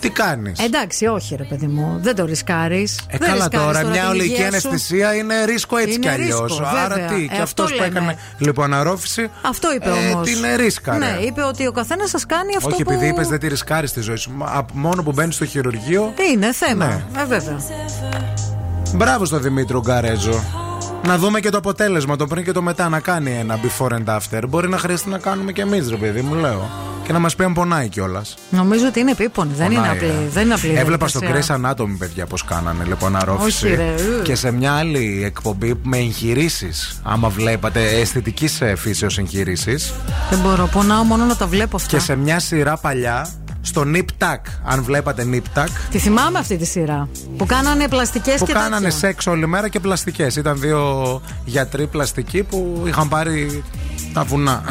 [0.00, 3.00] τι κάνεις; Εντάξει, όχι, ρε παιδί μου, δεν το ρισκάρεις.
[3.08, 6.40] Ε, καλά τώρα, μια ολική αναισθησία είναι ρίσκο έτσι Είναι κι αλλιώς.
[6.58, 7.06] ρίσκο, Άρα βέβαια.
[7.08, 7.98] τι, Ε, και αυτό αυτός που λέμε.
[7.98, 9.30] έκανε λοιπόν αναρρόφηση.
[9.42, 10.26] Αυτό είπε ε, όμως.
[10.28, 12.90] Την ρίσκα, Ναι, είπε ότι ο καθένας σας κάνει αυτό Όχι, που.
[12.92, 14.30] επειδή είπες δεν τη ρισκάρεις τη ζωή σου.
[14.34, 16.12] Μα, από μόνο που μπαίνεις στο χειρουργείο.
[16.32, 16.86] Είναι θέμα.
[16.86, 17.20] Ναι.
[17.20, 17.60] Ε, βέβαια.
[18.94, 20.44] Μπράβο στον Δημήτριο Γκαρέζο.
[21.06, 24.04] Να δούμε και το αποτέλεσμα, το πριν και το μετά, να κάνει ένα before and
[24.16, 24.42] after.
[24.48, 26.70] Μπορεί να χρειαστεί να κάνουμε και εμείς, ρε παιδί μου, λέω.
[27.06, 28.34] Και να μας πει αν πονάει κιόλας.
[28.50, 29.52] Νομίζω ότι είναι επίπονη.
[29.56, 30.08] Δεν είναι Πονάει, απλή.
[30.08, 30.28] ε.
[30.32, 31.58] Δεν είναι απλή Έβλεπα στο διαδικασία.
[31.60, 33.66] Grey's Anatomy, παιδιά, πώς κάνανε λοιπόν αρρώφηση.
[33.66, 34.22] Όχι, ρε, ου.
[34.22, 37.00] Και σε μια άλλη εκπομπή με εγχειρήσεις.
[37.02, 39.92] Άμα βλέπατε αισθητικής φύσεως εγχειρήσεις.
[40.30, 40.66] Δεν μπορώ.
[40.66, 41.88] Πονάω μόνο να τα βλέπω αυτά.
[41.96, 43.28] Και σε μια σειρά παλιά,
[43.60, 44.38] στο Nip Tuck.
[44.64, 45.68] Αν βλέπατε Nip Tuck.
[45.90, 47.08] Τη θυμάμαι αυτή τη σειρά.
[47.36, 48.98] Που κάνανε πλαστικές Που και κάνανε τέτοια.
[48.98, 50.36] σεξ όλη μέρα και πλαστικές.
[50.36, 53.62] Ήταν δύο γιατροί πλαστικοί που είχαν πάρει
[54.12, 54.62] τα βουνά.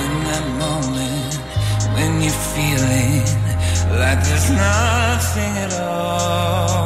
[0.00, 1.34] In that moment
[1.94, 3.24] when you're feeling
[4.00, 6.85] like there's nothing at all.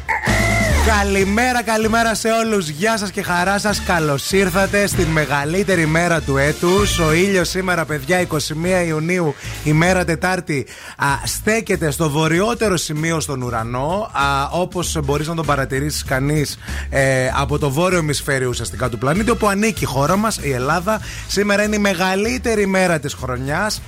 [0.85, 6.37] Καλημέρα, καλημέρα σε όλους Γεια σας και χαρά σας Καλώς ήρθατε στην μεγαλύτερη μέρα του
[6.37, 10.65] έτους Ο ήλιος σήμερα, παιδιά, 21 Ιουνίου, ημέρα Τετάρτη,
[10.97, 14.09] α, στέκεται στο βορειότερο σημείο στον ουρανό.
[14.13, 16.57] Α, όπως μπορείς να τον παρατηρήσεις κανείς
[16.89, 21.01] ε, από το βόρειο ημισφαίριο ουσιαστικά του πλανήτη, όπου ανήκει η χώρα μας, η Ελλάδα.
[21.27, 23.81] Σήμερα είναι η μεγαλύτερη μέρα της χρονιάς.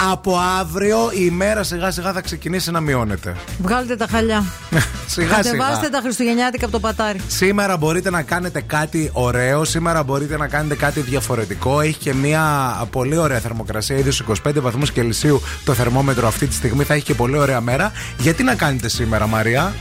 [0.00, 3.36] Από αύριο η ημέρα σιγά σιγά θα ξεκινήσει να μειώνεται.
[3.62, 4.44] Βγάλτε τα χαλιά.
[5.06, 5.90] σιγά Κατεβάστε σιγά.
[5.90, 7.20] τα Χριστουγεννιάτικα από το πατάρι.
[7.28, 11.80] Σήμερα μπορείτε να κάνετε κάτι ωραίο, σήμερα μπορείτε να κάνετε κάτι διαφορετικό.
[11.80, 16.54] Έχει και μια πολύ ωραία θερμοκρασία, ήδη στου 25 βαθμούς Κελσίου το θερμόμετρο αυτή τη
[16.54, 16.84] στιγμή.
[16.84, 17.92] Θα έχει και πολύ ωραία μέρα.
[18.18, 19.74] Γιατί να κάνετε σήμερα, Μαρία;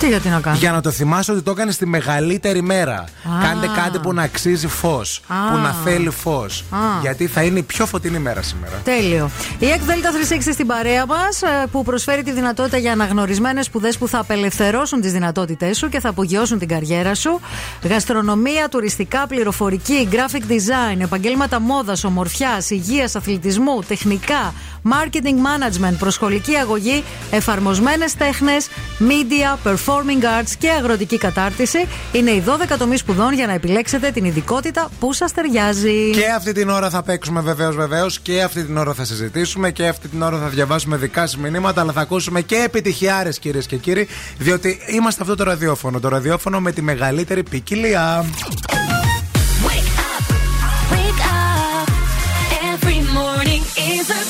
[0.00, 2.94] Τι γιατί να κάνω; Για να το θυμάσαι ότι το έκανε στη μεγαλύτερη μέρα.
[2.94, 3.04] Α.
[3.42, 5.22] Κάντε κάτι που να αξίζει φως.
[5.28, 5.52] Α.
[5.52, 6.64] Που να θέλει φως.
[6.70, 6.78] Α.
[7.00, 8.76] Γιατί θα είναι η πιο φωτεινή μέρα σήμερα.
[8.84, 9.30] Τέλειο.
[9.58, 11.40] Η ΕΚ ΔΕΛΤΑ 360 στην παρέα μας
[11.70, 16.08] που προσφέρει τη δυνατότητα για αναγνωρισμένες σπουδές που θα απελευθερώσουν τις δυνατότητές σου και θα
[16.08, 17.40] απογειώσουν την καριέρα σου.
[17.82, 24.54] Γαστρονομία, τουριστικά, πληροφορική, graphic design, επαγγέλματα μόδας, ομορφιάς, υγείας, αθλητισμού, τεχνικά,
[24.84, 31.86] marketing management, προσχολική αγωγή, εφαρμοσμένες τέχνες, media, performing arts και αγροτική κατάρτιση.
[32.12, 36.10] Είναι οι 12 τομεί σπουδών για να επιλέξετε την ειδικότητα που σας ταιριάζει.
[36.10, 38.20] Και αυτή την ώρα θα παίξουμε βεβαίως, βεβαίως.
[38.20, 39.70] Και αυτή την ώρα θα συζητήσουμε.
[39.70, 41.80] Και αυτή την ώρα θα διαβάσουμε δικά σας μηνύματα.
[41.80, 44.08] Αλλά θα ακούσουμε και επιτυχιάρες, κυρίες και κύριοι.
[44.38, 46.00] Διότι είμαστε αυτό το ραδιόφωνο.
[46.00, 48.24] Το ραδιόφωνο με τη μεγαλύτερη ποικιλία.
[49.66, 51.88] Wake up.
[52.72, 53.62] Every morning
[53.94, 54.29] is a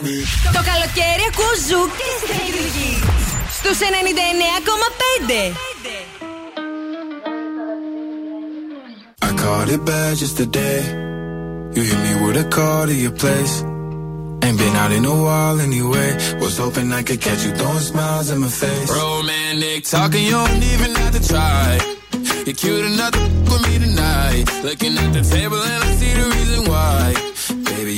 [0.00, 0.18] on me.
[0.52, 2.92] Το καλοκαίρι ακούω ζου και στην Καλλιτική.
[3.58, 5.56] Στους 99,5.
[9.28, 10.80] I caught it bad just today.
[11.74, 13.54] You hit me with a call to your place.
[14.44, 16.10] Ain't been out in a while anyway.
[16.42, 18.88] Was hoping I could catch you throwing smiles in my face.
[19.02, 21.66] Romantic talking, you don't even have to try.
[22.46, 24.44] You're cute enough to f- with me tonight.
[24.68, 27.02] Looking at the table and I see the reason why.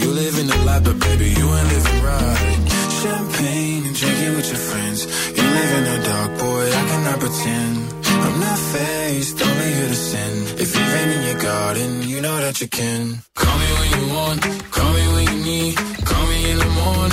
[0.04, 2.60] You living the life, but baby, you ain't living right.
[3.02, 5.00] Champagne and drinking with your friends.
[5.38, 7.76] You live in the dark, boy, I cannot pretend.
[8.26, 10.34] I'm not faced, only here to sin.
[10.60, 13.24] If you rain in your garden, you know that you can.
[13.34, 15.76] Call me when you want, call me when you need.
[16.04, 17.13] Call me in the morning,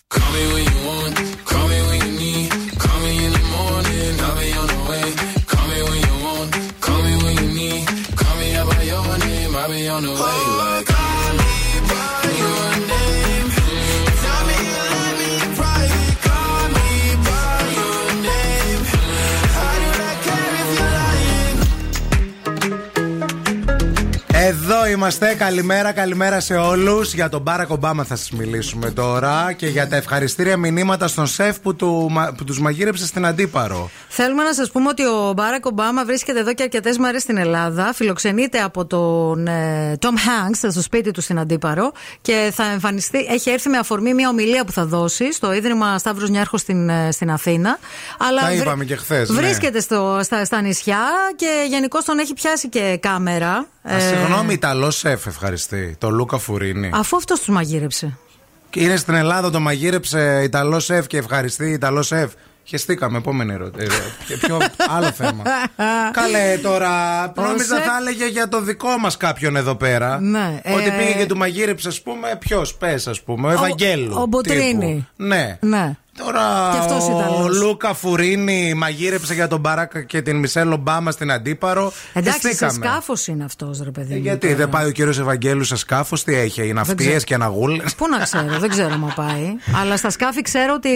[24.83, 25.35] Εδώ είμαστε.
[25.37, 27.13] Καλημέρα, καλημέρα σε όλους.
[27.13, 31.59] Για τον Μπάρακ Ομπάμα θα σας μιλήσουμε τώρα και για τα ευχαριστήρια μηνύματα στον σεφ
[31.59, 33.89] που, του, που τους μαγείρεψε στην Αντίπαρο.
[34.09, 37.93] Θέλουμε να σας πούμε ότι ο Μπάρακ Ομπάμα βρίσκεται εδώ και αρκετές μέρες στην Ελλάδα.
[37.93, 41.91] Φιλοξενείται από τον ε, Tom Hanks στο σπίτι του στην Αντίπαρο
[42.21, 43.17] και θα εμφανιστεί.
[43.29, 47.11] Έχει έρθει με αφορμή μια ομιλία που θα δώσει στο Ίδρυμα Σταύρος Νιάρχος στην, ε,
[47.11, 47.77] στην Αθήνα.
[48.19, 49.31] Αλλά Τα βρε- είπαμε και χθες.
[49.31, 50.99] Βρίσκεται στο, στα, στα νησιά
[51.35, 53.65] και γενικώς τον έχει πιάσει και κάμερα.
[53.83, 55.95] Α, Ε, συγγνώμη, Ιταλό σεφ ευχαριστεί.
[55.97, 56.89] Το Λούκα Φουρίνι.
[56.93, 58.17] αφού αυτός τους μαγείρεψε.
[58.69, 62.31] Και είναι στην Ελλάδα, το μαγείρεψε Ιταλό σεφ και ευχαριστεί Ιταλό σεφ.
[62.63, 63.85] Χεστήκαμε, επόμενη ερώτηση.
[63.85, 65.43] Ε, Και πιο άλλο θέμα.
[66.11, 66.89] Καλέ τώρα,
[67.35, 70.19] νόμιζα σεφ- θα έλεγε για το δικό μας κάποιον εδώ πέρα.
[70.19, 74.15] Ναι, Ότι ε, πήγε και του μαγείρεψε, ας πούμε, ποιος, πες, ας πούμε, ο Ευαγγέλου.
[74.21, 74.73] ο Μποτρίνη.
[74.95, 75.05] τύπου.
[75.27, 75.57] Ναι.
[75.61, 75.95] Ναι.
[76.25, 77.57] Τώρα Και αυτός ο Ιταλός.
[77.57, 81.91] Λούκα Φουρίνι μαγείρεψε για τον Μπαράκα και την Μισελ Ομπάμα στην Αντίπαρο.
[82.13, 82.85] Εντάξει, σε Χεστήκαμε.
[82.85, 84.13] σκάφος είναι αυτός, ρε παιδί.
[84.13, 84.57] Ε, μου, Γιατί τώρα.
[84.59, 86.97] δεν πάει ο κύριος Ευαγγέλου σε σκάφος, τι έχει, είναι ξέρω.
[86.99, 87.95] αυτίε και αναγούλες.
[87.95, 89.55] Πού να ξέρω, δεν ξέρω μα πάει.
[89.81, 90.89] Αλλά στα σκάφη ξέρω ότι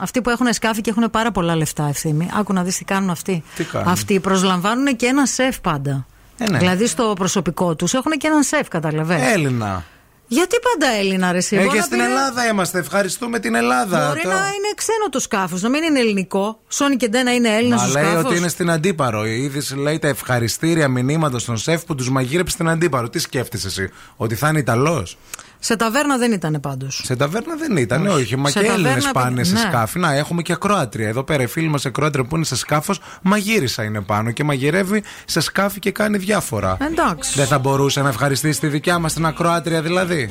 [0.00, 2.28] αυτοί που έχουν σκάφη και έχουν πάρα πολλά λεφτά ευθύμη.
[2.38, 3.42] Άκου να δεις τι κάνουν αυτοί.
[3.56, 6.06] Τι κάνουν; Αυτοί προσλαμβάνουν και ένα σεφ πάντα.
[6.38, 6.58] Ε, ναι.
[6.58, 9.32] Δηλαδή στο προσωπικό τους έχουν και έναν σεφ, καταλαβαίνετε.
[9.32, 9.84] Έλληνα.
[10.32, 12.78] Γιατί πάντα Έλληνα, ρε εσύ, Ε, μπορεί και να στην πει- Ελλάδα είμαστε.
[12.78, 14.06] Ευχαριστούμε την Ελλάδα.
[14.08, 16.60] Μπορεί Το- να είναι ξένο το σκάφος, να μην είναι ελληνικό.
[16.68, 18.24] Σόνι και Ντένα είναι Έλληνα Μα στο λέει σκάφος.
[18.24, 19.26] ότι είναι στην Αντίπαρο.
[19.26, 23.08] Η είδηση λέει τα ευχαριστήρια μηνύματα στον σεφ που τους μαγείρεψε στην Αντίπαρο.
[23.10, 25.18] Τι σκέφτεσαι εσύ, Ότι θα είναι Ιταλός;
[25.62, 27.00] Σε ταβέρνα δεν ήταν πάντως.
[27.04, 28.20] Σε ταβέρνα δεν ήταν, όχι.
[28.20, 28.36] Όχι.
[28.36, 29.68] Μα Σε και Έλληνες ταβέρνα πάνε πήγε- σε ναι.
[29.70, 29.98] σκάφη.
[29.98, 31.08] Να, έχουμε και ακροάτρια.
[31.08, 35.02] Εδώ πέρα οι φίλοι μας ακροάτρια που είναι σε σκάφος, μαγείρισα είναι πάνω και μαγειρεύει
[35.24, 36.76] σε σκάφη και κάνει διάφορα.
[36.80, 37.32] Εντάξει.
[37.34, 40.28] Δεν θα μπορούσε να ευχαριστήσει τη δικιά μας την ακροάτρια δηλαδή.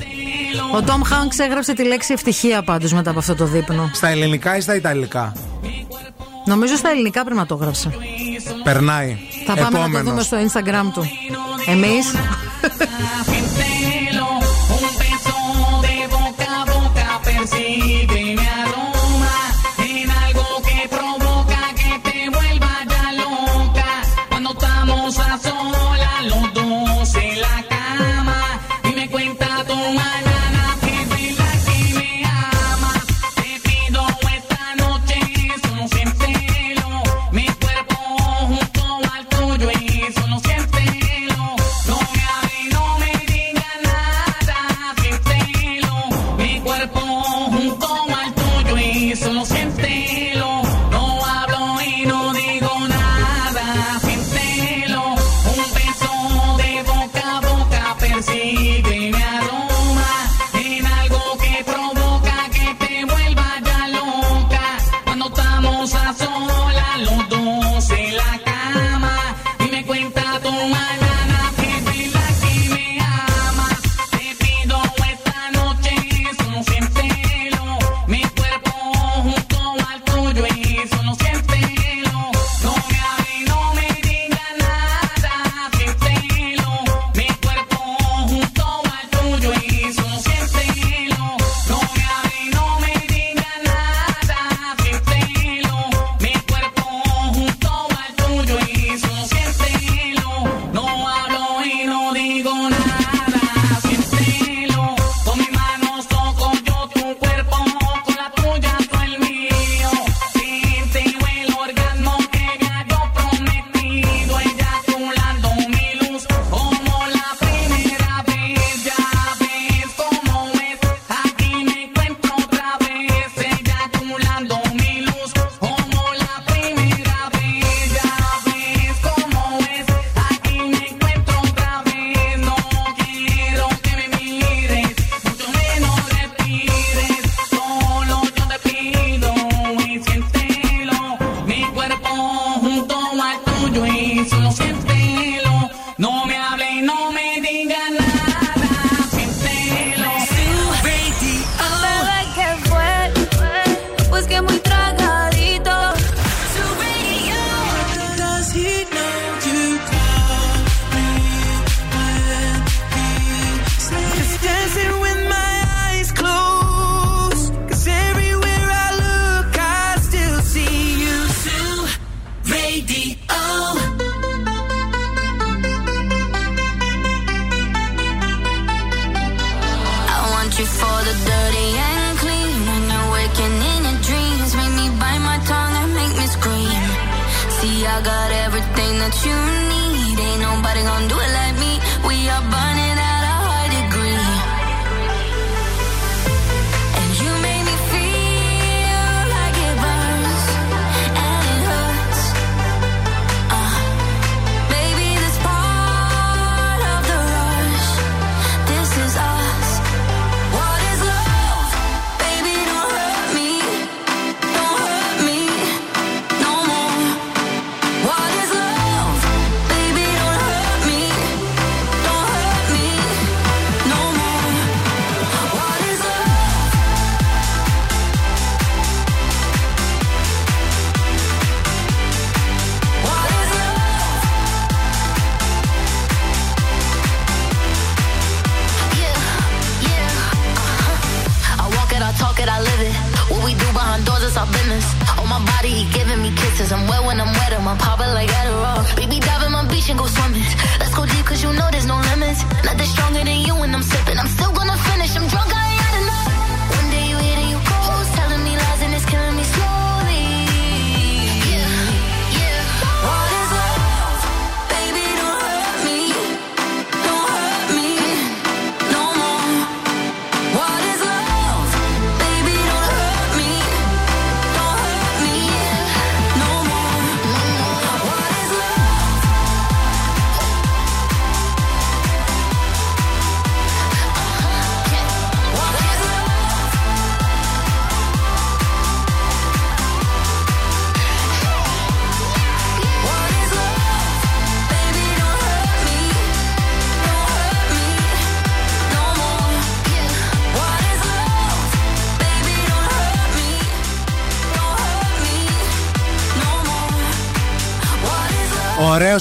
[0.76, 3.90] Ο Τόμ Χάγκ έγραψε τη λέξη ευτυχία πάντως μετά από αυτό το δείπνο.
[3.94, 5.34] Στα ελληνικά ή στα ιταλικά;
[6.46, 7.90] Νομίζω στα ελληνικά πρέπει να το έγραψε.
[8.64, 9.18] Περνάει.
[9.46, 10.04] Θα πάμε να το Επόμενος.
[10.10, 11.10] δούμε στο Instagram του.
[11.68, 12.06] Εμείς
[17.80, 18.29] leaving.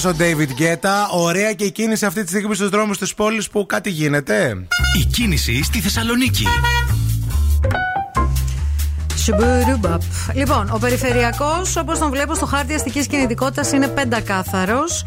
[0.05, 1.07] Ο David Guetta.
[1.11, 4.57] Ωραία και η κίνηση αυτή τη στιγμή στους δρόμους της πόλης που κάτι γίνεται.
[4.99, 6.45] Η κίνηση στη Θεσσαλονίκη.
[9.15, 10.01] Σουμπουρουμπαπ.
[10.33, 15.05] Λοιπόν, ο περιφερειακός, όπως τον βλέπω στο χάρτη αστικής κινητικότητας, είναι πεντακάθαρος.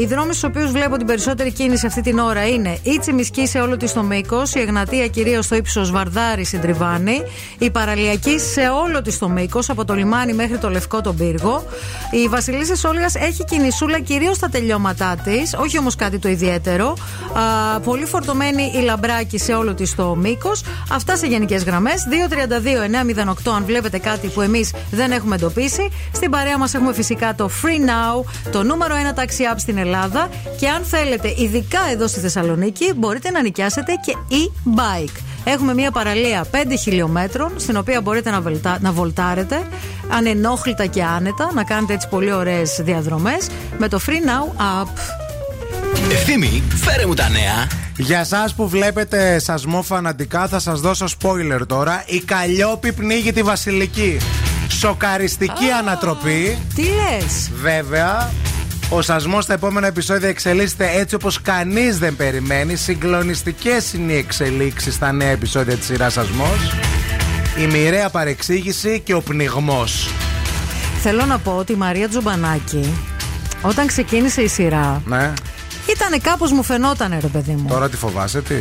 [0.00, 3.58] Οι δρόμοι στους οποίους βλέπω την περισσότερη κίνηση αυτή την ώρα είναι η Τσιμισκή σε
[3.58, 7.22] όλο της το μήκος, η Εγνατία κυρίως στο ύψος Βαρδάρη Συντριβάνη,
[7.58, 11.64] η Παραλιακή σε όλο της το μήκος, από το λιμάνι μέχρι το Λευκό τον Πύργο.
[12.10, 16.96] Η Βασιλίση Όλγα έχει κινησούλα κυρίως στα τελειώματά της, όχι όμως κάτι το ιδιαίτερο.
[17.32, 20.62] Α, πολύ φορτωμένη η Λαμπράκη σε όλο της το μήκος.
[20.90, 22.06] Αυτά σε γενικές γραμμές.
[22.10, 25.88] 232-908 αν βλέπετε κάτι που εμείς δεν έχουμε εντοπίσει.
[26.12, 30.28] Στην παρέα μας έχουμε φυσικά το Free Now, το νούμερο 1 taxi app στην Ελλάδα.
[30.58, 35.20] Και αν θέλετε, ειδικά εδώ στη Θεσσαλονίκη, μπορείτε να νοικιάσετε και e-bike.
[35.44, 38.78] Έχουμε μια παραλία 5 χιλιόμετρων, στην οποία μπορείτε να, βελτα...
[38.80, 39.62] να βολτάρετε
[40.10, 43.46] ανενόχλητα και άνετα, να κάνετε έτσι πολύ ωραίες διαδρομές
[43.78, 44.88] με το Free Now app.
[46.12, 47.68] Ευθύμη, φέρε μου τα νέα.
[47.96, 52.04] Για εσά που βλέπετε σασμό φανατικά, θα σας δώσω spoiler τώρα.
[52.06, 54.18] Η Καλλιόπη πνίγει τη Βασιλική.
[54.68, 56.58] Σοκαριστική ανατροπή.
[56.74, 58.30] Τι λες; Βέβαια,
[58.88, 62.76] ο σασμός στα επόμενα επεισόδια εξελίσσεται έτσι όπως κανείς δεν περιμένει.
[62.76, 66.74] Συγκλονιστικές είναι οι εξελίξεις στα νέα επεισόδια της σειράς Σασμός.
[67.58, 70.08] Η μοιραία παρεξήγηση και ο πνιγμός.
[71.02, 72.94] Θέλω να πω ότι η Μαρία Τζομπανάκη,
[73.62, 75.32] όταν ξεκίνησε η σειρά, Ναι.
[75.86, 77.68] ήταν κάπως μου φαινόταν ρε παιδί μου.
[77.68, 78.54] Τώρα τι φοβάσαι, τι;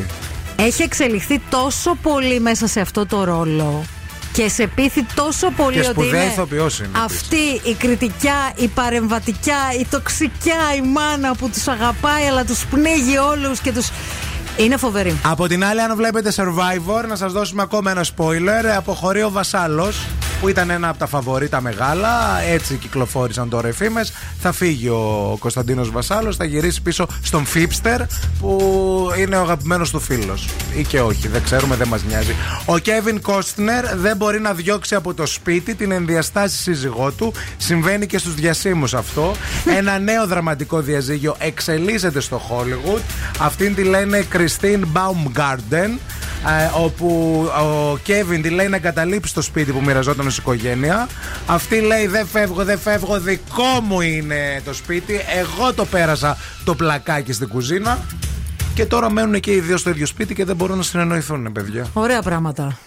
[0.56, 3.84] Έχει εξελιχθεί τόσο πολύ μέσα σε αυτό το ρόλο
[4.34, 8.68] και σε πείθει τόσο πολύ Και ότι σπουδαία είναι ηθοποιός είναι αυτή η κριτικιά, η
[8.68, 13.90] παρεμβατικιά, η τοξικιά η μάνα που τους αγαπάει αλλά τους πνίγει όλους και τους...
[14.58, 15.20] Είναι φοβερή.
[15.24, 18.66] Από την άλλη, αν βλέπετε Survivor, να σας δώσουμε ακόμα ένα spoiler.
[18.78, 19.98] Αποχωρεί ο Βασάλος,
[20.46, 22.42] που ήταν ένα από τα φαβορήτα μεγάλα.
[22.42, 24.14] Έτσι κυκλοφόρησαν τώρα οι φήμες.
[24.40, 28.02] Θα φύγει ο Κωνσταντίνος Βασάλος, θα γυρίσει πίσω στον Φίπστερ,
[28.40, 28.60] που
[29.18, 30.50] είναι ο αγαπημένος του φίλος.
[30.78, 32.36] Ή και όχι, δεν ξέρουμε, δεν μας νοιάζει.
[32.66, 37.34] Ο Κέβιν Κόστνερ δεν μπορεί να διώξει από το σπίτι την ενδιαστάση σύζυγό του.
[37.58, 39.36] Συμβαίνει και στους διασύμους αυτό.
[39.78, 43.02] Ένα νέο δραματικό διαζύγιο εξελίσσεται στο Hollywood.
[43.40, 45.98] Αυτήν τη λένε Christine Baumgarten.
[46.48, 47.08] Ε, όπου
[47.62, 51.08] ο Κέβιν τη λέει να εγκαταλείψει το σπίτι που μοιραζόταν ω οικογένεια.
[51.46, 55.20] Αυτή λέει: Δεν φεύγω, δεν φεύγω, δικό μου είναι το σπίτι.
[55.40, 58.00] Εγώ το πέρασα το πλακάκι στην κουζίνα.
[58.74, 61.88] Και τώρα μένουν και οι δύο στο ίδιο σπίτι και δεν μπορούν να συνεννοηθούν, παιδιά.
[61.94, 62.78] Ωραία πράγματα.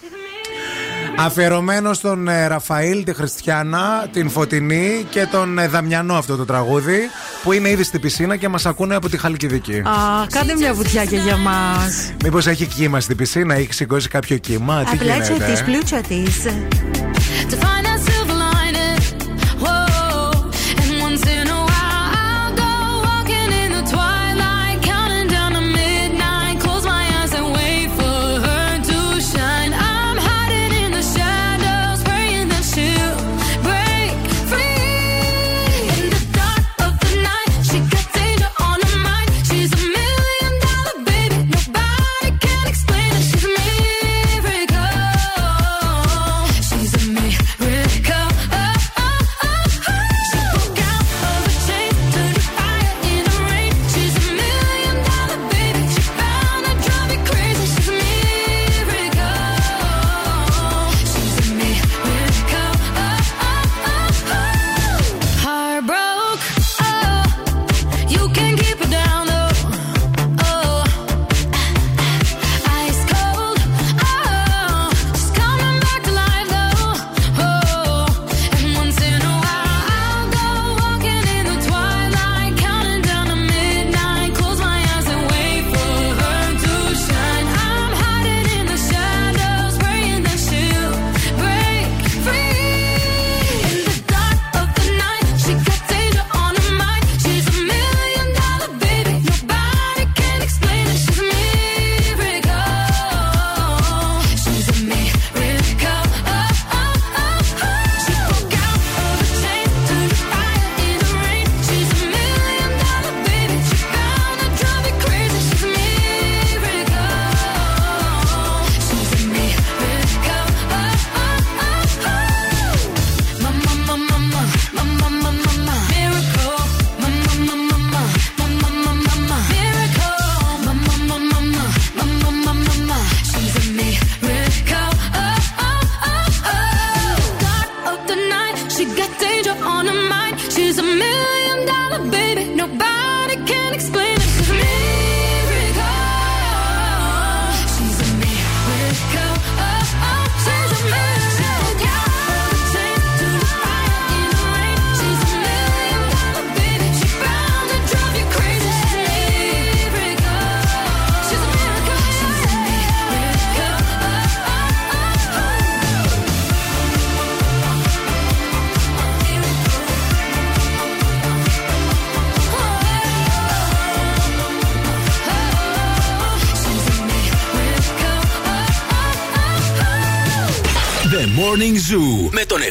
[1.20, 6.98] Αφιερωμένο στον ε, Ραφαήλ, τη Χριστιανά, την Φωτεινή και τον ε, Δαμιανό αυτό το τραγούδι
[7.42, 9.78] που είναι ήδη στην πισίνα και μας ακούνε από τη Χαλκιδική.
[9.78, 12.12] Α, κάντε μια βουτιά και για μας.
[12.22, 15.44] Μήπως έχει κύμα στην πισίνα, έχει σηκώσει κάποιο κύμα, τι Απλά γίνεται.
[15.44, 16.22] τη, ε; πλούτσα τη.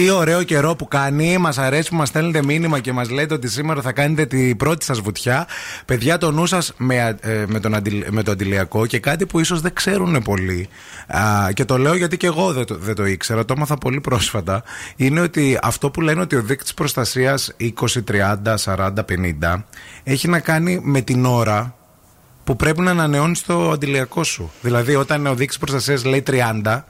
[0.00, 1.38] Τι ωραίο καιρό που κάνει.
[1.38, 4.84] Μας αρέσει που μας στέλνετε μήνυμα και μας λέτε ότι σήμερα θα κάνετε την πρώτη
[4.84, 5.46] σας βουτιά.
[5.84, 9.40] Παιδιά, το νου σας με, ε, με, τον αντι- με το αντιλιακό και κάτι που
[9.40, 10.68] ίσως δεν ξέρουν πολλοί.
[11.06, 14.00] Α, και το λέω γιατί και εγώ δεν το, δεν το ήξερα, το έμαθα πολύ
[14.00, 14.62] πρόσφατα.
[14.96, 19.64] Είναι ότι αυτό που λένε ότι ο δείκτης προστασίας 20, 30, 40, 50
[20.02, 21.74] έχει να κάνει με την ώρα
[22.44, 24.50] που πρέπει να ανανεώνεις το αντιλιακό σου.
[24.60, 26.84] Δηλαδή, όταν ο δείκτης προστασίας λέει 30,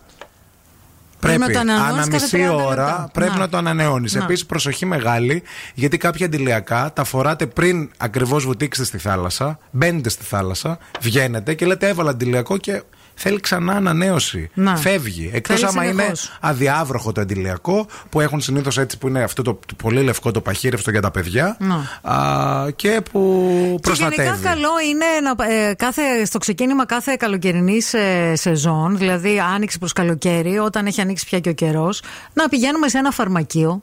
[1.21, 3.09] Πρέπει Πρέπει, να το ανανεώνεις ανά κάθε μισή 30 ώρα λεπτά.
[3.13, 3.39] πρέπει Να.
[3.39, 4.15] να, το ανανεώνεις.
[4.15, 4.23] Να.
[4.25, 5.43] Επίσης, προσοχή μεγάλη,
[5.75, 11.67] γιατί κάποια αντιλιακά τα φοράτε πριν ακριβώς βουτήξετε στη θάλασσα, μπαίνετε στη θάλασσα, βγαίνετε και
[11.67, 12.83] λέτε έβαλα αντιλιακό και
[13.23, 14.51] θέλει ξανά ανανέωση.
[14.55, 14.77] Να.
[14.77, 15.31] Φεύγει.
[15.33, 16.39] Εκτός Θέλει άμα είναι συνεχώς.
[16.41, 20.41] αδιάβροχο το αντιλιακό, που έχουν συνήθως έτσι που είναι αυτό το, το πολύ λευκό το
[20.41, 22.11] παχύρευτο για τα παιδιά Να.
[22.13, 24.23] α, και που Και προστατεύει.
[24.29, 29.93] γενικά καλό είναι να, ε, κάθε, στο ξεκίνημα κάθε καλοκαιρινής ε, σεζόν, δηλαδή άνοιξη προς
[29.93, 32.03] καλοκαίρι, όταν έχει ανοίξει πια και ο καιρός,
[32.33, 33.83] να πηγαίνουμε σε ένα φαρμακείο.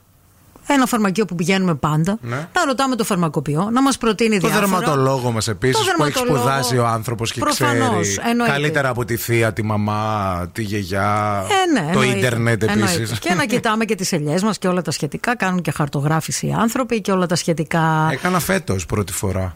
[0.69, 2.17] Ένα φαρμακείο που πηγαίνουμε πάντα.
[2.21, 2.35] Ναι.
[2.35, 4.67] Να ρωτάμε το φαρμακοποιό, να μας προτείνει Το διάφορα.
[4.67, 6.37] δερματολόγο μας επίσης Το που έχει δερματολόγο.
[6.47, 8.53] σπουδάσει ο άνθρωπος και Προφανώς, ξέρει εννοείται.
[8.53, 12.17] καλύτερα από τη θεία, τη μαμά, τη γιαγιά, Ε, ναι, το εννοείται.
[12.17, 12.93] ίντερνετ Εννοείται.
[12.95, 13.19] επίσης.
[13.19, 15.35] Και να κοιτάμε και τις ελιές μας και όλα τα σχετικά.
[15.35, 18.09] Κάνουν και χαρτογράφηση οι άνθρωποι και όλα τα σχετικά.
[18.11, 19.55] Έκανα φέτος πρώτη φορά.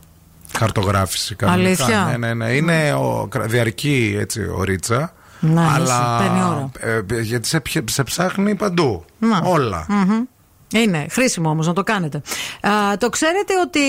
[0.58, 1.68] Χαρτογράφηση κανονικά.
[1.68, 2.52] Αλήθεια; Ναι, ναι, ναι.
[2.52, 5.14] Είναι ο, κρα- διαρκή έτσι, ο Ρίτσα.
[5.40, 6.72] Ναι, αλλά παίρνει ώρα.
[6.80, 9.06] ε, γιατί σε, πια- σε ψάχνει παντού.
[9.20, 9.42] Να.
[9.44, 9.86] Όλα.
[9.90, 10.22] Μμμ.
[10.74, 12.22] Είναι χρήσιμο όμως να το κάνετε.
[12.62, 13.80] Α, το ξέρετε ότι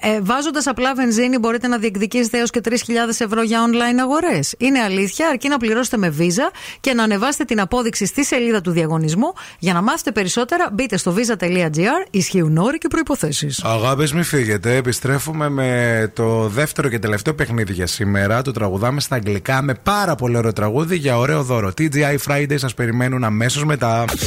[0.00, 2.74] ε, βάζοντας απλά βενζίνη μπορείτε να διεκδικήσετε έως και 3.000
[3.18, 4.54] ευρώ για online αγορές.
[4.58, 8.70] Είναι αλήθεια, αρκεί να πληρώσετε με Visa και να ανεβάσετε την απόδειξη στη σελίδα του
[8.70, 9.32] διαγωνισμού.
[9.58, 12.06] Για να μάθετε περισσότερα, μπείτε στο visa.gr.
[12.10, 13.48] Ισχύουν όροι και προποθέσει.
[13.62, 14.76] Αγάπε, μην φύγετε.
[14.76, 18.42] Επιστρέφουμε με το δεύτερο και τελευταίο παιχνίδι για σήμερα.
[18.42, 21.72] Το τραγουδάμε στα αγγλικά με πάρα πολύ ωραίο τραγούδι για ωραίο δώρο.
[21.78, 24.04] TGI Friday σας περιμένουν αμέσως μετά.
[24.18, 24.26] Και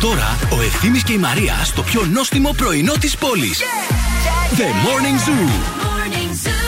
[0.00, 3.62] τώρα ο Ευθύμης και η Μαρία στο πιο νόστιμο πρωινό της πόλης.
[4.56, 5.88] The Morning Zoo.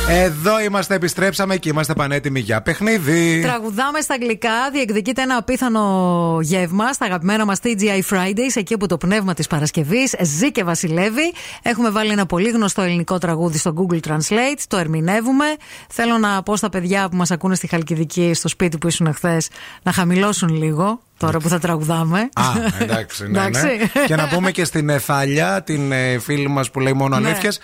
[0.09, 3.41] Εδώ είμαστε, επιστρέψαμε και είμαστε πανέτοιμοι για παιχνίδι.
[3.43, 8.97] Τραγουδάμε στα αγγλικά, διεκδικείται ένα απίθανο γεύμα στα αγαπημένα μας TGI Fridays, εκεί που το
[8.97, 11.33] πνεύμα της Παρασκευής ζει και βασιλεύει.
[11.63, 15.45] Έχουμε βάλει ένα πολύ γνωστό ελληνικό τραγούδι στο Google Translate, το ερμηνεύουμε.
[15.89, 19.49] Θέλω να πω στα παιδιά που μας ακούνε στη Χαλκιδική, στο σπίτι που ήσουν χθες,
[19.83, 22.19] να χαμηλώσουν λίγο τώρα που θα τραγουδάμε.
[22.19, 22.43] Α,
[22.79, 23.47] εντάξει, ναι, ναι.
[23.47, 23.91] Εντάξει.
[24.07, 27.27] Και να πούμε και στην Εθάλια, την ε, φίλη μας που λέει μόνο Ναι.
[27.29, 27.59] αλήθειες,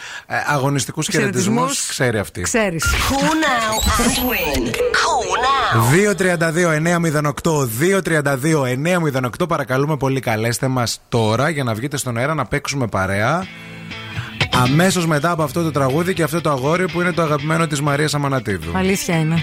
[0.46, 1.44] αγωνιστικούς χαιρετισμούς.
[1.52, 1.86] Χαιρετισμούς.
[1.88, 2.40] Ξέρει αυτή.
[2.40, 2.84] Ξέρεις.
[2.84, 3.74] now
[4.04, 4.74] and win.
[5.74, 7.68] 232-908,
[9.40, 9.48] 232-908.
[9.48, 13.46] Παρακαλούμε πολύ, καλέστε μας τώρα για να βγείτε στον αέρα να παίξουμε παρέα.
[14.62, 17.80] Αμέσως μετά από αυτό το τραγούδι και αυτό το αγόρι που είναι το αγαπημένο της
[17.80, 18.70] Μαρίας Αμανατίδου.
[18.74, 19.42] Αλήθεια είναι.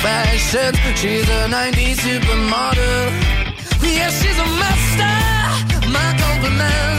[0.00, 0.78] confessions.
[0.98, 3.10] She's a 90s supermodel.
[3.82, 5.88] Yeah, she's a master.
[5.88, 6.89] My compliments.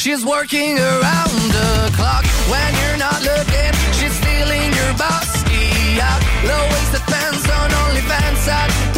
[0.00, 3.72] She's working around the clock when you're not looking.
[3.92, 6.22] She's stealing your bossy out.
[6.42, 8.48] Low waisted pants on OnlyFans.
[8.48, 8.89] I'd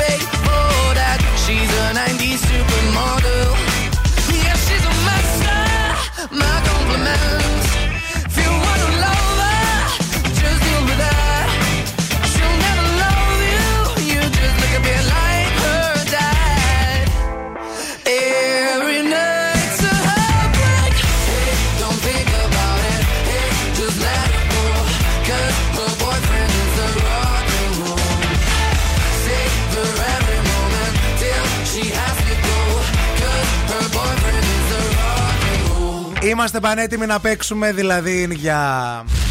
[36.33, 38.61] Είμαστε πανέτοιμοι να παίξουμε δηλαδή για.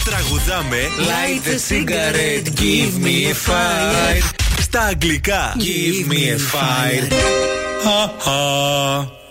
[0.05, 4.33] Τραγουδάμε Light a cigarette, give me a fire.
[4.59, 7.11] Στα αγγλικά Give me a fire.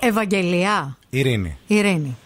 [0.01, 0.97] Ευαγγελία.
[1.11, 1.57] Ειρήνη.
[1.67, 2.17] Ειρήνη.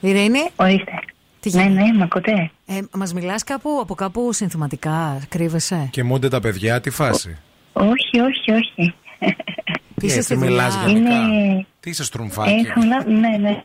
[0.00, 0.50] Ειρήνη.
[0.56, 0.92] Ορίστε.
[1.40, 2.50] Τι Ναι, γίνεται; ναι, με ακούτε.
[2.66, 7.38] Ε, Μας μιλάς κάπου από κάπου συνθηματικά, κρύβεσαι; Κοιμούνται τα παιδιά, τι φάση;
[7.72, 8.94] Όχι, όχι, όχι.
[10.00, 11.66] Τι Είσαι έτσι στη δουλειά; μιλάς γενικά; Είναι...
[11.80, 13.04] Τι είσαι στρουμφάκι; Έχω μιλά...
[13.06, 13.62] Ναι, ναι.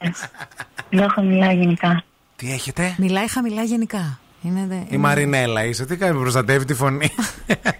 [0.99, 2.03] Λόγω μιλάω γενικά.
[2.35, 4.19] Τι έχετε; Μιλάει χαμηλά γενικά.
[4.41, 7.09] Είναι, δε- Η είναι- Μαρινέλα είσαι, τι κάνει, προστατεύει τη φωνή;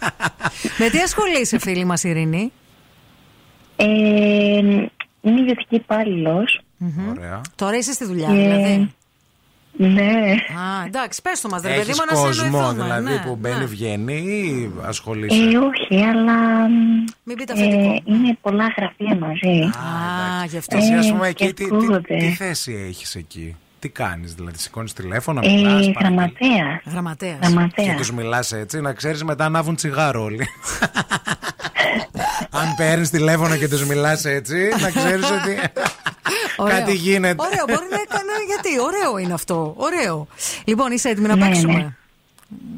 [0.79, 2.51] Με τι ασχολείσαι, φίλη μας, Ειρήνη;
[3.75, 3.85] Ε,
[5.21, 6.61] είμαι ιδιωτική υπάλληλος.
[7.09, 7.41] Ωραία.
[7.55, 8.93] Τώρα είσαι στη δουλειά, Ε, δηλαδή.
[9.77, 10.35] Ναι.
[10.61, 12.83] Α, εντάξει, πες το μας, ρε παιδί Έχεις μου, να σε κόσμο εννοηθούμε.
[12.83, 13.65] δηλαδή ναι, που μπαίνει, ναι.
[13.65, 16.33] βγαίνει ή ασχολείσαι; Ε, όχι, αλλά.
[17.23, 18.01] Μην πείτε ε, αφεντικό.
[18.05, 19.59] είναι πολλά γραφεία μαζί.
[19.61, 20.77] Α, γι' αυτό.
[20.77, 22.17] Εσύ, ας Ε, πούμε, και εκεί, τι, τι, ακούγονται.
[22.17, 26.81] τι θέση έχεις εκεί; Τι κάνεις, δηλαδή, σηκώνεις τηλέφωνο, Ε, μιλάς, γραμματέας.
[26.91, 27.37] Γραμματέας.
[27.39, 27.95] και Γραμματέα.
[27.95, 30.47] τους μιλάς έτσι, να ξέρεις μετά ανάβουν τσιγάρο όλοι.
[32.59, 35.57] Αν παίρνεις τηλέφωνο και τους μιλάς έτσι, να ξέρεις ότι
[36.57, 36.77] Ωραίο.
[36.79, 37.43] κάτι γίνεται.
[37.45, 38.31] Ωραίο, μπορεί να έκανε.
[38.47, 39.73] Γιατί, ωραίο είναι αυτό.
[39.77, 40.27] Ωραίο.
[40.65, 41.73] Λοιπόν, είσαι έτοιμη να Ναι, παίξουμε.
[41.73, 41.89] ναι.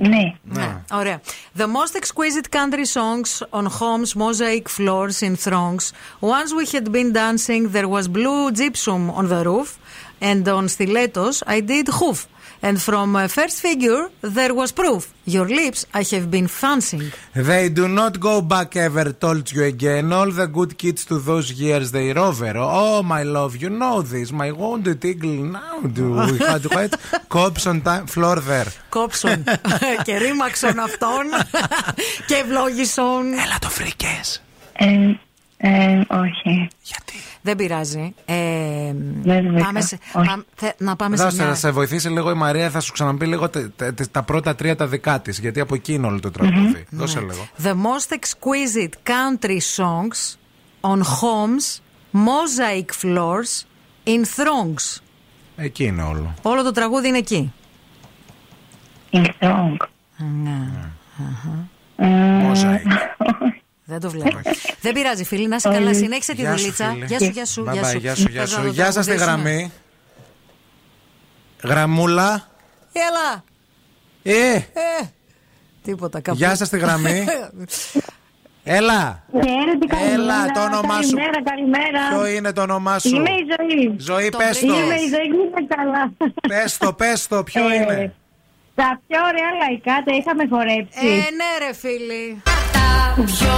[0.09, 0.33] Ναι.
[0.43, 0.77] Ναι.
[0.91, 1.21] Ωραία.
[1.57, 5.91] The most exquisite country songs on homes mosaic floors in throngs.
[6.21, 9.67] Once we had been dancing, there was blue gypsum on the roof,
[10.29, 12.19] and on stilettos I did hoof.
[12.66, 15.02] And from uh, first figure, there was proof.
[15.24, 17.10] Your lips I have been fancying.
[17.34, 20.12] They do not go back ever, told you again.
[20.12, 22.52] All the good kids to those years they over.
[22.56, 24.30] Oh, my love, you know this.
[24.30, 26.92] My wounded eagle now do we had wet
[27.28, 28.72] cobs on time floor there.
[28.88, 29.44] Κόψον
[30.04, 31.26] και ρήμαξον αυτόν
[32.26, 33.32] και ευλόγησον.
[33.32, 34.42] Έλα το φρίκες.
[34.72, 34.86] Ε,
[35.56, 36.68] ε, όχι.
[37.47, 38.13] Δεν πειράζει.
[38.25, 38.35] Ε,
[39.23, 39.63] Δεν βρήκα.
[39.63, 40.27] πάμε σε, Όχι.
[40.27, 41.51] πάμε- θε- να πάμε σε Δώστε, μια...
[41.51, 44.55] θα σε βοηθήσει λίγο η Μαρία, θα σου ξαναπεί λίγο τε- τε- τε- τα πρώτα
[44.55, 45.39] τρία τα δικά της.
[45.39, 46.85] Γιατί από εκεί είναι όλο το τραγούδι.
[46.89, 47.47] Δώσε λίγο.
[47.63, 50.35] The most exquisite country songs
[50.81, 51.81] on homes,
[52.13, 53.63] mosaic floors,
[54.03, 55.01] in throngs.
[55.55, 56.33] Εκεί είναι όλο.
[56.41, 57.53] Όλο το τραγούδι είναι εκεί.
[59.11, 59.75] In song.
[60.43, 60.59] Ναι.
[62.51, 62.81] Mosaic.
[63.89, 64.39] Δεν το βλέπω.
[64.81, 65.93] Δεν πειράζει, φίλοι, να είσαι καλά.
[65.93, 66.89] Συνέχισε τη Γεια σου, δουλίτσα.
[66.93, 67.05] φίλε.
[67.05, 67.65] Γεια σου, γεια σου.
[67.68, 67.97] Bye γεια bye, σου.
[67.99, 68.64] Γεια σου, γεια Πες να σου.
[68.65, 69.49] το Γεια σας στη τραγουδήσουμε.
[69.51, 69.72] γραμμή.
[71.64, 72.47] Γραμμούλα.
[72.91, 73.43] Έλα.
[74.23, 74.61] Ε, Ε,
[75.84, 76.19] τίποτα.
[76.22, 76.38] Κάπου.
[76.38, 77.26] Γεια σας στη γραμμή.
[78.77, 79.23] έλα.
[79.31, 80.14] Χαίρετε, καλημέρα.
[80.14, 81.15] Έλα, το όνομά σου.
[81.15, 82.01] Καλημέρα, καλημέρα.
[82.09, 83.95] Ποιο είναι το όνομά σου; Είμαι η ζωή.
[83.99, 84.65] Ζωή, Το πες το.
[84.68, 84.84] βρήκες.
[84.84, 86.11] Είμαι η ζωή, είμαι καλά.
[86.47, 88.14] Πες το, πες το, ποιο Ε, είναι.
[88.76, 91.07] Τα πιο ωραία λαϊκά τα είχαμε χορέψει.
[91.07, 91.09] Ε,
[91.39, 92.41] ναι, ρε φίλοι.
[93.31, 93.57] Πιο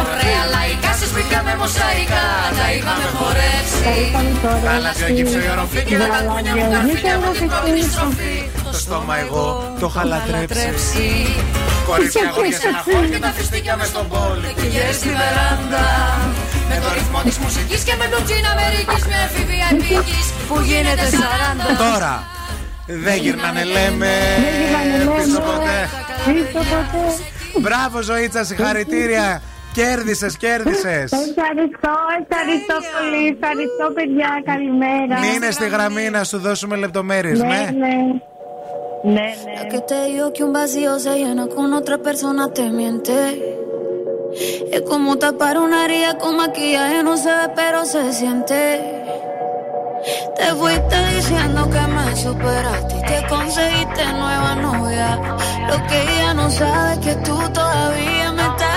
[0.00, 0.90] ωραία λαϊκά.
[1.00, 2.24] Σας βρήκαμε μοσαϊκά
[2.58, 3.94] Τα είχαμε χορέψει.
[4.66, 8.36] Βάλα πιο γύψο η οροφή και τα κούνια μου τα φίλια μου την κόκκινη στροφή.
[8.66, 9.46] Το στόμα εγώ
[9.80, 11.08] το είχα λατρέψει.
[11.88, 14.50] Κορίτσια αγόρια σε ένα χώρο και τα φιστίκια μες στον πόλη.
[14.60, 15.86] Και γέρες στη βεράντα.
[16.70, 21.06] Με το ρυθμό της μουσικής και με το τζιν Αμερικής Μια εφηβεία επίκης που γίνεται
[21.12, 22.14] 40 Τώρα
[23.04, 24.08] δεν γυρνάνε λέμε
[25.16, 25.78] πίσω ποτέ.
[26.26, 27.02] Πίσω ποτέ.
[27.60, 29.42] Μπράβο Ζωήτσα, συγχαρητήρια.
[29.72, 31.12] Κέρδισες, κέρδισες.
[31.12, 33.38] Ευχαριστώ, ευχαριστώ πολύ.
[33.40, 34.42] Ευχαριστώ, παιδιά.
[34.44, 35.20] Καλημέρα.
[35.20, 37.94] Μείνε στη γραμμή να σου δώσουμε λεπτομέρειες, Ναι, ναι; ναι.
[39.02, 39.32] Ναι, ναι.
[39.56, 43.16] La que te digo que un vacío se llena con otra persona te miente.
[44.76, 48.60] Es como tapar una herida con maquillaje, no se ve, pero se siente.
[50.36, 55.20] Te fuiste diciendo que me superaste y que conseguiste nueva novia.
[55.68, 58.69] Lo que ella no sabe es que tú todavía me estás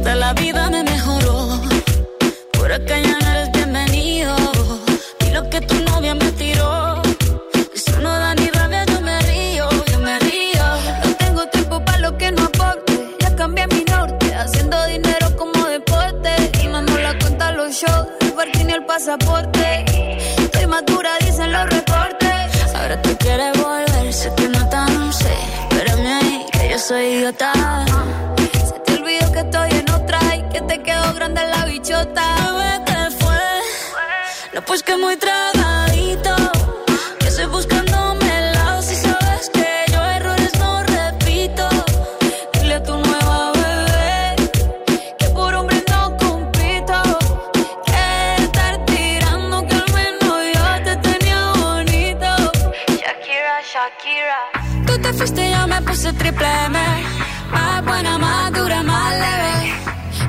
[0.00, 1.60] hasta la vida me mejoró.
[2.52, 4.34] Por acá ya no eres bienvenido.
[5.26, 7.02] Y lo que tu novia me tiró.
[7.74, 10.64] Eso no da ni rabia, yo me río, yo me río.
[11.04, 13.14] No tengo tiempo para lo que no aporte.
[13.20, 16.30] Ya cambié mi norte, haciendo dinero como deporte.
[16.62, 19.84] Y nos la cuenta los shows, el y el pasaporte.
[20.38, 22.74] Estoy madura, dicen los reportes.
[22.74, 25.34] Ahora tú quieres volver, sé que no tan sé.
[25.68, 27.52] Espérame ahí, que yo soy idiota.
[31.90, 32.36] Bichota.
[32.44, 33.40] Bebé, ¿qué fue?
[34.54, 36.36] No, pues que muy tragadito.
[37.18, 41.68] Que estoy buscándome el lado si sabes que yo errores no repito.
[42.54, 44.36] Dile a tu nueva bebé
[45.18, 47.02] que por hombre no compito.
[47.86, 52.30] Que estar tirando que al menos yo te tenía bonito.
[53.02, 54.40] Shakira, Shakira.
[54.86, 56.78] Tú te fuiste y yo me puse triple M.
[57.50, 59.74] Más buena, más dura, más leve.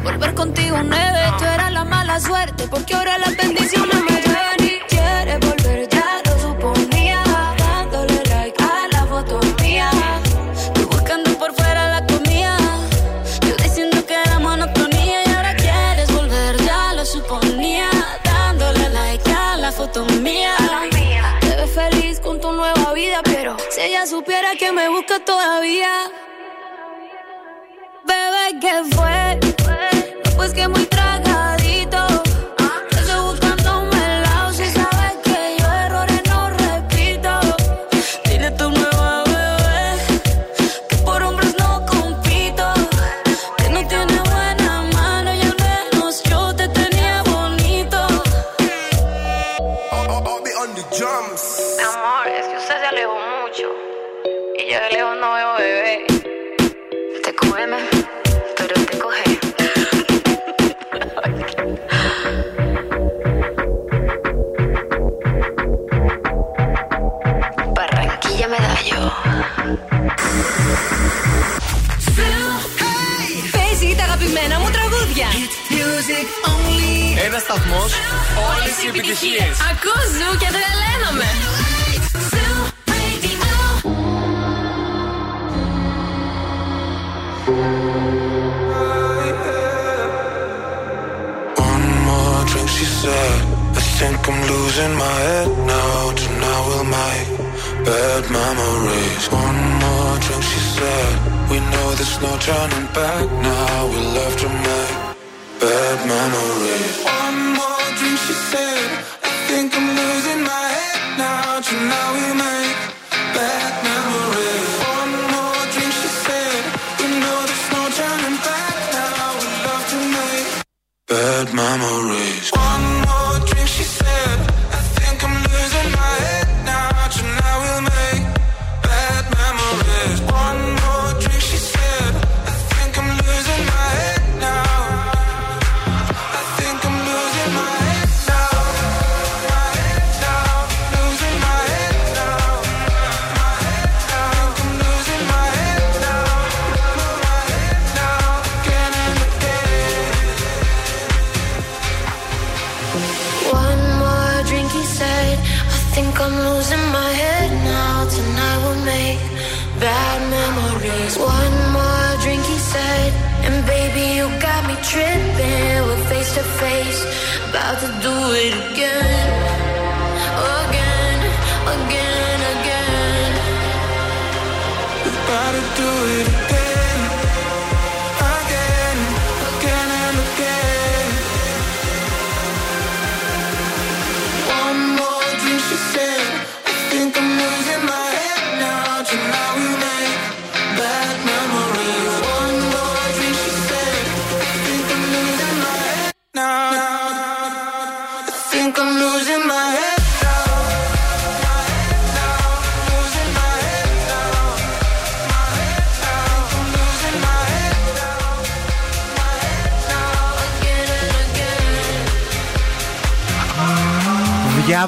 [0.03, 1.20] Volver contigo nueve,
[2.21, 2.67] suerte.
[2.67, 7.23] Porque ahora las bendiciones me llueven y quieres volver, ya lo suponía.
[7.57, 9.89] Dándole like a la foto mía.
[10.73, 12.57] Tú buscando por fuera la comida.
[13.47, 17.89] Yo diciendo que era monotonía y ahora quieres volver, ya lo suponía.
[18.23, 20.55] Dándole like a la foto mía.
[21.41, 26.11] Te ves feliz con tu nueva vida, pero si ella supiera que me busca todavía.
[28.05, 29.39] Bebé, ¿qué fue?
[30.35, 31.30] Pues que muy tragadito.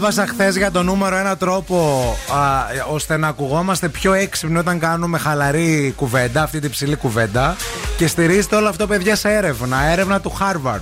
[0.03, 2.01] Διάβασα χθες για το νούμερο ένα τρόπο
[2.33, 7.56] α, ώστε να ακουγόμαστε πιο έξυπνοι όταν κάνουμε χαλαρή κουβέντα, αυτή την ψηλή κουβέντα.
[7.98, 9.85] Και στηρίζεται όλο αυτό, παιδιά, σε έρευνα.
[9.85, 10.80] Έρευνα του Harvard.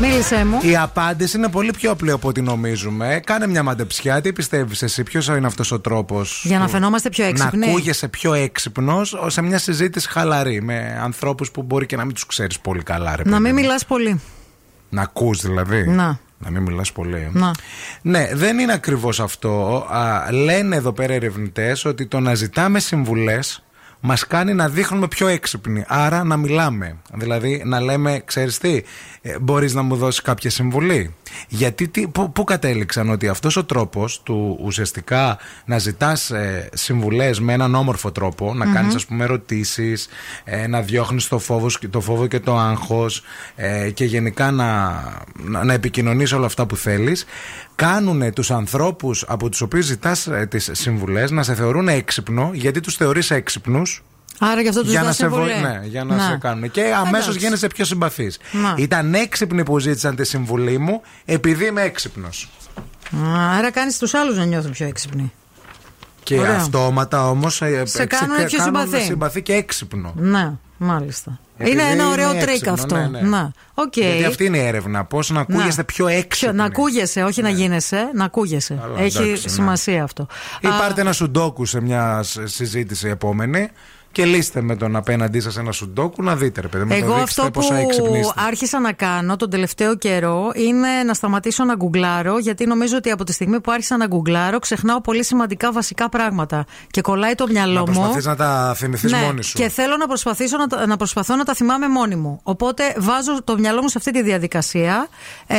[0.00, 0.58] Μίλησέ μου.
[0.62, 3.20] Η απάντηση είναι πολύ πιο απλή από ό,τι νομίζουμε.
[3.26, 4.20] Κάνε μια μαντεψιά.
[4.20, 6.42] Τι πιστεύεις εσύ, ποιος είναι αυτός ο τρόπος.
[6.44, 7.58] Για να φαινόμαστε πιο έξυπνοι.
[7.58, 12.14] Να ακούγεσαι πιο έξυπνος σε μια συζήτηση χαλαρή με ανθρώπους που μπορεί και να μην
[12.14, 13.60] τους ξέρεις πολύ καλά, ρε Να παιδί μην μου.
[13.60, 14.20] μιλάς πολύ.
[14.88, 15.86] Να ακούς δηλαδή.
[15.88, 16.18] Να.
[16.42, 17.30] Να μην μιλάς πολύ.
[17.32, 17.50] Να.
[18.02, 19.86] Ναι, δεν είναι ακριβώς αυτό.
[19.90, 23.62] Α, λένε εδώ πέρα ερευνητές ότι το να ζητάμε συμβουλές
[24.00, 25.84] μας κάνει να δείχνουμε πιο έξυπνοι.
[25.88, 26.96] Άρα να μιλάμε.
[27.12, 28.82] Δηλαδή να λέμε, ξέρεις τι,
[29.40, 31.14] μπορείς να μου δώσεις κάποια συμβουλή.
[31.48, 37.40] Γιατί τι, πού, πού κατέληξαν ότι αυτός ο τρόπος του ουσιαστικά να ζητάς ε, συμβουλές
[37.40, 38.74] με έναν όμορφο τρόπο, να Μμμ.
[38.74, 40.08] κάνεις ας πούμε ερωτήσεις,
[40.44, 43.22] ε, να διώχνεις το φόβος, το φόβο και το άγχος
[43.56, 47.24] ε, και γενικά να, να, να επικοινωνείς όλα αυτά που θέλεις
[47.86, 52.80] κάνουν τους ανθρώπους από τους οποίους ζητάς ε, τις συμβουλές να σε θεωρούν έξυπνο γιατί
[52.80, 54.02] τους θεωρείς έξυπνους
[54.38, 55.72] Άρα γι' αυτό τους για να, ζητάς σε, βοη- συμβουλή.
[55.78, 56.70] ναι, για να σε κάνουν.
[56.70, 57.38] Και αμέσως Εντάξει.
[57.38, 58.38] γίνεσαι πιο συμπαθής.
[58.52, 58.74] Να.
[58.78, 62.50] Ήταν έξυπνοι που ζήτησαν τη συμβουλή μου επειδή είμαι έξυπνος.
[63.24, 65.32] Α, Άρα κάνεις τους άλλους να νιώθουν πιο έξυπνοι.
[66.22, 66.56] Και Ωραία.
[66.56, 67.54] αυτόματα όμως.
[67.82, 69.00] Σε κάνουνε πιο συμπαθή.
[69.00, 70.12] συμπαθή και έξυπνο.
[70.16, 71.38] Ναι, μάλιστα.
[71.60, 72.96] Επειδή είναι ένα ωραίο είναι τρικ έξυπνο, αυτό.
[72.96, 73.20] ναι, ναι.
[73.20, 73.52] Να.
[73.74, 73.96] Οκ.
[73.96, 75.04] Γιατί αυτή είναι η έρευνα.
[75.04, 75.84] Πώς να ακούγεστε Να.
[75.84, 76.54] πιο έξυπνοι.
[76.54, 78.78] Να ακούγεσαι, όχι να γίνεσαι, να ακούγεσαι.
[78.80, 79.48] Καλά, Έχει εντάξει, ναι.
[79.52, 80.26] σημασία αυτό.
[80.60, 83.68] Ή πάρτε ένα σουντόκου σε μια σ- συζήτηση επόμενη
[84.12, 86.88] και λύστε με τον απέναντί σας ένα σουντόκου να δείτε, ρε παιδί μου.
[86.88, 88.32] να Εγώ δείξετε αυτό που πόσο έξυπνοι είστε.
[88.46, 93.24] άρχισα να κάνω τον τελευταίο καιρό είναι να σταματήσω να γκουγκλάρω, γιατί νομίζω ότι από
[93.24, 96.64] τη στιγμή που άρχισα να γκουγκλάρω ξεχνάω πολύ σημαντικά βασικά πράγματα.
[96.90, 97.84] Και κολλάει το μυαλό Να μου.
[97.86, 99.56] προσπαθείς να τα θυμηθείς Ναι, μόνη σου.
[99.58, 102.40] Και θέλω να, προσπαθήσω να, τα- να προσπαθώ να τα θυμάμαι μόνη μου.
[102.42, 105.08] Οπότε βάζω το μυαλό μου σε αυτή τη διαδικασία
[105.46, 105.56] ε,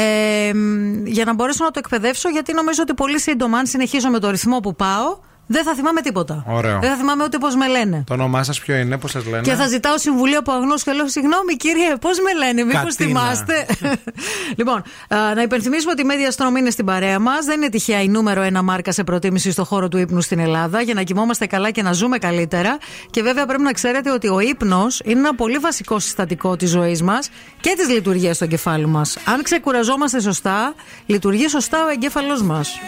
[0.54, 4.20] μ, για να μπορέσω να το εκπαιδεύσω, γιατί νομίζω ότι πολύ σύντομα, αν συνεχίζω με
[4.20, 5.18] το ρυθμό που πάω,
[5.52, 6.44] δεν θα θυμάμαι τίποτα.
[6.48, 6.80] Ωραίο.
[6.80, 8.04] Δεν θα θυμάμαι ούτε πώς με λένε.
[8.08, 10.92] Το όνομά σας ποιο είναι, πώς σας λένε; Και θα ζητάω συμβουλή από αγνώστους και
[10.92, 13.20] λέω: Συγγνώμη, κύριε, πώς με λένε, μήπως Κατίνα.
[13.22, 13.66] θυμάστε;
[14.60, 17.46] λοιπόν, α, να υπενθυμίσουμε ότι η Media Storm είναι στην παρέα μας.
[17.46, 20.82] Δεν είναι τυχαία η νούμερο ένα μάρκα σε προτίμηση στο χώρο του ύπνου στην Ελλάδα
[20.82, 22.78] για να κοιμόμαστε καλά και να ζούμε καλύτερα.
[23.10, 27.02] Και βέβαια πρέπει να ξέρετε ότι ο ύπνος είναι ένα πολύ βασικό συστατικό της ζωής
[27.02, 27.30] μας
[27.62, 29.18] και της λειτουργίας του εγκεφάλου μας.
[29.26, 30.74] Αν ξεκουραζόμαστε σωστά,
[31.06, 32.80] λειτουργεί σωστά ο εγκέφαλός μας.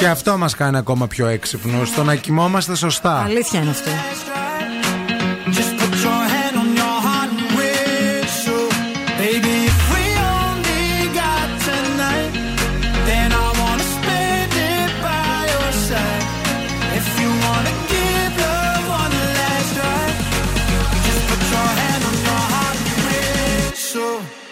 [0.00, 1.82] Και αυτό μας κάνει ακόμα πιο έξυπνο.
[1.96, 3.22] Το να κοιμόμαστε σωστά.
[3.22, 3.90] Αλήθεια είναι αυτό.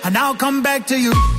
[0.04, 1.37] And I'll come back to you.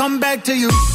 [0.00, 0.89] Come back to you.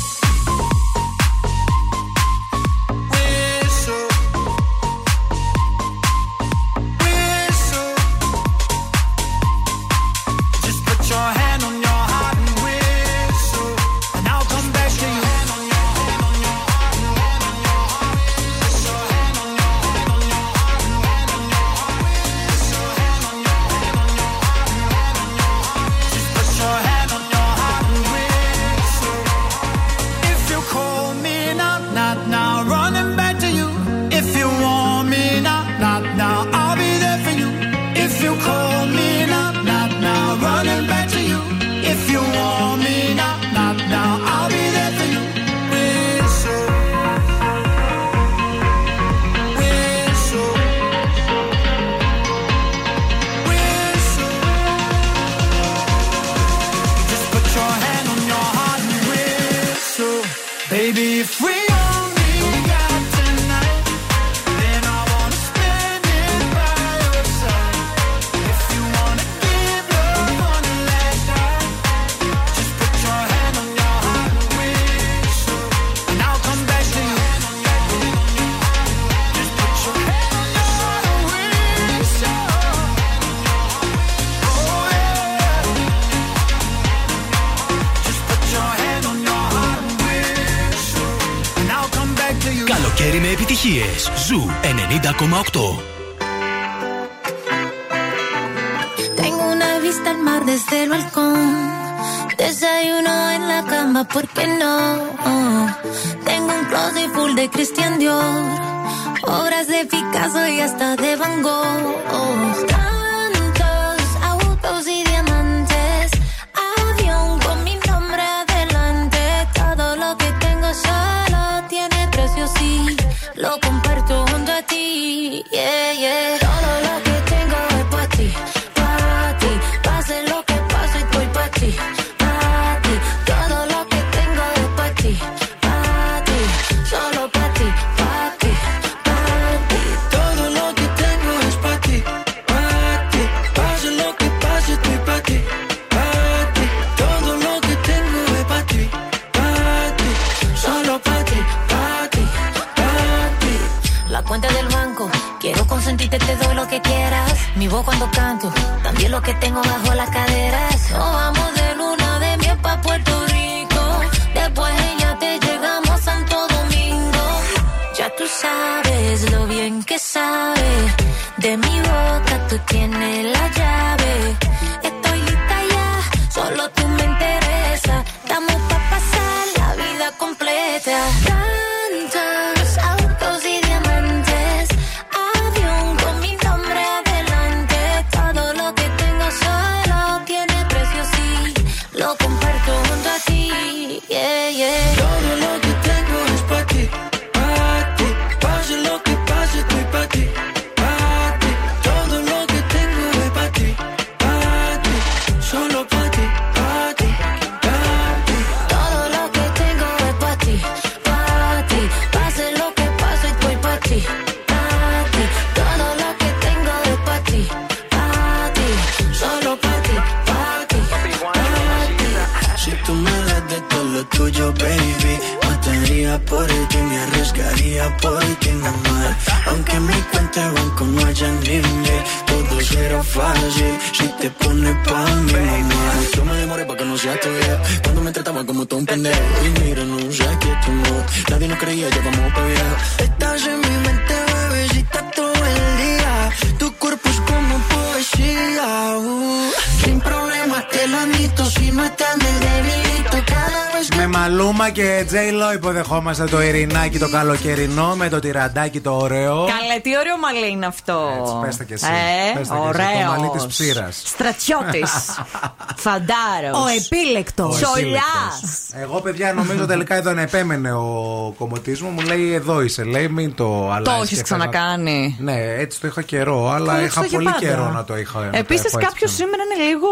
[255.85, 259.35] J-Lo υποδεχόμαστε το Ειρηνάκι το καλοκαιρινό με το τυραντάκι το ωραίο.
[259.35, 261.09] Καλέ, τι ωραίο μαλλί είναι αυτό.
[261.45, 261.85] πες τα κι εσύ.
[261.85, 262.67] Ε, Πες τα κι εσύ.
[262.67, 263.03] ωραίος.
[263.05, 264.01] Το μαλλί της ψήρας.
[264.05, 264.91] Στρατιώτης.
[265.85, 266.57] Φαντάρος.
[266.63, 267.57] Ο επίλεκτος.
[267.57, 268.41] Σολιάς.
[268.81, 271.89] Εγώ, παιδιά, νομίζω τελικά εδώ να επέμενε ο κομμωτής μου.
[271.89, 272.83] Μου λέει εδώ είσαι.
[272.83, 274.03] Λέει μην το αλλάζεις.
[274.11, 275.15] έχεις ξανακάνει.
[275.19, 277.45] Ναι, έτσι το είχα καιρό, αλλά Το είχα έχεις το πολύ για πάντα.
[277.45, 278.19] καιρό να το είχα.
[278.19, 279.29] να το Επίσης, έχω έτσι κάποιος ξανά.
[279.29, 279.87] σήμερα είναι λίγο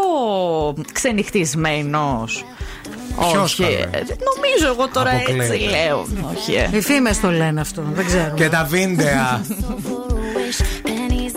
[0.94, 2.46] ξενυχτισμένος.
[3.20, 3.64] Ποιος, Όχι.
[3.64, 3.88] καλέ; ε,
[4.36, 5.44] Νομίζω εγώ τώρα Αποκλείεται.
[5.54, 6.08] έτσι λέω.
[6.36, 6.54] Όχι.
[6.54, 6.70] ε.
[6.78, 7.84] Οι φήμες το λένε αυτό.
[7.94, 8.34] Δεν ξέρω.
[8.36, 9.42] Και τα βίντεα.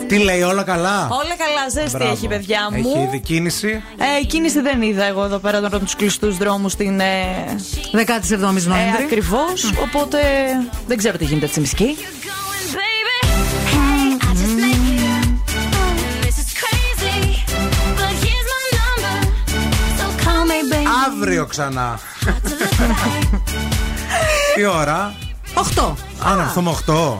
[0.07, 2.11] Τι λέει, όλα καλά; Όλα καλά, ζέστη Μπράβο.
[2.11, 2.77] έχει, παιδιά μου.
[2.95, 6.71] Έχει ήδη κίνηση; Ε, η κίνηση δεν είδα εγώ εδώ πέρα τώρα τους κλειστούς δρόμους
[6.71, 6.99] στην.
[6.99, 7.05] Ε,
[7.91, 8.71] 17η Νοέμβρη.
[8.99, 9.71] ε, Ακριβώς.
[9.83, 10.17] Οπότε
[10.87, 11.97] δεν ξέρω τι γίνεται έτσι μισκή.
[21.07, 21.99] Αύριο ξανά.
[24.55, 25.13] Τι ώρα;
[25.75, 25.93] 8.
[26.27, 26.93] Α, να έρθουμε 8.
[26.93, 27.19] 8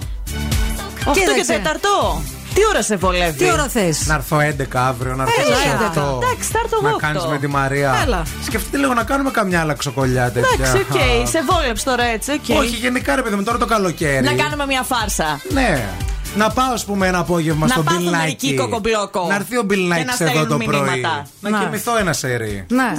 [1.14, 1.62] και Κοίταξε.
[1.64, 2.22] 4.
[2.54, 5.72] Τι ώρα σε βολεύει; Τι ώρα θες; Να έρθω 11 αύριο, να έρθω Έλα, στις
[5.72, 6.02] 8.
[6.02, 6.22] 11.
[6.22, 7.08] Εντάξει, θα έρθω εγώ Να οκτώ.
[7.08, 8.00] κάνεις με τη Μαρία.
[8.06, 8.24] Έλα.
[8.46, 10.50] Σκεφτείτε λίγο να κάνουμε καμιά άλλα ξοκολιά τέτοια.
[10.68, 11.28] Εντάξει, οκ.
[11.28, 12.58] Σε βόλεψε τώρα έτσι, οκ.
[12.58, 14.26] Όχι, γενικά ρε παιδί μου, τώρα το καλοκαίρι.
[14.26, 15.40] Να κάνουμε μια φάρσα.
[15.54, 15.90] Ναι.
[16.36, 18.60] Να πάω, ας πούμε, ένα απόγευμα Να στον πάθω Bill μερική Nike.
[18.62, 19.26] κοκομπλόκο.
[19.30, 20.68] Να έρθει ο Bill Και να Nike εδώ στέλνουν το πρωί.
[20.80, 21.26] μηνύματα.
[21.40, 21.60] Να Να.
[21.60, 22.66] κοιμηθώ ένα σερί.
[22.70, 22.92] Ναι.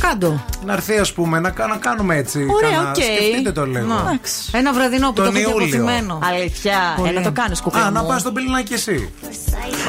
[0.00, 0.44] Κάντο.
[0.64, 2.46] Να έρθει, ας πούμε, να, κα- να κάνουμε έτσι.
[2.54, 2.94] Ωραία, κάνα- οκ.
[2.96, 3.86] Σκεφτείτε το λίγο.
[3.86, 3.94] Να.
[4.00, 4.32] Εντάξει.
[4.52, 5.66] Ένα βραδινό που Τον το έχω Ιούλιο.
[5.66, 6.18] αποθυμένο.
[6.22, 6.78] Αλήθεια.
[6.96, 7.08] Πολύ.
[7.08, 7.80] Έλα το κάνεις κουκλί.
[7.80, 8.08] Α, να μου.
[8.08, 9.12] πας στον Bill Nike εσύ.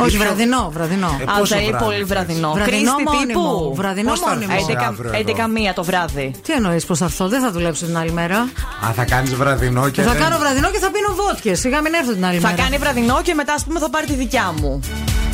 [0.03, 1.17] Όχι, βραδινό, βραδινό.
[1.21, 2.51] Ε, Α, πόσο θέλει βράδυ πολύ θες; βραδινό.
[2.51, 3.23] Βραδινό Κρίστη μόνιμο.
[3.27, 3.75] τύπου.
[3.75, 4.51] Βραδινό Πώς θα μόνιμο.
[4.53, 6.31] έρθεις; 11 αύριο εδώ; 11 μία το βράδυ.
[6.45, 8.37] Τι εννοείς πως θα έρθω, δεν θα δουλέψω την άλλη μέρα.
[8.85, 10.01] Α, θα κάνεις βραδινό και.
[10.01, 11.59] Θα δεν- κάνω βραδινό και θα πίνω βότκες.
[11.59, 12.61] Σιγά μην έρθω την άλλη Θα μέρα.
[12.77, 14.79] Κάνει βραδινό και μετά, ας πούμε, θα πάρει τη δικιά μου.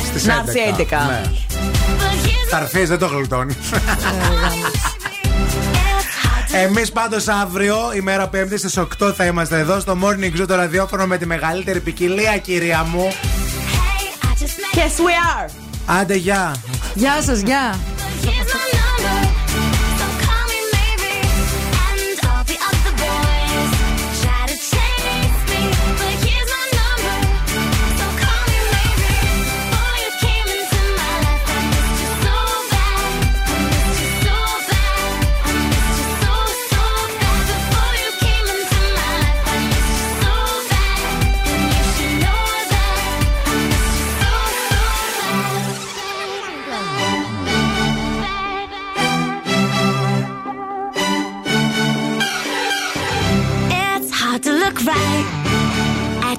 [0.04, 1.06] Στις Να έρθει 11.
[1.06, 1.22] Ναι.
[2.50, 3.56] Θα έρθει, δεν το γλιτώνει.
[6.52, 11.06] Εμείς πάντως αύριο, ημέρα Πέμπτη στις 8 θα είμαστε εδώ στο Morning Zoo το ραδιόφωνο
[11.06, 13.12] με τη μεγαλύτερη ποικιλία, κυρία μου.
[14.74, 15.50] Yes, we are.
[15.86, 16.54] Άντε, γεια.
[16.94, 17.74] Γεια σας, γεια.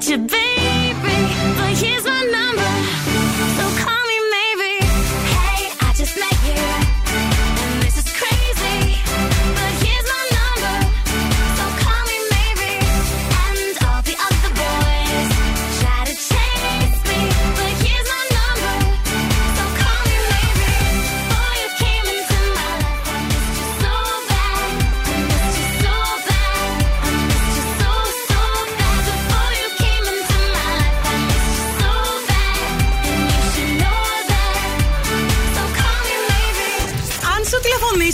[0.06, 0.45] to be